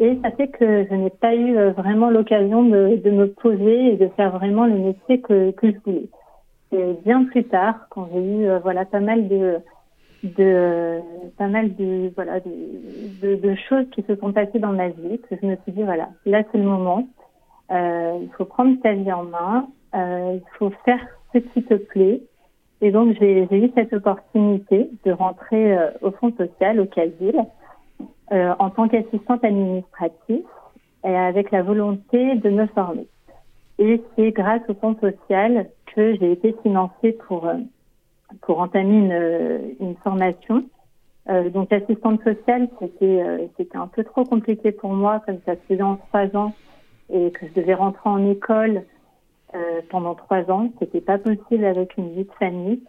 Et 0.00 0.18
ça 0.22 0.30
fait 0.32 0.48
que 0.48 0.86
je 0.90 0.94
n'ai 0.94 1.10
pas 1.10 1.34
eu 1.34 1.56
euh, 1.56 1.70
vraiment 1.70 2.10
l'occasion 2.10 2.64
de, 2.64 2.96
de, 2.96 3.10
me 3.10 3.28
poser 3.28 3.92
et 3.92 3.96
de 3.96 4.08
faire 4.16 4.36
vraiment 4.36 4.66
le 4.66 4.76
métier 4.76 5.20
que, 5.20 5.52
que 5.52 5.70
je 5.70 5.76
voulais. 5.84 6.08
C'est 6.70 7.02
bien 7.04 7.24
plus 7.24 7.44
tard, 7.44 7.86
quand 7.90 8.08
j'ai 8.12 8.20
eu 8.20 8.46
euh, 8.46 8.58
voilà 8.58 8.84
pas 8.84 8.98
mal 8.98 9.28
de, 9.28 9.58
de 10.24 10.98
pas 11.38 11.46
mal 11.46 11.76
de 11.76 12.10
voilà 12.16 12.40
de, 12.40 13.36
de, 13.36 13.54
choses 13.68 13.86
qui 13.92 14.02
se 14.02 14.16
sont 14.16 14.32
passées 14.32 14.58
dans 14.58 14.72
ma 14.72 14.88
vie, 14.88 15.20
que 15.30 15.36
je 15.40 15.46
me 15.46 15.56
suis 15.62 15.72
dit 15.72 15.84
voilà 15.84 16.08
là 16.26 16.42
c'est 16.50 16.58
le 16.58 16.64
moment. 16.64 17.06
Euh, 17.70 18.18
il 18.20 18.30
faut 18.36 18.44
prendre 18.44 18.80
ta 18.82 18.92
vie 18.92 19.12
en 19.12 19.24
main. 19.24 19.68
Euh, 19.94 20.38
il 20.40 20.58
faut 20.58 20.72
faire 20.84 21.00
ce 21.32 21.38
qui 21.38 21.62
te 21.62 21.74
plaît. 21.74 22.20
Et 22.80 22.90
donc 22.90 23.16
j'ai 23.18 23.46
eu 23.50 23.70
cette 23.74 23.92
opportunité 23.92 24.90
de 25.04 25.12
rentrer 25.12 25.78
euh, 25.78 25.90
au 26.02 26.10
Fonds 26.10 26.34
social 26.36 26.80
au 26.80 26.86
Casil 26.86 27.34
euh, 28.32 28.54
en 28.58 28.70
tant 28.70 28.88
qu'assistante 28.88 29.44
administrative 29.44 30.44
et 31.04 31.16
avec 31.16 31.50
la 31.50 31.62
volonté 31.62 32.36
de 32.36 32.50
me 32.50 32.66
former. 32.68 33.06
Et 33.78 34.02
c'est 34.16 34.30
grâce 34.32 34.62
au 34.68 34.74
fonds 34.74 34.96
social 35.00 35.68
que 35.94 36.14
j'ai 36.16 36.32
été 36.32 36.54
financée 36.62 37.12
pour 37.26 37.46
euh, 37.46 37.58
pour 38.40 38.60
entamer 38.60 38.96
une, 38.98 39.76
une 39.80 39.96
formation. 39.96 40.64
Euh, 41.28 41.48
donc 41.48 41.72
assistante 41.72 42.22
sociale, 42.22 42.68
c'était 42.80 43.22
euh, 43.22 43.46
c'était 43.56 43.78
un 43.78 43.86
peu 43.86 44.04
trop 44.04 44.24
compliqué 44.24 44.72
pour 44.72 44.92
moi 44.92 45.22
comme 45.24 45.38
ça 45.46 45.54
faisait 45.68 45.82
en 45.82 45.96
trois 45.96 46.34
ans 46.36 46.52
et 47.10 47.30
que 47.30 47.46
je 47.46 47.52
devais 47.54 47.74
rentrer 47.74 48.10
en 48.10 48.30
école 48.30 48.82
euh, 49.54 49.80
pendant 49.88 50.14
trois 50.14 50.50
ans. 50.50 50.70
C'était 50.78 51.00
pas 51.00 51.18
possible 51.18 51.64
avec 51.64 51.96
une 51.96 52.12
vie 52.12 52.24
de 52.24 52.32
famille. 52.38 52.82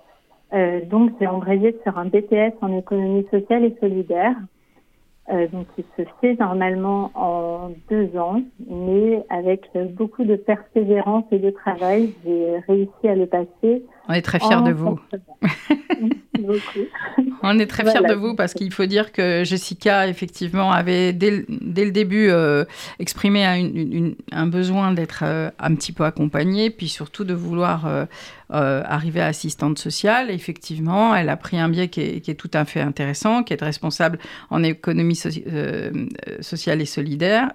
donc 0.89 1.11
j'ai 1.19 1.27
embrayé 1.27 1.77
sur 1.83 1.97
un 1.97 2.05
BTS 2.05 2.55
en 2.61 2.77
économie 2.77 3.25
sociale 3.31 3.63
et 3.65 3.75
solidaire 3.79 4.35
euh, 5.31 5.47
donc, 5.47 5.65
il 5.77 5.83
se 5.97 6.03
fait 6.21 6.35
normalement 6.39 7.09
en 7.15 7.71
deux 7.89 8.15
ans, 8.15 8.43
mais 8.69 9.25
avec 9.31 9.67
beaucoup 9.95 10.23
de 10.23 10.35
persévérance 10.35 11.23
et 11.31 11.39
de 11.39 11.49
travail, 11.49 12.13
j'ai 12.23 12.59
réussi 12.67 13.07
à 13.07 13.15
le 13.15 13.25
passer 13.25 13.83
On 14.07 14.13
est 14.13 14.21
très 14.21 14.37
fiers 14.39 14.61
de 14.61 14.71
vous. 14.71 14.99
On 17.41 17.57
est 17.57 17.65
très 17.65 17.89
fiers 17.89 18.07
de 18.07 18.13
vous 18.13 18.35
parce 18.35 18.53
qu'il 18.53 18.71
faut 18.71 18.85
dire 18.85 19.11
que 19.11 19.43
Jessica, 19.43 20.07
effectivement, 20.07 20.71
avait 20.71 21.11
dès, 21.11 21.31
le 21.49 21.91
début 21.91 22.29
euh, 22.29 22.63
exprimé 22.99 23.45
un, 24.31 24.47
besoin 24.47 24.91
d'être 24.91 25.23
euh, 25.25 25.49
un 25.57 25.73
petit 25.73 25.91
peu 25.91 26.03
accompagnée, 26.03 26.69
puis 26.69 26.87
surtout 26.87 27.23
de 27.23 27.33
vouloir 27.33 28.07
euh, 28.55 28.81
arriver 28.85 29.21
à 29.21 29.27
assistante 29.27 29.77
sociale. 29.79 30.31
effectivement, 30.31 31.15
elle 31.15 31.29
a 31.29 31.37
pris 31.37 31.59
un 31.59 31.69
biais 31.69 31.87
qui 31.87 32.01
est, 32.01 32.39
tout 32.39 32.51
à 32.53 32.65
fait 32.65 32.81
intéressant, 32.81 33.43
qui 33.43 33.53
est 33.53 33.61
responsable 33.61 34.19
en 34.49 34.63
économie 34.63 35.15
sociale 35.15 36.81
et 36.81 36.85
solidaire 36.85 37.51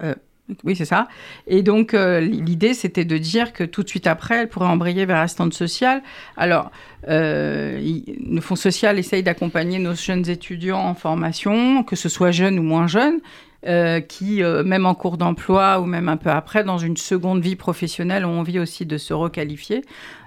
oui, 0.64 0.76
c'est 0.76 0.84
ça. 0.84 1.08
Et 1.46 1.62
donc, 1.62 1.94
euh, 1.94 2.20
l'idée, 2.20 2.74
c'était 2.74 3.04
de 3.04 3.18
dire 3.18 3.52
que 3.52 3.64
tout 3.64 3.82
de 3.82 3.88
suite 3.88 4.06
après, 4.06 4.42
elle 4.42 4.48
pourrait 4.48 4.66
embrayer 4.66 5.06
vers 5.06 5.28
stand 5.28 5.52
social. 5.52 6.02
Alors, 6.36 6.70
euh, 7.08 7.80
le 7.80 8.40
Fonds 8.40 8.56
social 8.56 8.98
essaye 8.98 9.22
d'accompagner 9.22 9.78
nos 9.78 9.94
jeunes 9.94 10.28
étudiants 10.28 10.80
en 10.80 10.94
formation, 10.94 11.82
que 11.82 11.96
ce 11.96 12.08
soit 12.08 12.30
jeunes 12.30 12.58
ou 12.58 12.62
moins 12.62 12.86
jeunes. 12.86 13.20
Euh, 13.66 14.00
qui, 14.00 14.42
euh, 14.42 14.64
même 14.64 14.86
en 14.86 14.94
cours 14.94 15.18
d'emploi 15.18 15.80
ou 15.80 15.84
même 15.84 16.08
un 16.08 16.16
peu 16.16 16.30
après, 16.30 16.64
dans 16.64 16.78
une 16.78 16.96
seconde 16.96 17.42
vie 17.42 17.56
professionnelle, 17.56 18.24
ont 18.24 18.40
envie 18.40 18.58
aussi 18.58 18.86
de 18.86 18.96
se 18.96 19.12
requalifier. 19.12 19.84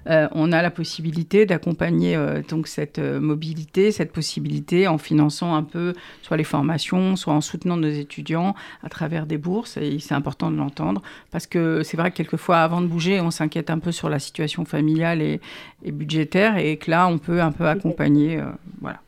Euh, 0.08 0.28
on 0.34 0.52
a 0.52 0.62
la 0.62 0.70
possibilité 0.70 1.48
d'accompagner 1.48 2.16
donc 2.48 2.68
cette 2.68 3.00
mobilité, 3.00 3.92
cette 3.92 4.12
possibilité 4.12 4.88
en 4.88 5.00
finançant 5.00 5.56
un 5.56 5.64
peu 5.64 5.94
soit 6.22 6.38
les 6.38 6.44
formations, 6.44 7.16
soit 7.16 7.34
en 7.34 7.42
soutenant 7.42 7.76
nos 7.76 7.90
étudiants 7.90 8.54
à 8.84 8.90
travers 8.90 9.26
des 9.26 9.40
bourses. 9.40 9.78
Et 9.78 9.98
c'est 9.98 10.14
important 10.14 10.52
de 10.52 10.58
l'entendre 10.58 11.02
parce 11.32 11.48
que 11.48 11.82
c'est 11.82 11.98
vrai 11.98 12.12
que 12.12 12.18
quelqueufoi, 12.18 12.58
avant 12.58 12.82
de 12.82 12.88
bouger, 12.88 13.20
on 13.20 13.32
s'inquiète 13.32 13.72
un 13.72 13.80
peu 13.80 13.92
sur 13.92 14.10
la 14.10 14.20
situation 14.20 14.64
familiale 14.64 15.24
et, 15.24 15.42
et, 15.84 15.92
budgétaire 15.92 16.58
et 16.58 16.78
que 16.78 16.92
là, 16.92 17.08
on 17.08 17.18
peut 17.18 17.42
un 17.42 17.52
peu 17.52 17.68
accompagner. 17.68 18.40
voilà. 18.80 19.00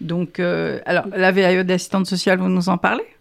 Donc, 0.00 0.38
alors, 0.38 1.06
la 1.16 1.32
VAE 1.32 1.64
d'assistante 1.64 2.06
sociale, 2.06 2.38
vous 2.38 2.48
nous 2.48 2.68
en 2.68 2.78
parlez? 2.78 3.13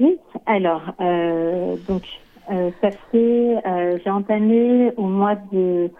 Oui, 0.00 0.18
alors, 0.46 0.82
euh, 1.00 1.76
donc, 1.88 2.02
euh, 2.50 2.70
ça 2.80 2.90
fait, 2.90 3.56
euh, 3.64 3.98
j'ai 4.02 4.10
entamé 4.10 4.92
au 4.96 5.04
mois 5.04 5.36
de, 5.52 5.90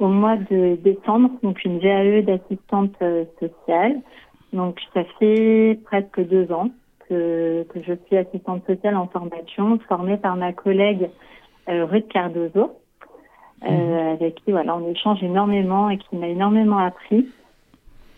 au 0.00 0.08
mois 0.08 0.36
de 0.36 0.76
décembre, 0.76 1.30
donc 1.42 1.64
une 1.64 1.78
VAE 1.78 2.22
d'assistante 2.22 2.96
sociale. 3.38 4.00
Donc, 4.52 4.80
ça 4.92 5.04
fait 5.18 5.78
presque 5.84 6.20
deux 6.20 6.50
ans 6.50 6.70
que, 7.08 7.64
que 7.68 7.82
je 7.82 7.92
suis 8.06 8.16
assistante 8.16 8.66
sociale 8.66 8.96
en 8.96 9.06
formation, 9.06 9.78
formée 9.88 10.16
par 10.16 10.36
ma 10.36 10.52
collègue 10.52 11.10
Ruth 11.68 12.08
Cardozo, 12.08 12.72
mmh. 13.62 13.66
avec 13.68 14.34
qui 14.36 14.50
voilà, 14.50 14.76
on 14.76 14.90
échange 14.90 15.22
énormément 15.22 15.90
et 15.90 15.98
qui 15.98 16.16
m'a 16.16 16.28
énormément 16.28 16.78
appris. 16.78 17.26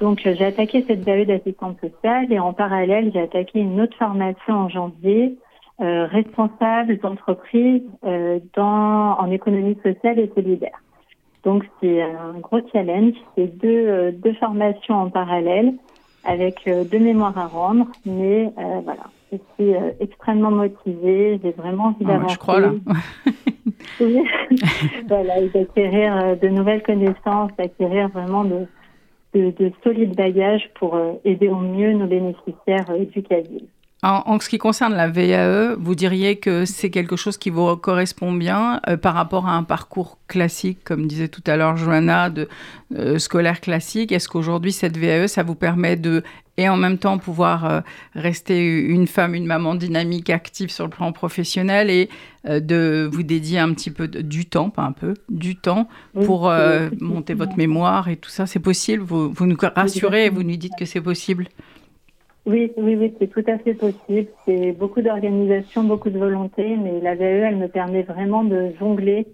Donc, 0.01 0.27
euh, 0.27 0.35
j'ai 0.39 0.45
attaqué 0.45 0.85
cette 0.87 1.05
VAE 1.05 1.25
d'assistante 1.25 1.79
sociale 1.81 2.31
et 2.31 2.39
en 2.39 2.53
parallèle, 2.53 3.11
j'ai 3.13 3.21
attaqué 3.21 3.61
une 3.61 3.81
autre 3.81 3.97
formation 3.97 4.55
en 4.55 4.69
janvier, 4.69 5.37
euh, 5.81 6.07
responsable 6.07 6.99
d'entreprise 6.99 7.83
euh, 8.05 8.39
dans 8.55 9.19
en 9.19 9.31
économie 9.31 9.77
sociale 9.83 10.19
et 10.19 10.31
solidaire. 10.35 10.83
Donc, 11.45 11.65
c'est 11.81 12.03
un 12.03 12.39
gros 12.41 12.61
challenge. 12.73 13.15
C'est 13.35 13.47
deux, 13.59 13.87
euh, 13.87 14.11
deux 14.13 14.35
formations 14.35 14.97
en 14.97 15.11
parallèle 15.11 15.75
avec 16.25 16.69
deux 16.91 16.99
mémoires 16.99 17.39
à 17.39 17.47
rendre, 17.47 17.87
mais 18.05 18.53
voilà, 18.57 19.05
je 19.31 19.37
suis 19.55 19.73
extrêmement 20.01 20.51
motivée. 20.51 21.39
J'ai 21.41 21.53
vraiment 21.53 21.85
envie 21.85 22.05
ah 22.05 22.09
d'avancer. 22.09 22.35
je 22.35 22.39
crois 22.41 22.59
là. 22.59 22.73
voilà, 25.09 25.35
d'acquérir 25.55 26.37
de 26.37 26.49
nouvelles 26.49 26.83
connaissances, 26.83 27.53
d'acquérir 27.57 28.09
vraiment 28.09 28.43
de 28.43 28.67
de, 29.37 29.72
solides 29.82 30.16
bagages 30.16 30.68
pour 30.78 30.95
euh, 30.95 31.12
aider 31.24 31.49
au 31.49 31.57
mieux 31.57 31.93
nos 31.93 32.07
bénéficiaires 32.07 32.91
euh, 32.91 33.05
du. 33.05 33.22
En, 34.03 34.39
ce 34.39 34.49
qui 34.49 34.59
concerne 34.59 34.95
la 34.95 35.09
VAE, 35.09 35.74
vous 35.78 35.95
diriez 35.95 36.37
que 36.37 36.64
c'est 36.64 36.91
quelque 36.91 37.16
chose 37.16 37.39
qui 37.39 37.51
vous 37.51 37.76
correspond 37.76 38.30
bien 38.30 38.80
euh, 38.89 38.97
par 38.97 39.14
rapport 39.14 39.49
à 39.49 39.53
un 39.53 39.64
parcours 39.64 40.18
classique, 40.28 40.84
comme 40.84 41.07
disait 41.07 41.28
tout 41.28 41.43
à 41.47 41.57
l'heure 41.57 41.76
Johanna, 41.76 42.30
de 42.30 42.49
scolaire 43.18 43.61
classique. 43.61 44.12
Est-ce 44.12 44.28
qu'aujourd'hui, 44.28 44.70
cette 44.70 44.97
VAE, 44.97 45.26
ça 45.26 45.43
vous 45.43 45.57
permet 45.57 45.97
de, 45.97 46.22
et 46.57 46.69
en 46.69 46.77
même 46.77 46.99
temps, 46.99 47.19
pouvoir 47.19 47.83
rester 48.15 48.65
une 48.65 49.07
femme, 49.07 49.35
une 49.35 49.47
maman 49.47 49.75
dynamique, 49.75 50.31
active 50.31 50.71
sur 50.71 50.85
le 50.85 50.91
plan 50.91 51.13
professionnel 51.13 51.91
et 51.91 52.09
de 52.45 53.09
vous 53.11 53.23
dédier 53.23 53.59
un 53.59 53.73
petit 53.75 53.91
peu 53.91 54.09
du 54.09 54.47
temps, 54.47 54.71
pas 54.71 54.83
un 54.83 54.93
peu, 54.93 55.15
du 55.29 55.57
temps 55.57 55.89
pour 56.25 56.51
monter 57.01 57.35
votre 57.35 57.57
mémoire 57.57 58.09
et 58.09 58.17
tout 58.17 58.31
ça. 58.31 58.47
C'est 58.47 58.61
possible? 58.61 59.03
Vous, 59.03 59.31
vous 59.31 59.47
nous 59.47 59.57
rassurez 59.75 60.27
et 60.27 60.31
vous 60.31 60.43
nous 60.43 60.57
dites 60.57 60.75
que 60.79 60.85
c'est 60.85 61.01
possible? 61.01 61.49
Oui, 62.47 62.71
oui, 62.77 62.95
oui, 62.95 63.13
c'est 63.19 63.27
tout 63.27 63.43
à 63.49 63.59
fait 63.59 63.75
possible. 63.75 64.29
C'est 64.45 64.73
beaucoup 64.73 65.03
d'organisation, 65.03 65.83
beaucoup 65.83 66.11
de 66.11 66.19
volonté, 66.19 66.77
mais 66.77 67.01
la 67.01 67.17
VAE, 67.17 67.49
elle 67.49 67.57
me 67.57 67.67
permet 67.67 68.03
vraiment 68.03 68.45
de 68.45 68.71
jongler 68.79 69.27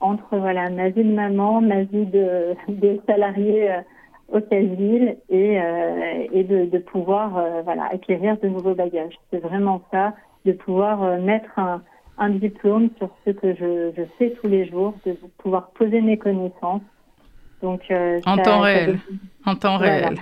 entre 0.00 0.36
voilà 0.36 0.68
ma 0.68 0.88
vie 0.88 1.04
de 1.04 1.12
maman, 1.12 1.60
ma 1.60 1.82
vie 1.82 2.06
de, 2.06 2.54
de 2.68 3.00
salarié 3.06 3.70
euh, 3.70 3.80
au 4.28 4.40
Casil 4.40 5.16
et, 5.28 5.60
euh, 5.60 6.26
et 6.32 6.44
de, 6.44 6.66
de 6.66 6.78
pouvoir 6.78 7.36
euh, 7.36 7.62
voilà 7.62 7.84
acquérir 7.92 8.36
de 8.38 8.48
nouveaux 8.48 8.74
bagages. 8.74 9.14
C'est 9.30 9.38
vraiment 9.42 9.82
ça, 9.90 10.14
de 10.44 10.52
pouvoir 10.52 11.18
mettre 11.18 11.58
un, 11.58 11.82
un 12.18 12.30
diplôme 12.30 12.90
sur 12.98 13.10
ce 13.26 13.30
que 13.30 13.54
je, 13.54 13.92
je 13.96 14.02
fais 14.18 14.30
tous 14.40 14.48
les 14.48 14.66
jours, 14.68 14.94
de 15.06 15.16
pouvoir 15.38 15.70
poser 15.70 16.00
mes 16.00 16.18
connaissances 16.18 16.82
donc, 17.62 17.80
euh, 17.90 18.20
en, 18.24 18.36
temps 18.36 18.60
réel. 18.60 18.98
en 19.44 19.56
temps 19.56 19.78
réel. 19.78 20.16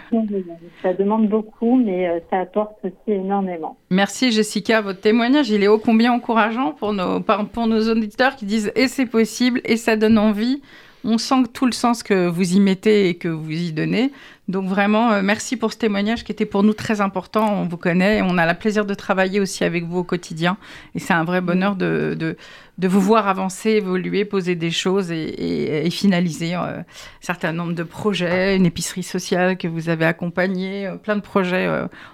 Ça 0.83 0.95
demande 0.95 1.29
beaucoup, 1.29 1.77
mais 1.77 2.09
euh, 2.09 2.19
ça 2.31 2.41
apporte 2.41 2.77
aussi 2.83 2.95
énormément. 3.09 3.77
Merci 3.91 4.33
Jessica, 4.33 4.81
votre 4.81 5.01
témoignage, 5.01 5.51
il 5.51 5.63
est 5.63 5.69
ô 5.69 5.79
combien 5.79 6.13
encourageant 6.13 6.73
pour 6.73 6.95
nos, 6.95 7.21
pour 7.21 7.67
nos 7.67 7.91
auditeurs 7.91 8.37
qui 8.37 8.47
disent 8.47 8.73
et 8.75 8.89
c'est 8.89 9.07
possible 9.07 9.61
et 9.65 9.77
ça 9.77 9.97
donne 9.97 10.19
envie. 10.19 10.63
On 11.09 11.19
sent 11.19 11.45
tout 11.53 11.67
le 11.67 11.73
sens 11.73 12.03
que 12.03 12.27
vous 12.27 12.55
y 12.55 12.61
mettez 12.61 13.09
et 13.09 13.15
que 13.15 13.29
vous 13.29 13.53
y 13.53 13.73
donnez. 13.73 14.11
Donc 14.49 14.69
vraiment, 14.69 15.13
euh, 15.13 15.23
merci 15.23 15.57
pour 15.57 15.73
ce 15.73 15.79
témoignage 15.79 16.25
qui 16.25 16.33
était 16.33 16.47
pour 16.47 16.65
nous 16.65 16.73
très 16.73 17.01
important. 17.01 17.63
On 17.63 17.65
vous 17.67 17.77
connaît 17.77 18.19
et 18.19 18.23
on 18.23 18.39
a 18.39 18.47
le 18.47 18.59
plaisir 18.59 18.85
de 18.85 18.95
travailler 18.95 19.39
aussi 19.39 19.63
avec 19.63 19.85
vous 19.85 19.99
au 19.99 20.05
quotidien. 20.05 20.57
Et 20.95 20.99
c'est 20.99 21.15
un 21.15 21.25
vrai 21.25 21.41
bonheur 21.41 21.77
de, 21.77 22.17
de, 22.19 22.37
de, 22.79 22.89
vous 22.89 23.01
voir 23.01 23.29
avancer, 23.29 23.71
évoluer, 23.71 24.25
poser 24.25 24.55
des 24.55 24.71
choses 24.71 25.11
et, 25.11 25.87
et, 25.87 25.91
finaliser 25.91 26.55
euh, 26.55 26.59
un 26.59 26.85
certain 27.21 27.53
nombre 27.53 27.73
de 27.73 27.83
projets, 27.83 28.57
une 28.57 28.67
épicerie 28.67 29.03
sociale 29.03 29.57
que 29.57 29.69
vous 29.69 29.89
avez 29.89 30.05
accompagnée, 30.05 30.87
euh, 30.87 30.97
plein 30.97 31.17
de 31.17 31.21
projets 31.21 31.69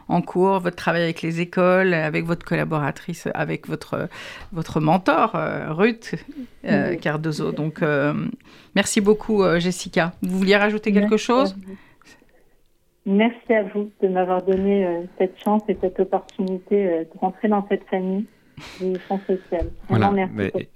en 0.08 0.22
cours, 0.22 0.60
votre 0.60 0.76
travail 0.76 1.02
avec 1.02 1.22
les 1.22 1.40
écoles, 1.40 1.94
avec 1.94 2.24
votre 2.24 2.44
collaboratrice, 2.44 3.28
avec 3.34 3.68
votre, 3.68 4.08
votre 4.52 4.80
mentor, 4.80 5.36
Ruth 5.68 6.14
Cardozo. 7.00 7.52
Donc 7.52 7.80
merci 8.74 9.00
beaucoup 9.00 9.42
Jessica. 9.58 10.12
Vous 10.22 10.38
vouliez 10.38 10.56
rajouter 10.56 10.92
quelque 10.92 11.16
chose? 11.16 11.56
Merci 13.04 13.52
à 13.52 13.64
vous 13.64 13.90
de 14.00 14.08
m'avoir 14.08 14.42
donné 14.42 14.86
euh, 14.86 15.02
cette 15.18 15.36
chance 15.42 15.62
et 15.68 15.76
cette 15.80 15.98
opportunité 15.98 16.86
euh, 16.86 17.00
de 17.00 17.18
rentrer 17.18 17.48
dans 17.48 17.66
cette 17.68 17.84
famille 17.88 18.26
du. 18.80 18.96
Voilà. 19.88 20.12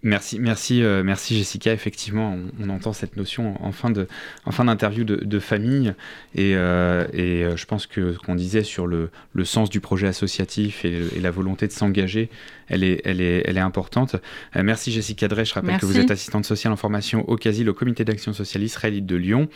Merci, 0.02 0.38
merci, 0.38 0.82
euh, 0.82 1.02
merci, 1.02 1.36
Jessica. 1.36 1.72
Effectivement, 1.72 2.36
on, 2.60 2.68
entend 2.68 2.92
cette 2.92 3.16
notion 3.16 3.62
en 3.64 3.72
fin 3.72 3.90
de, 3.90 4.06
en 4.44 4.50
fin 4.50 4.64
d'interview 4.64 5.04
de, 5.04 5.38
famille, 5.38 5.94
et, 6.34 6.52
et 6.52 7.46
je 7.56 7.66
pense 7.66 7.86
que 7.86 8.12
ce 8.12 8.18
qu'on 8.18 8.34
disait 8.34 8.62
sur 8.62 8.86
le, 8.86 9.10
le, 9.34 9.44
sens 9.44 9.70
du 9.70 9.80
projet 9.80 10.06
associatif 10.06 10.84
et, 10.84 11.20
la 11.20 11.30
volonté 11.30 11.66
de 11.66 11.72
s'engager, 11.72 12.28
elle 12.68 12.82
est, 12.82 13.00
elle 13.04 13.20
est, 13.20 13.42
elle 13.46 13.56
est 13.56 13.60
importante. 13.60 14.16
merci 14.54 14.90
Jessica 14.90 15.28
Drey. 15.28 15.44
Je 15.44 15.54
rappelle 15.54 15.78
que 15.78 15.86
vous 15.86 15.98
êtes 15.98 16.10
assistante 16.10 16.44
sociale 16.44 16.72
en 16.72 16.76
formation 16.76 17.28
au 17.28 17.36
CASIL, 17.36 17.68
au 17.68 17.74
Comité 17.74 18.04
d'action 18.04 18.32
sociale 18.32 18.64
israélite 18.64 19.06
de 19.06 19.16
Lyon. 19.16 19.48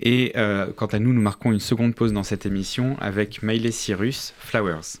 Et 0.00 0.32
quant 0.76 0.86
à 0.86 0.98
nous, 0.98 1.12
nous 1.12 1.22
marquons 1.22 1.52
une 1.52 1.60
seconde 1.60 1.94
pause 1.94 2.12
dans 2.12 2.22
cette 2.22 2.46
émission 2.46 2.96
avec 3.00 3.42
Maïlé 3.42 3.70
Cyrus, 3.70 4.34
Flowers. 4.38 5.00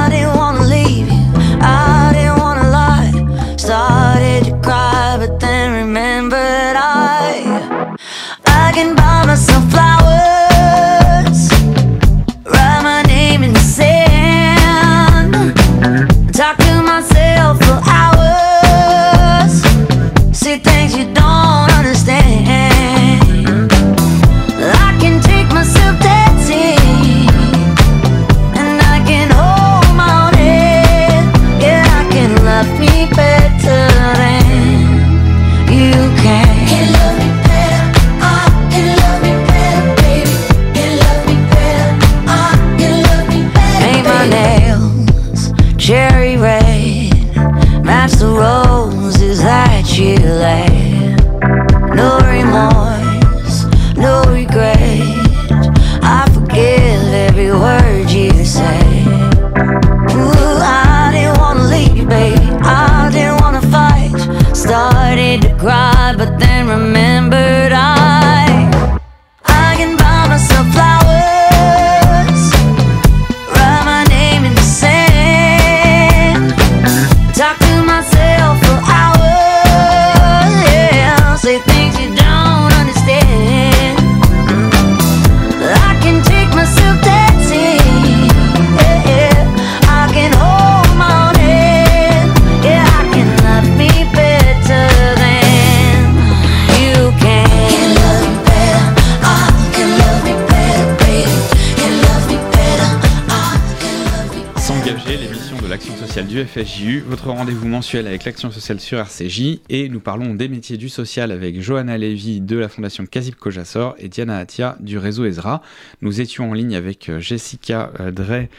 du 106.31 106.45
FSJU, 106.45 107.03
votre 107.05 107.29
rendez-vous 107.29 107.67
mensuel 107.67 108.07
avec 108.07 108.23
l'action 108.23 108.51
sociale 108.51 108.79
sur 108.79 108.97
RCJ. 108.99 109.59
Et 109.67 109.89
nous 109.89 109.99
parlons 109.99 110.33
des 110.33 110.47
métiers 110.47 110.77
du 110.77 110.87
social 110.87 111.29
avec 111.29 111.61
Johanna 111.61 111.97
Lévy 111.97 112.39
de 112.39 112.57
la 112.57 112.69
Fondation 112.69 113.05
Kazip 113.05 113.35
Kojassor 113.35 113.95
et 113.97 114.07
Diana 114.07 114.37
Atia 114.37 114.77
du 114.79 114.97
réseau 114.97 115.25
Ezra. 115.25 115.61
Nous 116.01 116.21
étions 116.21 116.49
en 116.49 116.53
ligne 116.53 116.77
avec 116.77 117.09
euh, 117.09 117.19
Jessica 117.19 117.91
euh, 117.99 118.11
Drey 118.11 118.49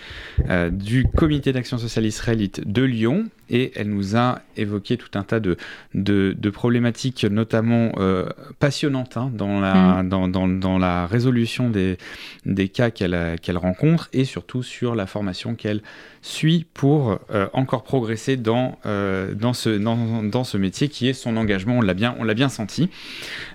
euh, 0.50 0.68
du 0.68 1.06
comité 1.16 1.54
d'action 1.54 1.78
sociale 1.78 2.04
israélite 2.04 2.60
de 2.70 2.82
Lyon 2.82 3.28
et 3.52 3.70
elle 3.76 3.90
nous 3.90 4.16
a 4.16 4.40
évoqué 4.56 4.96
tout 4.96 5.10
un 5.14 5.22
tas 5.22 5.38
de, 5.38 5.56
de, 5.94 6.50
problématiques, 6.50 7.24
notamment 7.24 7.92
euh, 7.98 8.28
passionnantes 8.58 9.18
hein, 9.18 9.30
dans, 9.32 9.60
la, 9.60 10.02
mm. 10.02 10.08
dans, 10.08 10.26
dans, 10.26 10.48
dans, 10.48 10.78
la 10.78 11.06
résolution 11.06 11.68
des, 11.68 11.98
des 12.46 12.68
cas 12.68 12.90
qu'elle 12.90 13.36
qu'elle 13.42 13.58
rencontre 13.58 14.08
et 14.14 14.24
surtout 14.24 14.62
sur 14.62 14.94
la 14.94 15.06
formation 15.06 15.54
qu'elle 15.54 15.82
suit 16.22 16.66
pour 16.72 17.18
euh, 17.30 17.46
encore 17.52 17.84
progresser 17.84 18.36
dans, 18.36 18.78
euh, 18.86 19.34
dans, 19.34 19.52
ce, 19.52 19.70
dans, 19.70 20.22
dans, 20.22 20.44
ce 20.44 20.56
métier 20.56 20.88
qui 20.88 21.08
est 21.08 21.12
son 21.12 21.36
engagement, 21.36 21.78
on 21.78 21.82
l'a 21.82 21.94
bien, 21.94 22.16
on 22.18 22.24
bien 22.32 22.48
senti. 22.48 22.88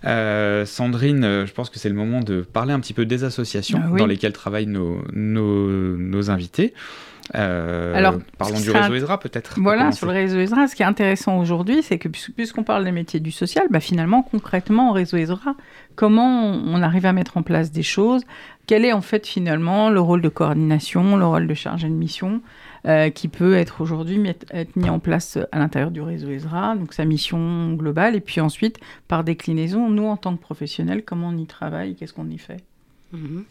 Sandrine, 0.04 1.46
je 1.48 1.52
pense 1.52 1.72
que 1.72 1.80
c'est 1.80 1.90
le 1.90 1.96
moment 1.96 2.20
de 2.20 2.42
parler 2.42 2.74
un 2.74 2.80
petit 2.80 2.94
peu 2.94 3.08
des 3.08 3.24
associations 3.24 3.82
ah 3.84 3.98
dans 3.98 4.06
lesquelles 4.06 4.34
travaillent 4.34 4.68
nos, 4.68 5.02
nos, 5.14 5.98
nos 5.98 6.30
invités. 6.30 6.74
Euh, 7.36 7.96
Alors, 7.96 8.16
parlons 8.38 8.60
du 8.60 8.72
réseau 8.72 8.96
ESRA 8.96 9.20
peut-être. 9.20 9.56
Voilà, 9.60 9.92
sur 9.92 10.08
le 10.08 10.14
réseau 10.14 10.40
ESRA, 10.40 10.68
ce 10.68 10.76
qui 10.76 10.84
est 10.84 10.86
intéressant 10.86 11.40
aujourd'hui, 11.40 11.84
c'est 11.84 11.98
que 11.98 12.08
puisqu'on 12.08 12.64
parle 12.64 12.84
des 12.84 12.92
métiers 12.92 13.20
du 13.20 13.32
social, 13.32 13.68
bah, 13.70 13.80
finalement, 13.80 14.24
concrètement, 14.24 14.92
au 14.92 14.94
réseau 14.94 15.18
ESRA, 15.18 15.56
comment 15.96 16.44
on 16.44 16.82
arrive 16.82 17.06
à 17.06 17.14
mettre 17.14 17.38
en 17.38 17.44
place 17.44 17.72
des 17.72 17.84
choses? 17.84 18.24
Quel 18.66 18.86
est 18.86 18.94
en 18.94 19.02
fait 19.02 19.26
finalement 19.26 19.90
le 19.90 20.00
rôle 20.00 20.22
de 20.22 20.30
coordination, 20.30 21.16
le 21.16 21.26
rôle 21.26 21.48
de 21.48 21.54
chargé 21.54 21.88
de 21.88 21.94
mission 21.94 22.42
euh, 22.86 23.10
qui 23.10 23.28
peut 23.28 23.56
être 23.56 23.82
aujourd'hui 23.82 24.22
être 24.52 24.76
mis 24.76 24.90
en 24.90 25.00
place 25.00 25.38
à 25.52 25.60
l'intérieur 25.60 25.92
du 25.92 26.02
réseau 26.02 26.30
ESRA, 26.30 26.76
donc 26.76 26.94
sa 26.94 27.06
mission 27.06 27.74
globale, 27.74 28.16
et 28.16 28.22
puis 28.22 28.40
ensuite, 28.40 28.80
par 29.08 29.24
déclinaison, 29.24 29.90
nous 29.90 30.06
en 30.06 30.18
tant 30.18 30.36
que 30.36 30.42
professionnels, 30.42 31.04
comment 31.04 31.30
on 31.30 31.38
y 31.38 31.46
travaille, 31.46 31.96
qu'est-ce 31.96 32.14
qu'on 32.14 32.30
y 32.30 32.38
fait? 32.38 32.64
Mhm. 33.14 33.46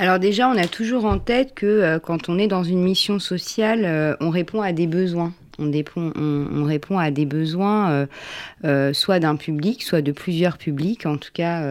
Alors 0.00 0.18
déjà, 0.18 0.48
on 0.48 0.56
a 0.56 0.66
toujours 0.66 1.04
en 1.04 1.18
tête 1.18 1.52
que 1.54 1.66
euh, 1.66 1.98
quand 1.98 2.30
on 2.30 2.38
est 2.38 2.46
dans 2.46 2.64
une 2.64 2.80
mission 2.80 3.18
sociale, 3.18 3.84
euh, 3.84 4.16
on 4.20 4.30
répond 4.30 4.62
à 4.62 4.72
des 4.72 4.86
besoins. 4.86 5.34
On, 5.58 5.70
on, 5.94 6.64
répond 6.64 6.98
à 6.98 7.10
des 7.10 7.26
besoins 7.26 8.06
euh, 8.64 8.94
soit 8.94 9.20
d'un 9.20 9.36
public, 9.36 9.82
soit 9.82 10.00
de 10.00 10.10
plusieurs 10.10 10.56
publics, 10.56 11.04
en 11.04 11.18
tout 11.18 11.32
cas 11.34 11.62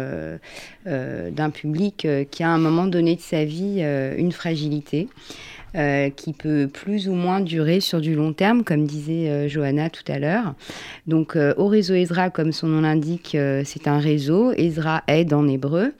d'un 0.85 1.49
public 1.49 2.07
qui 2.29 2.43
a 2.43 2.49
à 2.49 2.51
un 2.51 2.59
moment 2.59 2.85
donné 2.85 3.15
de 3.15 3.21
sa 3.21 3.45
vie 3.45 3.81
une 4.15 4.31
fragilité. 4.31 5.07
Euh, 5.75 6.09
qui 6.09 6.33
peut 6.33 6.67
plus 6.67 7.07
ou 7.09 7.13
moins 7.13 7.41
durer 7.41 7.79
sur 7.79 8.01
du 8.01 8.15
long 8.15 8.33
terme, 8.33 8.63
comme 8.63 8.85
disait 8.85 9.29
euh, 9.29 9.47
Johanna 9.47 9.91
tout 9.91 10.03
à 10.11 10.17
l'heure. 10.17 10.55
Donc, 11.05 11.35
euh, 11.35 11.53
au 11.57 11.67
réseau 11.67 11.93
Ezra, 11.93 12.31
comme 12.31 12.51
son 12.51 12.65
nom 12.65 12.81
l'indique, 12.81 13.37
c'est 13.65 13.87
un 13.87 13.99
réseau. 13.99 14.51
Ezra 14.53 15.03
aide 15.07 15.31
en 15.31 15.47
hébreu. 15.47 15.93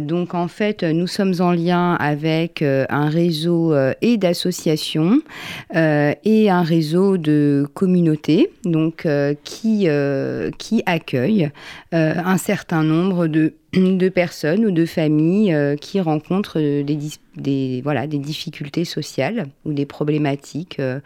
donc, 0.00 0.34
en 0.34 0.48
fait, 0.48 0.82
nous 0.82 1.06
sommes 1.06 1.34
en 1.38 1.52
lien 1.52 1.94
avec 1.94 2.62
un 2.62 3.08
réseau 3.08 3.74
et 4.02 4.16
d'associations 4.16 5.20
et 5.72 6.50
un 6.50 6.62
réseau 6.62 7.16
de 7.16 7.66
communautés, 7.74 8.50
donc 8.64 9.06
qui, 9.44 9.88
qui 10.58 10.82
un 11.92 12.36
certain 12.38 12.82
nombre 12.82 13.26
de 13.26 13.54
de 13.76 14.08
personnes 14.08 14.64
ou 14.64 14.70
de 14.70 14.86
familles 14.86 15.52
euh, 15.52 15.76
qui 15.76 16.00
rencontrent 16.00 16.60
des, 16.60 16.98
des, 17.36 17.80
voilà, 17.82 18.06
des 18.06 18.18
difficultés 18.18 18.84
sociales 18.84 19.48
ou 19.64 19.72
des 19.72 19.86
problématiques, 19.86 20.78
euh, 20.78 21.00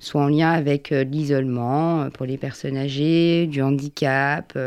soit 0.00 0.22
en 0.22 0.28
lien 0.28 0.50
avec 0.50 0.92
euh, 0.92 1.04
l'isolement 1.04 2.08
pour 2.10 2.26
les 2.26 2.38
personnes 2.38 2.76
âgées, 2.76 3.46
du 3.46 3.62
handicap, 3.62 4.58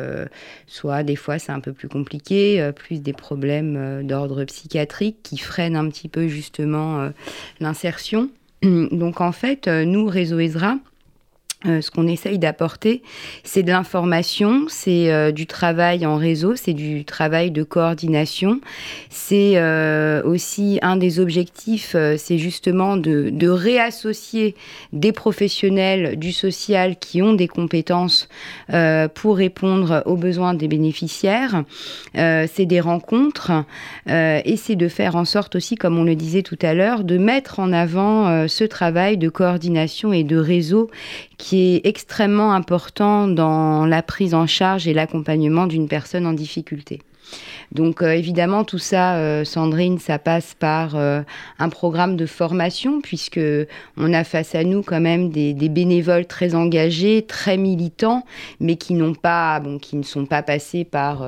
soit 0.67 1.03
des 1.03 1.15
fois 1.15 1.39
c'est 1.39 1.51
un 1.51 1.59
peu 1.59 1.73
plus 1.73 1.87
compliqué, 1.87 2.71
plus 2.75 3.01
des 3.01 3.13
problèmes 3.13 4.05
d'ordre 4.05 4.43
psychiatrique 4.45 5.17
qui 5.23 5.37
freinent 5.37 5.75
un 5.75 5.89
petit 5.89 6.09
peu 6.09 6.27
justement 6.27 7.09
l'insertion. 7.59 8.29
Donc 8.63 9.21
en 9.21 9.31
fait, 9.31 9.67
nous, 9.67 10.05
Réseau 10.07 10.39
Ezra, 10.39 10.77
euh, 11.65 11.81
ce 11.81 11.89
qu'on 11.89 12.05
essaye 12.05 12.37
d'apporter, 12.37 13.01
c'est 13.43 13.63
de 13.63 13.71
l'information, 13.71 14.67
c'est 14.69 15.11
euh, 15.11 15.31
du 15.31 15.47
travail 15.47 16.05
en 16.05 16.15
réseau, 16.15 16.55
c'est 16.55 16.73
du 16.73 17.03
travail 17.03 17.49
de 17.49 17.63
coordination. 17.63 18.61
C'est 19.09 19.53
euh, 19.55 20.21
aussi 20.21 20.77
un 20.83 20.97
des 20.97 21.19
objectifs, 21.19 21.95
c'est 22.17 22.37
justement 22.37 22.95
de, 22.95 23.31
de, 23.31 23.49
réassocier 23.49 24.53
des 24.93 25.11
professionnels 25.11 26.19
du 26.19 26.31
social 26.31 26.95
qui 26.95 27.23
ont 27.23 27.33
des 27.33 27.47
compétences 27.47 28.29
pour 29.15 29.37
répondre 29.37 30.03
aux 30.05 30.15
besoins 30.15 30.53
des 30.53 30.67
bénéficiaires. 30.67 31.63
c'est 32.13 32.65
des 32.65 32.79
rencontres 32.79 33.51
et 34.07 34.55
c'est 34.57 34.75
de 34.75 34.87
faire 34.87 35.15
en 35.15 35.25
sorte 35.25 35.55
aussi, 35.55 35.75
comme 35.75 35.97
on 35.97 36.03
le 36.03 36.15
disait 36.15 36.43
tout 36.43 36.59
à 36.61 36.73
l'heure, 36.73 37.03
de 37.03 37.17
mettre 37.17 37.59
en 37.59 37.73
avant 37.73 38.47
ce 38.47 38.63
travail 38.63 39.17
de 39.17 39.29
coordination 39.29 40.13
et 40.13 40.23
de 40.23 40.37
réseau 40.37 40.89
qui 41.37 41.75
est 41.75 41.85
extrêmement 41.85 42.53
important 42.53 43.27
dans 43.27 43.85
la 43.85 44.01
prise 44.01 44.33
en 44.33 44.47
charge 44.47 44.87
et 44.87 44.93
l'accompagnement 44.93 45.67
d'une 45.67 45.87
personne 45.87 46.25
en 46.25 46.33
difficulté. 46.33 47.01
Donc 47.71 48.01
euh, 48.01 48.11
évidemment, 48.11 48.63
tout 48.63 48.77
ça, 48.77 49.15
euh, 49.17 49.43
Sandrine, 49.43 49.99
ça 49.99 50.19
passe 50.19 50.55
par 50.57 50.95
euh, 50.95 51.21
un 51.59 51.69
programme 51.69 52.15
de 52.15 52.25
formation, 52.25 53.01
puisque 53.01 53.39
on 53.97 54.13
a 54.13 54.23
face 54.23 54.55
à 54.55 54.63
nous 54.63 54.83
quand 54.83 55.01
même 55.01 55.29
des, 55.29 55.53
bénévoles 55.53 56.25
très 56.25 56.55
engagés, 56.55 57.23
très 57.23 57.57
militants, 57.57 58.23
mais 58.59 58.77
qui 58.77 58.93
n'ont 58.93 59.13
pas, 59.13 59.59
bon, 59.59 59.79
qui 59.79 59.97
ne 59.97 60.03
sont 60.03 60.25
pas 60.25 60.41
passés 60.41 60.85
par, 60.85 61.27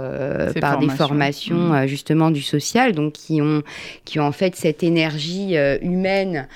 par 0.62 0.80
des 0.80 0.88
formations 0.88 1.74
mmh. 1.74 1.88
justement 1.88 2.32
du 2.32 2.42
social, 2.42 2.94
donc 2.94 3.14
qui 3.14 3.42
ont, 3.42 3.62
qui 4.06 4.20
ont 4.20 4.24
en 4.24 4.32
fait 4.32 4.56
cette 4.56 4.82
énergie 4.82 5.56
humaine 5.82 6.48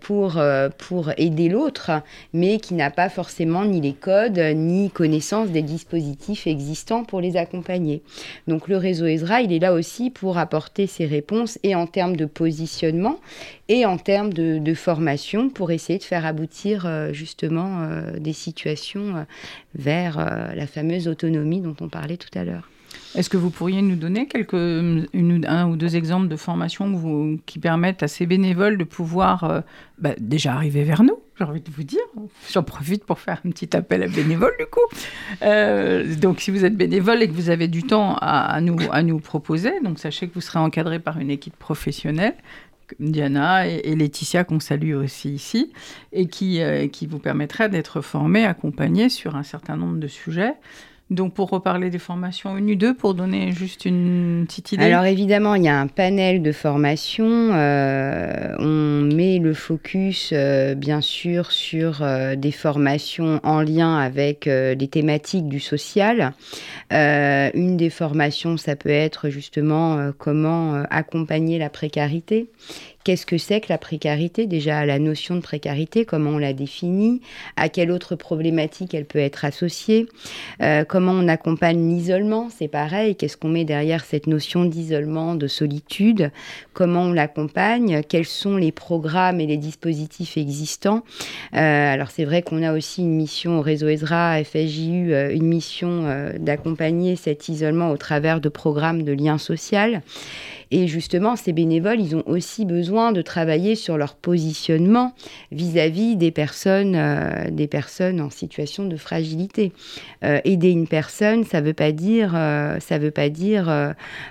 pour, 0.00 0.40
pour 0.78 1.10
aider 1.16 1.48
l'autre, 1.48 1.90
mais 2.34 2.58
qui 2.58 2.74
n'a 2.74 2.90
pas 2.90 3.08
forcément 3.08 3.64
ni 3.64 3.80
les 3.80 3.94
codes, 3.94 4.38
ni 4.38 4.90
connaissance 4.90 5.48
des 5.48 5.62
dispositifs 5.62 6.46
existants 6.46 7.04
pour 7.04 7.20
les 7.20 7.36
accompagner. 7.36 8.02
Donc 8.46 8.68
le 8.68 8.76
réseau 8.76 9.05
Ezra, 9.06 9.40
il 9.40 9.52
est 9.52 9.58
là 9.58 9.72
aussi 9.72 10.10
pour 10.10 10.38
apporter 10.38 10.86
ses 10.86 11.06
réponses 11.06 11.58
et 11.62 11.74
en 11.74 11.86
termes 11.86 12.16
de 12.16 12.26
positionnement 12.26 13.20
et 13.68 13.86
en 13.86 13.98
termes 13.98 14.32
de, 14.32 14.74
formation 14.74 15.48
pour 15.48 15.70
essayer 15.70 15.98
de 15.98 16.04
faire 16.04 16.26
aboutir 16.26 16.84
euh, 16.86 17.12
justement 17.12 17.82
euh, 17.82 18.18
des 18.18 18.32
situations 18.32 19.16
euh, 19.16 19.22
vers 19.74 20.16
la 20.54 20.66
fameuse 20.66 21.08
autonomie 21.08 21.60
dont 21.60 21.76
on 21.80 21.88
parlait 21.88 22.16
tout 22.16 22.36
à 22.38 22.44
l'heure. 22.44 22.68
Est-ce 23.14 23.30
que 23.30 23.36
vous 23.36 23.50
pourriez 23.50 23.82
nous 23.82 23.96
donner 23.96 24.26
quelques, 24.26 24.54
un 24.54 25.68
ou 25.68 25.76
deux 25.76 25.96
exemples 25.96 26.28
de 26.28 26.36
formations 26.36 27.38
qui 27.46 27.58
permettent 27.58 28.02
à 28.02 28.08
ces 28.08 28.26
bénévoles 28.26 28.78
de 28.78 28.84
pouvoir 28.84 29.62
bah, 29.98 30.14
déjà 30.18 30.54
arriver 30.54 30.84
vers 30.84 31.02
nous 31.02 31.18
j'ai 31.38 31.44
envie 31.44 31.60
de 31.60 31.70
vous 31.70 31.82
dire. 31.82 32.00
J'en 32.50 32.62
profite 32.62 33.04
pour 33.04 33.18
faire 33.18 33.40
un 33.44 33.50
petit 33.50 33.76
appel 33.76 34.02
à 34.02 34.08
bénévoles, 34.08 34.54
du 34.58 34.66
coup. 34.66 34.80
Euh, 35.42 36.14
donc, 36.16 36.40
si 36.40 36.50
vous 36.50 36.64
êtes 36.64 36.76
bénévole 36.76 37.22
et 37.22 37.28
que 37.28 37.34
vous 37.34 37.50
avez 37.50 37.68
du 37.68 37.82
temps 37.82 38.16
à, 38.20 38.60
nous, 38.60 38.76
à 38.90 39.02
nous 39.02 39.20
proposer, 39.20 39.72
donc 39.82 39.98
sachez 39.98 40.28
que 40.28 40.34
vous 40.34 40.40
serez 40.40 40.58
encadré 40.58 40.98
par 40.98 41.18
une 41.18 41.30
équipe 41.30 41.56
professionnelle, 41.56 42.34
Diana 43.00 43.66
et, 43.66 43.96
Laetitia, 43.96 44.44
qu'on 44.44 44.60
salue 44.60 44.94
aussi 44.94 45.30
ici, 45.30 45.72
et 46.12 46.26
qui, 46.26 46.60
euh, 46.62 46.86
qui 46.88 47.06
vous 47.06 47.18
permettra 47.18 47.68
d'être 47.68 48.00
formé, 48.00 48.44
accompagné 48.44 49.08
sur 49.08 49.36
un 49.36 49.42
certain 49.42 49.76
nombre 49.76 49.98
de 49.98 50.08
sujets. 50.08 50.54
Donc, 51.08 51.34
pour 51.34 51.50
reparler 51.50 51.88
des 51.88 52.00
formations 52.00 52.56
une 52.56 52.72
ou 52.72 52.74
deux, 52.74 52.92
pour 52.92 53.14
donner 53.14 53.52
juste 53.52 53.84
une 53.84 54.44
petite 54.48 54.72
idée 54.72 54.82
Alors, 54.82 55.04
évidemment, 55.04 55.54
il 55.54 55.62
y 55.62 55.68
a 55.68 55.78
un 55.78 55.86
panel 55.86 56.42
de 56.42 56.50
formations. 56.50 57.50
Euh, 57.52 58.56
on 58.58 59.02
met 59.14 59.38
le 59.38 59.54
focus, 59.54 60.30
euh, 60.32 60.74
bien 60.74 61.00
sûr, 61.00 61.52
sur 61.52 62.02
euh, 62.02 62.34
des 62.34 62.50
formations 62.50 63.38
en 63.44 63.60
lien 63.60 63.96
avec 63.96 64.46
les 64.46 64.88
thématiques 64.88 65.48
du 65.48 65.60
social. 65.60 66.32
une 66.90 67.76
des 67.76 67.90
formations, 67.90 68.56
ça 68.56 68.74
peut 68.74 68.88
être 68.88 69.28
justement 69.28 70.10
comment 70.18 70.82
accompagner 70.90 71.58
la 71.58 71.70
précarité 71.70 72.48
Qu'est-ce 73.06 73.24
que 73.24 73.38
c'est 73.38 73.60
que 73.60 73.68
la 73.68 73.78
précarité? 73.78 74.48
Déjà, 74.48 74.84
la 74.84 74.98
notion 74.98 75.36
de 75.36 75.40
précarité, 75.40 76.04
comment 76.04 76.30
on 76.30 76.38
la 76.38 76.52
définit? 76.52 77.20
À 77.54 77.68
quelle 77.68 77.92
autre 77.92 78.16
problématique 78.16 78.94
elle 78.94 79.04
peut 79.04 79.20
être 79.20 79.44
associée? 79.44 80.08
Euh, 80.60 80.82
Comment 80.84 81.12
on 81.12 81.28
accompagne 81.28 81.88
l'isolement? 81.88 82.48
C'est 82.50 82.66
pareil. 82.66 83.14
Qu'est-ce 83.14 83.36
qu'on 83.36 83.46
met 83.46 83.64
derrière 83.64 84.04
cette 84.04 84.26
notion 84.26 84.64
d'isolement, 84.64 85.36
de 85.36 85.46
solitude? 85.46 86.32
Comment 86.72 87.02
on 87.02 87.12
l'accompagne? 87.12 88.02
Quels 88.08 88.24
sont 88.24 88.56
les 88.56 88.72
programmes 88.72 89.38
et 89.38 89.46
les 89.46 89.56
dispositifs 89.56 90.36
existants? 90.36 91.04
Euh, 91.54 91.92
Alors, 91.94 92.10
c'est 92.10 92.24
vrai 92.24 92.42
qu'on 92.42 92.64
a 92.64 92.72
aussi 92.72 93.02
une 93.02 93.14
mission 93.14 93.60
au 93.60 93.62
réseau 93.62 93.86
Ezra, 93.86 94.42
FSJU, 94.42 95.14
euh, 95.14 95.32
une 95.32 95.46
mission 95.46 96.32
d'accompagner 96.40 97.14
cet 97.14 97.48
isolement 97.48 97.92
au 97.92 97.96
travers 97.96 98.40
de 98.40 98.48
programmes 98.48 99.04
de 99.04 99.12
lien 99.12 99.38
social. 99.38 100.02
Et 100.70 100.88
justement, 100.88 101.36
ces 101.36 101.52
bénévoles, 101.52 102.00
ils 102.00 102.16
ont 102.16 102.24
aussi 102.26 102.64
besoin 102.64 103.12
de 103.12 103.22
travailler 103.22 103.76
sur 103.76 103.96
leur 103.96 104.16
positionnement 104.16 105.14
vis-à-vis 105.52 106.16
des 106.16 106.32
personnes, 106.32 106.96
euh, 106.96 107.50
des 107.50 107.68
personnes 107.68 108.20
en 108.20 108.30
situation 108.30 108.84
de 108.84 108.96
fragilité. 108.96 109.72
Euh, 110.24 110.40
aider 110.44 110.70
une 110.70 110.88
personne, 110.88 111.44
ça 111.44 111.60
veut 111.60 111.72
pas 111.72 111.92
dire, 111.92 112.32
euh, 112.34 112.80
ça 112.80 112.98
veut 112.98 113.10
pas 113.10 113.28
dire 113.28 113.66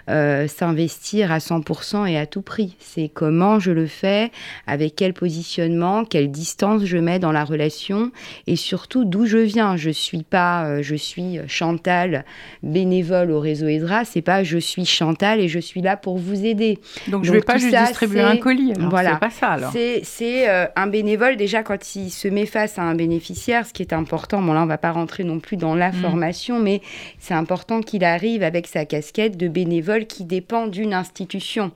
s'investir 0.08 1.32
à 1.32 1.40
100% 1.40 2.06
et 2.06 2.18
à 2.18 2.26
tout 2.26 2.42
prix. 2.42 2.76
C'est 2.80 3.10
comment 3.10 3.60
je 3.60 3.72
le 3.72 3.88
fais, 3.88 4.32
avec 4.68 4.96
quel 4.96 5.14
positionnement, 5.14 6.06
quelle 6.06 6.32
distance 6.32 6.84
je 6.86 6.98
mets 6.98 7.20
dans 7.20 7.32
la 7.32 7.44
relation 7.44 8.12
et 8.48 8.56
surtout 8.56 9.06
d'où 9.06 9.26
je 9.26 9.38
viens. 9.38 9.78
Je 9.78 9.90
suis 9.90 10.24
pas, 10.24 10.82
je 10.82 10.96
suis 10.96 11.40
Chantal, 11.48 12.26
bénévole 12.64 13.32
au 13.32 13.40
réseau 13.40 13.68
EDRA, 13.68 14.06
c'est 14.06 14.22
pas 14.22 14.44
je 14.44 14.58
suis 14.58 14.86
Chantal 14.86 15.40
et 15.40 15.48
je 15.48 15.60
suis 15.60 15.82
là 15.82 15.98
pour 15.98 16.18
vous 16.18 16.25
aider. 16.34 16.80
Donc, 17.08 17.24
je 17.24 17.32
ne 17.32 17.38
vais 17.38 17.44
pas 17.44 17.58
juste 17.58 17.76
distribuer 17.76 18.22
un 18.22 18.38
colis. 18.38 18.74
Voilà. 18.78 19.14
C'est 19.14 19.20
pas 19.20 19.30
ça 19.30 19.48
alors. 19.50 19.72
C'est 19.72 20.50
euh, 20.50 20.66
un 20.76 20.88
bénévole 20.88 21.38
déjà 21.38 21.64
quand 21.64 21.96
il 21.96 22.10
se 22.10 22.28
met 22.28 22.46
face 22.46 22.80
à 22.80 22.84
un 22.84 22.96
bénéficiaire, 22.96 23.66
ce 23.66 23.74
qui 23.74 23.82
est 23.82 23.94
important. 23.94 24.42
Bon 24.42 24.54
là, 24.54 24.64
on 24.64 24.66
va 24.66 24.78
pas 24.78 24.92
rentrer 24.92 25.24
non 25.24 25.40
plus 25.40 25.58
dans 25.58 25.76
la 25.76 25.92
mm. 25.92 25.96
formation, 25.96 26.60
mais 26.60 26.82
c'est 27.20 27.34
important 27.34 27.82
qu'il 27.82 28.04
arrive 28.04 28.44
avec 28.44 28.68
sa 28.68 28.86
casquette 28.86 29.38
de 29.38 29.48
bénévole 29.48 30.06
qui 30.06 30.24
dépend 30.24 30.68
d'une 30.68 30.94
institution. 30.94 31.72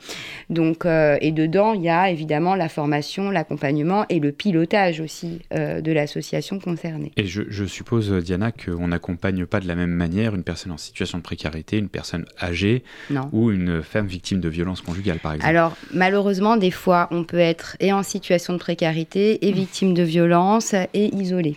Donc 0.49 0.85
euh, 0.85 1.17
et 1.21 1.31
dedans, 1.31 1.73
il 1.73 1.81
y 1.81 1.89
a 1.89 2.09
évidemment 2.09 2.55
la 2.55 2.69
formation, 2.69 3.31
l'accompagnement 3.31 4.05
et 4.09 4.19
le 4.19 4.31
pilotage 4.31 4.99
aussi 4.99 5.41
euh, 5.53 5.81
de 5.81 5.91
l'association 5.91 6.59
concernée. 6.59 7.11
Et 7.17 7.25
je, 7.25 7.43
je 7.49 7.65
suppose 7.65 8.11
Diana 8.23 8.51
qu'on 8.51 8.87
n'accompagne 8.87 9.45
pas 9.45 9.59
de 9.59 9.67
la 9.67 9.75
même 9.75 9.91
manière 9.91 10.35
une 10.35 10.43
personne 10.43 10.71
en 10.71 10.77
situation 10.77 11.17
de 11.17 11.23
précarité, 11.23 11.77
une 11.77 11.89
personne 11.89 12.25
âgée 12.41 12.83
ou 13.31 13.51
une 13.51 13.81
femme 13.83 14.07
victime 14.07 14.38
de 14.39 14.49
violence 14.49 14.81
conjugale, 14.81 15.19
par 15.19 15.33
exemple. 15.33 15.49
Alors, 15.49 15.75
malheureusement, 15.93 16.57
des 16.57 16.71
fois, 16.71 17.07
on 17.11 17.23
peut 17.23 17.39
être 17.39 17.77
et 17.79 17.93
en 17.93 18.03
situation 18.03 18.53
de 18.53 18.59
précarité, 18.59 19.47
et 19.47 19.51
victime 19.51 19.93
de 19.93 20.03
violence, 20.03 20.73
et 20.93 21.15
isolé. 21.15 21.55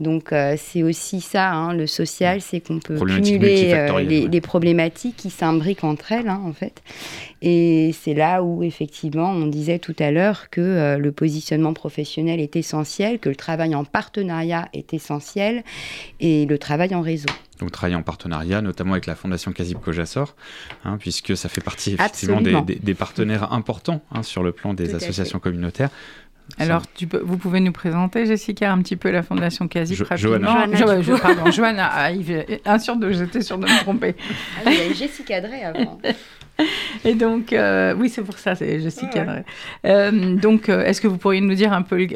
Donc, 0.00 0.32
euh, 0.32 0.54
c'est 0.58 0.82
aussi 0.82 1.20
ça, 1.20 1.50
hein, 1.50 1.74
le 1.74 1.86
social, 1.86 2.40
c'est 2.40 2.60
qu'on 2.60 2.78
peut 2.78 2.98
cumuler 2.98 3.72
euh, 3.74 4.00
les, 4.00 4.40
problématiques 4.40 5.16
qui 5.16 5.30
s'imbriquent 5.30 5.84
entre 5.84 6.12
elles, 6.12 6.28
hein, 6.28 6.42
en 6.44 6.52
fait. 6.52 6.82
Et 7.40 7.94
c'est 8.00 8.14
là 8.14 8.42
où, 8.42 8.62
effectivement, 8.62 9.30
on 9.30 9.46
disait 9.46 9.78
tout 9.78 9.96
à 9.98 10.10
l'heure 10.10 10.50
que 10.50 10.60
euh, 10.60 10.98
le 10.98 11.12
positionnement 11.12 11.72
professionnel 11.72 12.40
est 12.40 12.56
essentiel, 12.56 13.18
que 13.18 13.28
le 13.28 13.36
travail 13.36 13.74
en 13.74 13.84
partenariat 13.84 14.68
est 14.72 14.94
essentiel, 14.94 15.64
et 16.20 16.46
le 16.46 16.58
travail 16.58 16.94
en 16.94 17.00
réseau 17.00 17.28
donc 17.58 17.70
travailler 17.70 17.96
en 17.96 18.02
partenariat, 18.02 18.60
notamment 18.60 18.92
avec 18.92 19.06
la 19.06 19.14
Fondation 19.14 19.52
Casib 19.52 19.78
Cojassor, 19.78 20.34
hein, 20.84 20.96
puisque 20.98 21.36
ça 21.36 21.48
fait 21.48 21.60
partie 21.60 21.94
effectivement 21.94 22.40
des, 22.40 22.94
partenaires 22.94 23.52
importants 23.52 24.02
hein, 24.12 24.22
sur 24.22 24.42
le 24.42 24.52
plan 24.52 24.74
des 24.74 24.94
associations 24.94 25.38
communautaires. 25.38 25.90
Alors, 26.58 26.82
tu 26.94 27.06
peux, 27.06 27.22
vous 27.24 27.38
pouvez 27.38 27.60
nous 27.60 27.72
présenter, 27.72 28.26
Jessica, 28.26 28.72
un 28.72 28.82
petit 28.82 28.96
peu 28.96 29.10
la 29.10 29.22
Fondation 29.22 29.68
Casib 29.68 29.96
jo 29.96 30.16
Johanna. 30.16 31.00
Jo 31.00 31.16
pardon, 31.16 31.50
Johanna, 31.50 31.88
ah, 31.92 32.10
un 32.66 32.78
sur 32.78 32.96
deux, 32.96 33.12
j'étais 33.12 33.42
sûre 33.42 33.58
de 33.58 33.64
me 33.64 33.80
tromper. 33.82 34.16
Ah, 34.58 34.70
il 34.70 34.78
y 34.78 34.80
a 34.80 34.92
Jessica 34.92 35.40
Drey 35.40 35.62
avant. 35.62 35.98
Et 37.04 37.14
donc, 37.14 37.52
euh, 37.52 37.94
oui, 37.96 38.08
c'est 38.08 38.22
pour 38.22 38.38
ça, 38.38 38.54
c'est 38.54 38.80
Jessica 38.80 39.24
Drey. 39.24 39.44
Euh, 39.86 40.36
donc, 40.36 40.68
euh, 40.68 40.84
est-ce 40.84 41.00
que 41.00 41.08
vous 41.08 41.18
pourriez 41.18 41.40
nous 41.40 41.54
dire 41.54 41.72
un 41.72 41.82
peu, 41.82 42.06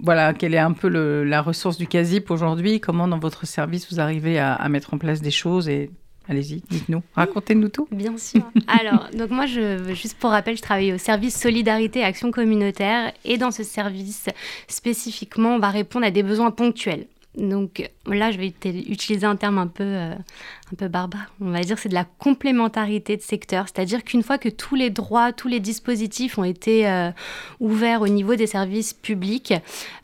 voilà, 0.00 0.32
quelle 0.32 0.54
est 0.54 0.58
un 0.58 0.72
peu 0.72 0.88
la 0.88 1.42
ressource 1.42 1.76
du 1.76 1.86
CASIP 1.86 2.30
aujourd'hui? 2.30 2.80
Comment, 2.80 3.08
dans 3.08 3.18
votre 3.18 3.46
service, 3.46 3.90
vous 3.92 4.00
arrivez 4.00 4.38
à, 4.38 4.54
à 4.54 4.68
mettre 4.68 4.94
en 4.94 4.98
place 4.98 5.20
des 5.20 5.30
choses? 5.30 5.68
Et 5.68 5.90
Allez-y, 6.26 6.62
dites-nous, 6.70 7.02
racontez-nous 7.14 7.68
tout. 7.68 7.86
Bien 7.90 8.16
sûr. 8.16 8.40
Alors, 8.66 9.10
donc 9.12 9.30
moi, 9.30 9.44
je, 9.44 9.92
juste 9.92 10.16
pour 10.18 10.30
rappel, 10.30 10.56
je 10.56 10.62
travaille 10.62 10.92
au 10.94 10.98
service 10.98 11.38
Solidarité 11.38 11.98
et 11.98 12.04
Action 12.04 12.30
Communautaire. 12.30 13.12
Et 13.26 13.36
dans 13.36 13.50
ce 13.50 13.62
service, 13.62 14.26
spécifiquement, 14.66 15.56
on 15.56 15.58
va 15.58 15.68
répondre 15.68 16.06
à 16.06 16.10
des 16.10 16.22
besoins 16.22 16.50
ponctuels. 16.50 17.06
Donc 17.36 17.90
là, 18.06 18.30
je 18.30 18.38
vais 18.38 18.52
utiliser 18.64 19.26
un 19.26 19.36
terme 19.36 19.58
un 19.58 19.66
peu, 19.66 19.82
euh, 19.82 20.14
un 20.14 20.76
peu 20.76 20.88
barbare. 20.88 21.32
On 21.40 21.50
va 21.50 21.60
dire 21.60 21.78
c'est 21.78 21.88
de 21.88 21.94
la 21.94 22.04
complémentarité 22.04 23.16
de 23.16 23.22
secteur, 23.22 23.66
c'est-à-dire 23.66 24.04
qu'une 24.04 24.22
fois 24.22 24.38
que 24.38 24.48
tous 24.48 24.76
les 24.76 24.90
droits, 24.90 25.32
tous 25.32 25.48
les 25.48 25.60
dispositifs 25.60 26.38
ont 26.38 26.44
été 26.44 26.86
euh, 26.86 27.10
ouverts 27.58 28.02
au 28.02 28.08
niveau 28.08 28.36
des 28.36 28.46
services 28.46 28.92
publics, 28.92 29.52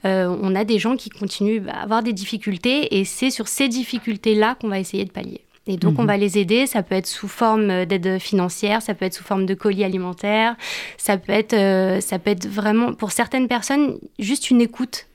euh, 0.05 0.37
on 0.43 0.55
a 0.55 0.65
des 0.65 0.79
gens 0.79 0.97
qui 0.97 1.11
continuent 1.11 1.69
à 1.69 1.83
avoir 1.83 2.03
des 2.03 2.13
difficultés 2.13 2.99
et 2.99 3.05
c'est 3.05 3.31
sur 3.31 3.47
ces 3.47 3.69
difficultés-là 3.69 4.57
qu'on 4.57 4.69
va 4.69 4.81
essayer 4.81 5.05
de 5.05 5.11
pallier. 5.11 5.43
Et 5.67 5.77
donc, 5.77 5.99
on 5.99 6.03
mhm. 6.03 6.09
va 6.09 6.17
les 6.17 6.39
aider. 6.39 6.67
Ça 6.67 6.83
peut 6.83 6.95
être 6.95 7.07
sous 7.07 7.29
forme 7.29 7.85
d'aide 7.85 8.19
financière, 8.19 8.83
ça 8.83 8.95
peut 8.95 9.05
être 9.05 9.15
sous 9.15 9.25
forme 9.25 9.47
de 9.47 9.55
colis 9.55 9.85
alimentaires, 9.85 10.57
ça 10.97 11.17
peut 11.17 11.33
être, 11.33 11.53
euh, 11.53 12.01
ça 12.01 12.19
peut 12.19 12.31
être 12.31 12.49
vraiment, 12.49 12.93
pour 12.93 13.13
certaines 13.13 13.47
personnes, 13.47 13.99
juste 14.19 14.51
une 14.51 14.61
écoute. 14.61 15.07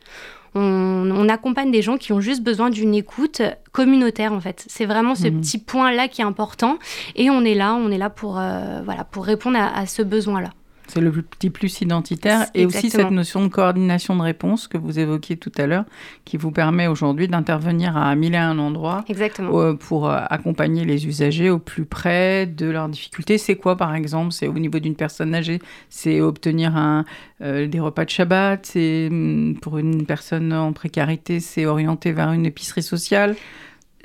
On, 0.55 1.27
accompagne 1.27 1.71
des 1.71 1.81
gens 1.81 1.97
qui 1.97 2.13
ont 2.13 2.19
juste 2.19 2.43
besoin 2.43 2.69
d'une 2.69 2.93
écoute 2.93 3.41
communautaire, 3.71 4.31
en 4.31 4.39
fait. 4.39 4.63
C'est 4.67 4.85
vraiment 4.85 5.15
ce 5.15 5.27
mhm. 5.27 5.41
petit 5.41 5.57
point-là 5.57 6.07
qui 6.07 6.21
est 6.21 6.25
important. 6.25 6.77
Et 7.15 7.29
on 7.29 7.43
est 7.43 7.55
là, 7.55 7.73
on 7.73 7.89
est 7.89 7.97
là 7.97 8.09
pour, 8.09 8.37
euh, 8.39 8.81
voilà, 8.85 9.03
pour 9.03 9.25
répondre 9.25 9.57
à 9.57 9.85
ce 9.87 10.03
besoin-là. 10.03 10.51
C'est 10.87 11.01
le 11.01 11.11
petit 11.11 11.49
plus 11.49 11.81
identitaire 11.81 12.45
et 12.53 12.65
aussi 12.65 12.89
cette 12.89 13.11
notion 13.11 13.43
de 13.43 13.49
coordination 13.49 14.15
de 14.15 14.21
réponse 14.21 14.67
que 14.67 14.77
vous 14.77 14.99
évoquiez 14.99 15.37
tout 15.37 15.51
à 15.57 15.65
l'heure, 15.65 15.85
qui 16.25 16.37
vous 16.37 16.51
permet 16.51 16.87
aujourd'hui 16.87 17.27
d'intervenir 17.27 17.97
à 17.97 18.15
mille 18.15 18.35
et 18.35 18.37
un 18.37 18.59
endroits 18.59 19.03
euh, 19.39 19.73
pour 19.73 20.09
euh, 20.09 20.19
accompagner 20.29 20.85
les 20.85 21.07
usagers 21.07 21.49
au 21.49 21.59
plus 21.59 21.85
près 21.85 22.45
de 22.45 22.67
leurs 22.67 22.89
difficultés. 22.89 23.37
C'est 23.37 23.55
quoi, 23.55 23.75
par 23.75 23.95
exemple? 23.95 24.31
C'est 24.31 24.47
au 24.47 24.53
niveau 24.53 24.79
d'une 24.79 24.95
personne 24.95 25.33
âgée, 25.33 25.59
c'est 25.89 26.21
obtenir 26.21 26.75
un, 26.75 27.05
euh, 27.41 27.67
des 27.67 27.79
repas 27.79 28.05
de 28.05 28.09
Shabbat, 28.09 28.65
c'est 28.65 29.09
mm, 29.09 29.55
pour 29.61 29.77
une 29.77 30.05
personne 30.05 30.53
en 30.53 30.73
précarité, 30.73 31.39
c'est 31.39 31.65
orienté 31.65 32.11
vers 32.11 32.31
une 32.31 32.45
épicerie 32.45 32.83
sociale 32.83 33.35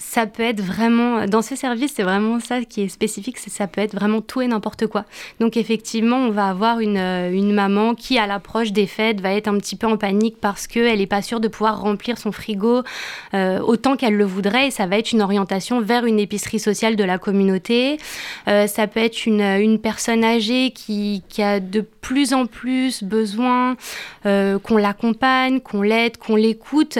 ça 0.00 0.26
peut 0.26 0.42
être 0.42 0.62
vraiment, 0.62 1.26
dans 1.26 1.42
ce 1.42 1.54
service, 1.54 1.92
c'est 1.94 2.02
vraiment 2.02 2.40
ça 2.40 2.64
qui 2.64 2.82
est 2.82 2.88
spécifique, 2.88 3.36
c'est 3.36 3.50
ça 3.50 3.66
peut 3.66 3.82
être 3.82 3.94
vraiment 3.94 4.22
tout 4.22 4.40
et 4.40 4.46
n'importe 4.46 4.86
quoi. 4.86 5.04
Donc 5.40 5.58
effectivement, 5.58 6.16
on 6.16 6.30
va 6.30 6.48
avoir 6.48 6.80
une, 6.80 6.96
euh, 6.96 7.52
maman 7.52 7.94
qui, 7.94 8.18
à 8.18 8.26
l'approche 8.26 8.72
des 8.72 8.86
fêtes, 8.86 9.20
va 9.20 9.34
être 9.34 9.46
un 9.46 9.58
petit 9.58 9.76
peu 9.76 9.86
en 9.86 9.98
panique 9.98 10.36
parce 10.40 10.66
qu'elle 10.66 10.98
n'est 10.98 11.06
pas 11.06 11.20
sûre 11.20 11.38
de 11.38 11.48
pouvoir 11.48 11.82
remplir 11.82 12.16
son 12.16 12.32
frigo 12.32 12.82
euh, 13.34 13.60
autant 13.60 13.96
qu'elle 13.96 14.16
le 14.16 14.24
voudrait. 14.24 14.68
Et 14.68 14.70
ça 14.70 14.86
va 14.86 14.96
être 14.96 15.12
une 15.12 15.20
orientation 15.20 15.82
vers 15.82 16.06
une 16.06 16.18
épicerie 16.18 16.60
sociale 16.60 16.96
de 16.96 17.04
la 17.04 17.18
communauté. 17.18 17.98
Euh, 18.48 18.66
ça 18.66 18.86
peut 18.86 19.00
être 19.00 19.26
une, 19.26 19.78
personne 19.82 20.24
âgée 20.24 20.70
qui, 20.70 21.22
qui, 21.28 21.42
a 21.42 21.60
de 21.60 21.84
plus 22.00 22.32
en 22.32 22.46
plus 22.46 23.02
besoin 23.02 23.76
qu'on 24.24 24.76
l'accompagne, 24.76 25.60
qu'on 25.60 25.82
l'aide, 25.82 26.16
qu'on 26.16 26.36
l'écoute. 26.36 26.98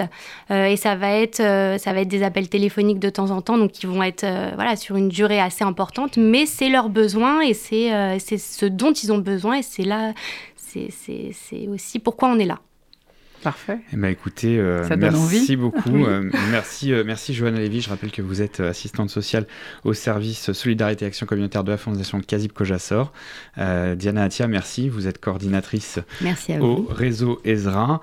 et 0.51 0.77
ça 0.77 0.95
va, 0.95 1.13
être, 1.13 1.37
ça 1.37 1.93
va 1.93 2.01
être 2.01 2.09
des 2.09 2.23
appels 2.23 2.49
téléphoniques 2.49 2.90
de 2.99 3.11
temps 3.11 3.31
en 3.31 3.43
temps, 3.43 3.59
donc 3.59 3.73
qui 3.73 3.87
vont 3.87 4.03
être 4.03 4.25
euh, 4.25 4.51
voilà, 4.55 4.77
sur 4.77 4.97
une 4.97 5.09
durée 5.09 5.41
assez 5.41 5.65
importante, 5.65 6.17
mais 6.17 6.47
c'est 6.47 6.69
leur 6.69 6.89
besoin 6.89 7.41
et 7.41 7.55
c'est 7.55 7.93
euh, 7.93 8.19
ce 8.19 8.67
dont 8.67 8.93
ils 8.93 9.13
ont 9.13 9.19
besoin 9.19 9.59
et 9.59 9.63
c'est 9.63 9.85
là, 9.85 10.13
c'est 10.57 11.69
aussi 11.69 11.99
pourquoi 11.99 12.29
on 12.29 12.39
est 12.39 12.47
là. 12.47 12.59
Parfait. 13.43 13.79
Eh 13.93 13.97
ben, 13.97 14.09
écoutez, 14.09 14.59
euh, 14.59 14.87
merci 14.99 15.57
beaucoup. 15.57 15.81
Euh, 16.01 16.31
merci, 16.51 16.93
euh, 16.93 17.05
merci 17.05 17.35
Johanna 17.35 17.59
Lévy. 17.59 17.81
Je 17.81 17.91
rappelle 17.91 18.11
que 18.11 18.23
vous 18.23 18.43
êtes 18.43 18.61
assistante 18.61 19.11
sociale 19.11 19.47
au 19.85 19.93
service 19.93 20.53
Solidarité 20.53 21.05
et 21.05 21.09
Action 21.09 21.27
Communautaire 21.27 21.63
de 21.63 21.71
la 21.71 21.77
Fondation 21.77 22.21
Casib 22.21 22.53
Kojasor. 22.53 23.13
Diana 23.57 24.25
Atia, 24.25 24.47
merci. 24.49 24.89
Vous 24.89 25.07
êtes 25.07 25.21
coordinatrice 25.21 25.99
au 26.61 26.87
réseau 26.91 27.41
Ezra. 27.45 28.01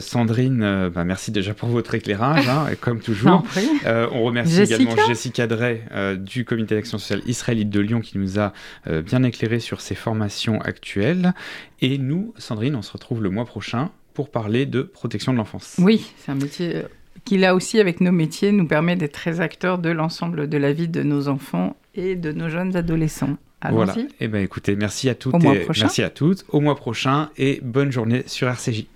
Sandrine, 0.00 0.90
bah, 0.94 1.04
merci 1.04 1.30
déjà 1.30 1.54
pour 1.54 1.68
votre 1.68 1.94
éclairage, 1.94 2.48
hein, 2.48 2.66
comme 2.80 3.00
toujours. 3.00 3.44
on 3.86 4.22
remercie 4.24 4.62
également 4.62 4.96
Jessica 5.06 5.46
Drey 5.46 5.82
du 6.18 6.44
Comité 6.44 6.74
d'action 6.74 6.98
sociale 6.98 7.22
israélite 7.26 7.70
de 7.70 7.80
Lyon 7.80 8.00
qui 8.00 8.18
nous 8.18 8.40
a 8.40 8.52
bien 8.86 9.22
éclairé 9.22 9.60
sur 9.60 9.80
ses 9.80 9.94
formations 9.94 10.60
actuelles. 10.62 11.34
Et 11.80 11.98
nous, 11.98 12.34
Sandrine, 12.38 12.74
on 12.74 12.82
se 12.82 12.92
retrouve 12.92 13.22
le 13.22 13.30
mois 13.30 13.44
prochain 13.44 13.90
pour 14.18 14.30
parler 14.30 14.66
de 14.66 14.82
protection 14.82 15.32
de 15.32 15.38
l'enfance. 15.38 15.76
Oui, 15.78 16.12
c'est 16.16 16.32
un 16.32 16.34
métier 16.34 16.74
euh, 16.74 16.82
qui, 17.24 17.38
là 17.38 17.54
aussi, 17.54 17.78
avec 17.78 18.00
nos 18.00 18.10
métiers, 18.10 18.50
nous 18.50 18.66
permet 18.66 18.96
d'être 18.96 19.12
très 19.12 19.38
acteurs 19.38 19.78
de 19.78 19.90
l'ensemble 19.90 20.48
de 20.48 20.58
la 20.58 20.72
vie 20.72 20.88
de 20.88 21.04
nos 21.04 21.28
enfants 21.28 21.76
et 21.94 22.16
de 22.16 22.32
nos 22.32 22.48
jeunes 22.48 22.74
adolescents. 22.74 23.36
Voilà. 23.70 23.94
Eh 24.18 24.26
ben, 24.26 24.42
écoutez, 24.42 24.74
merci 24.74 25.08
à 25.08 25.14
toutes 25.14 25.36
et 25.44 25.66
merci 25.78 26.02
à 26.02 26.10
toutes. 26.10 26.44
Au 26.48 26.58
mois 26.58 26.74
prochain 26.74 27.30
et 27.36 27.60
bonne 27.62 27.92
journée 27.92 28.24
sur 28.26 28.48
RCJ. 28.48 28.86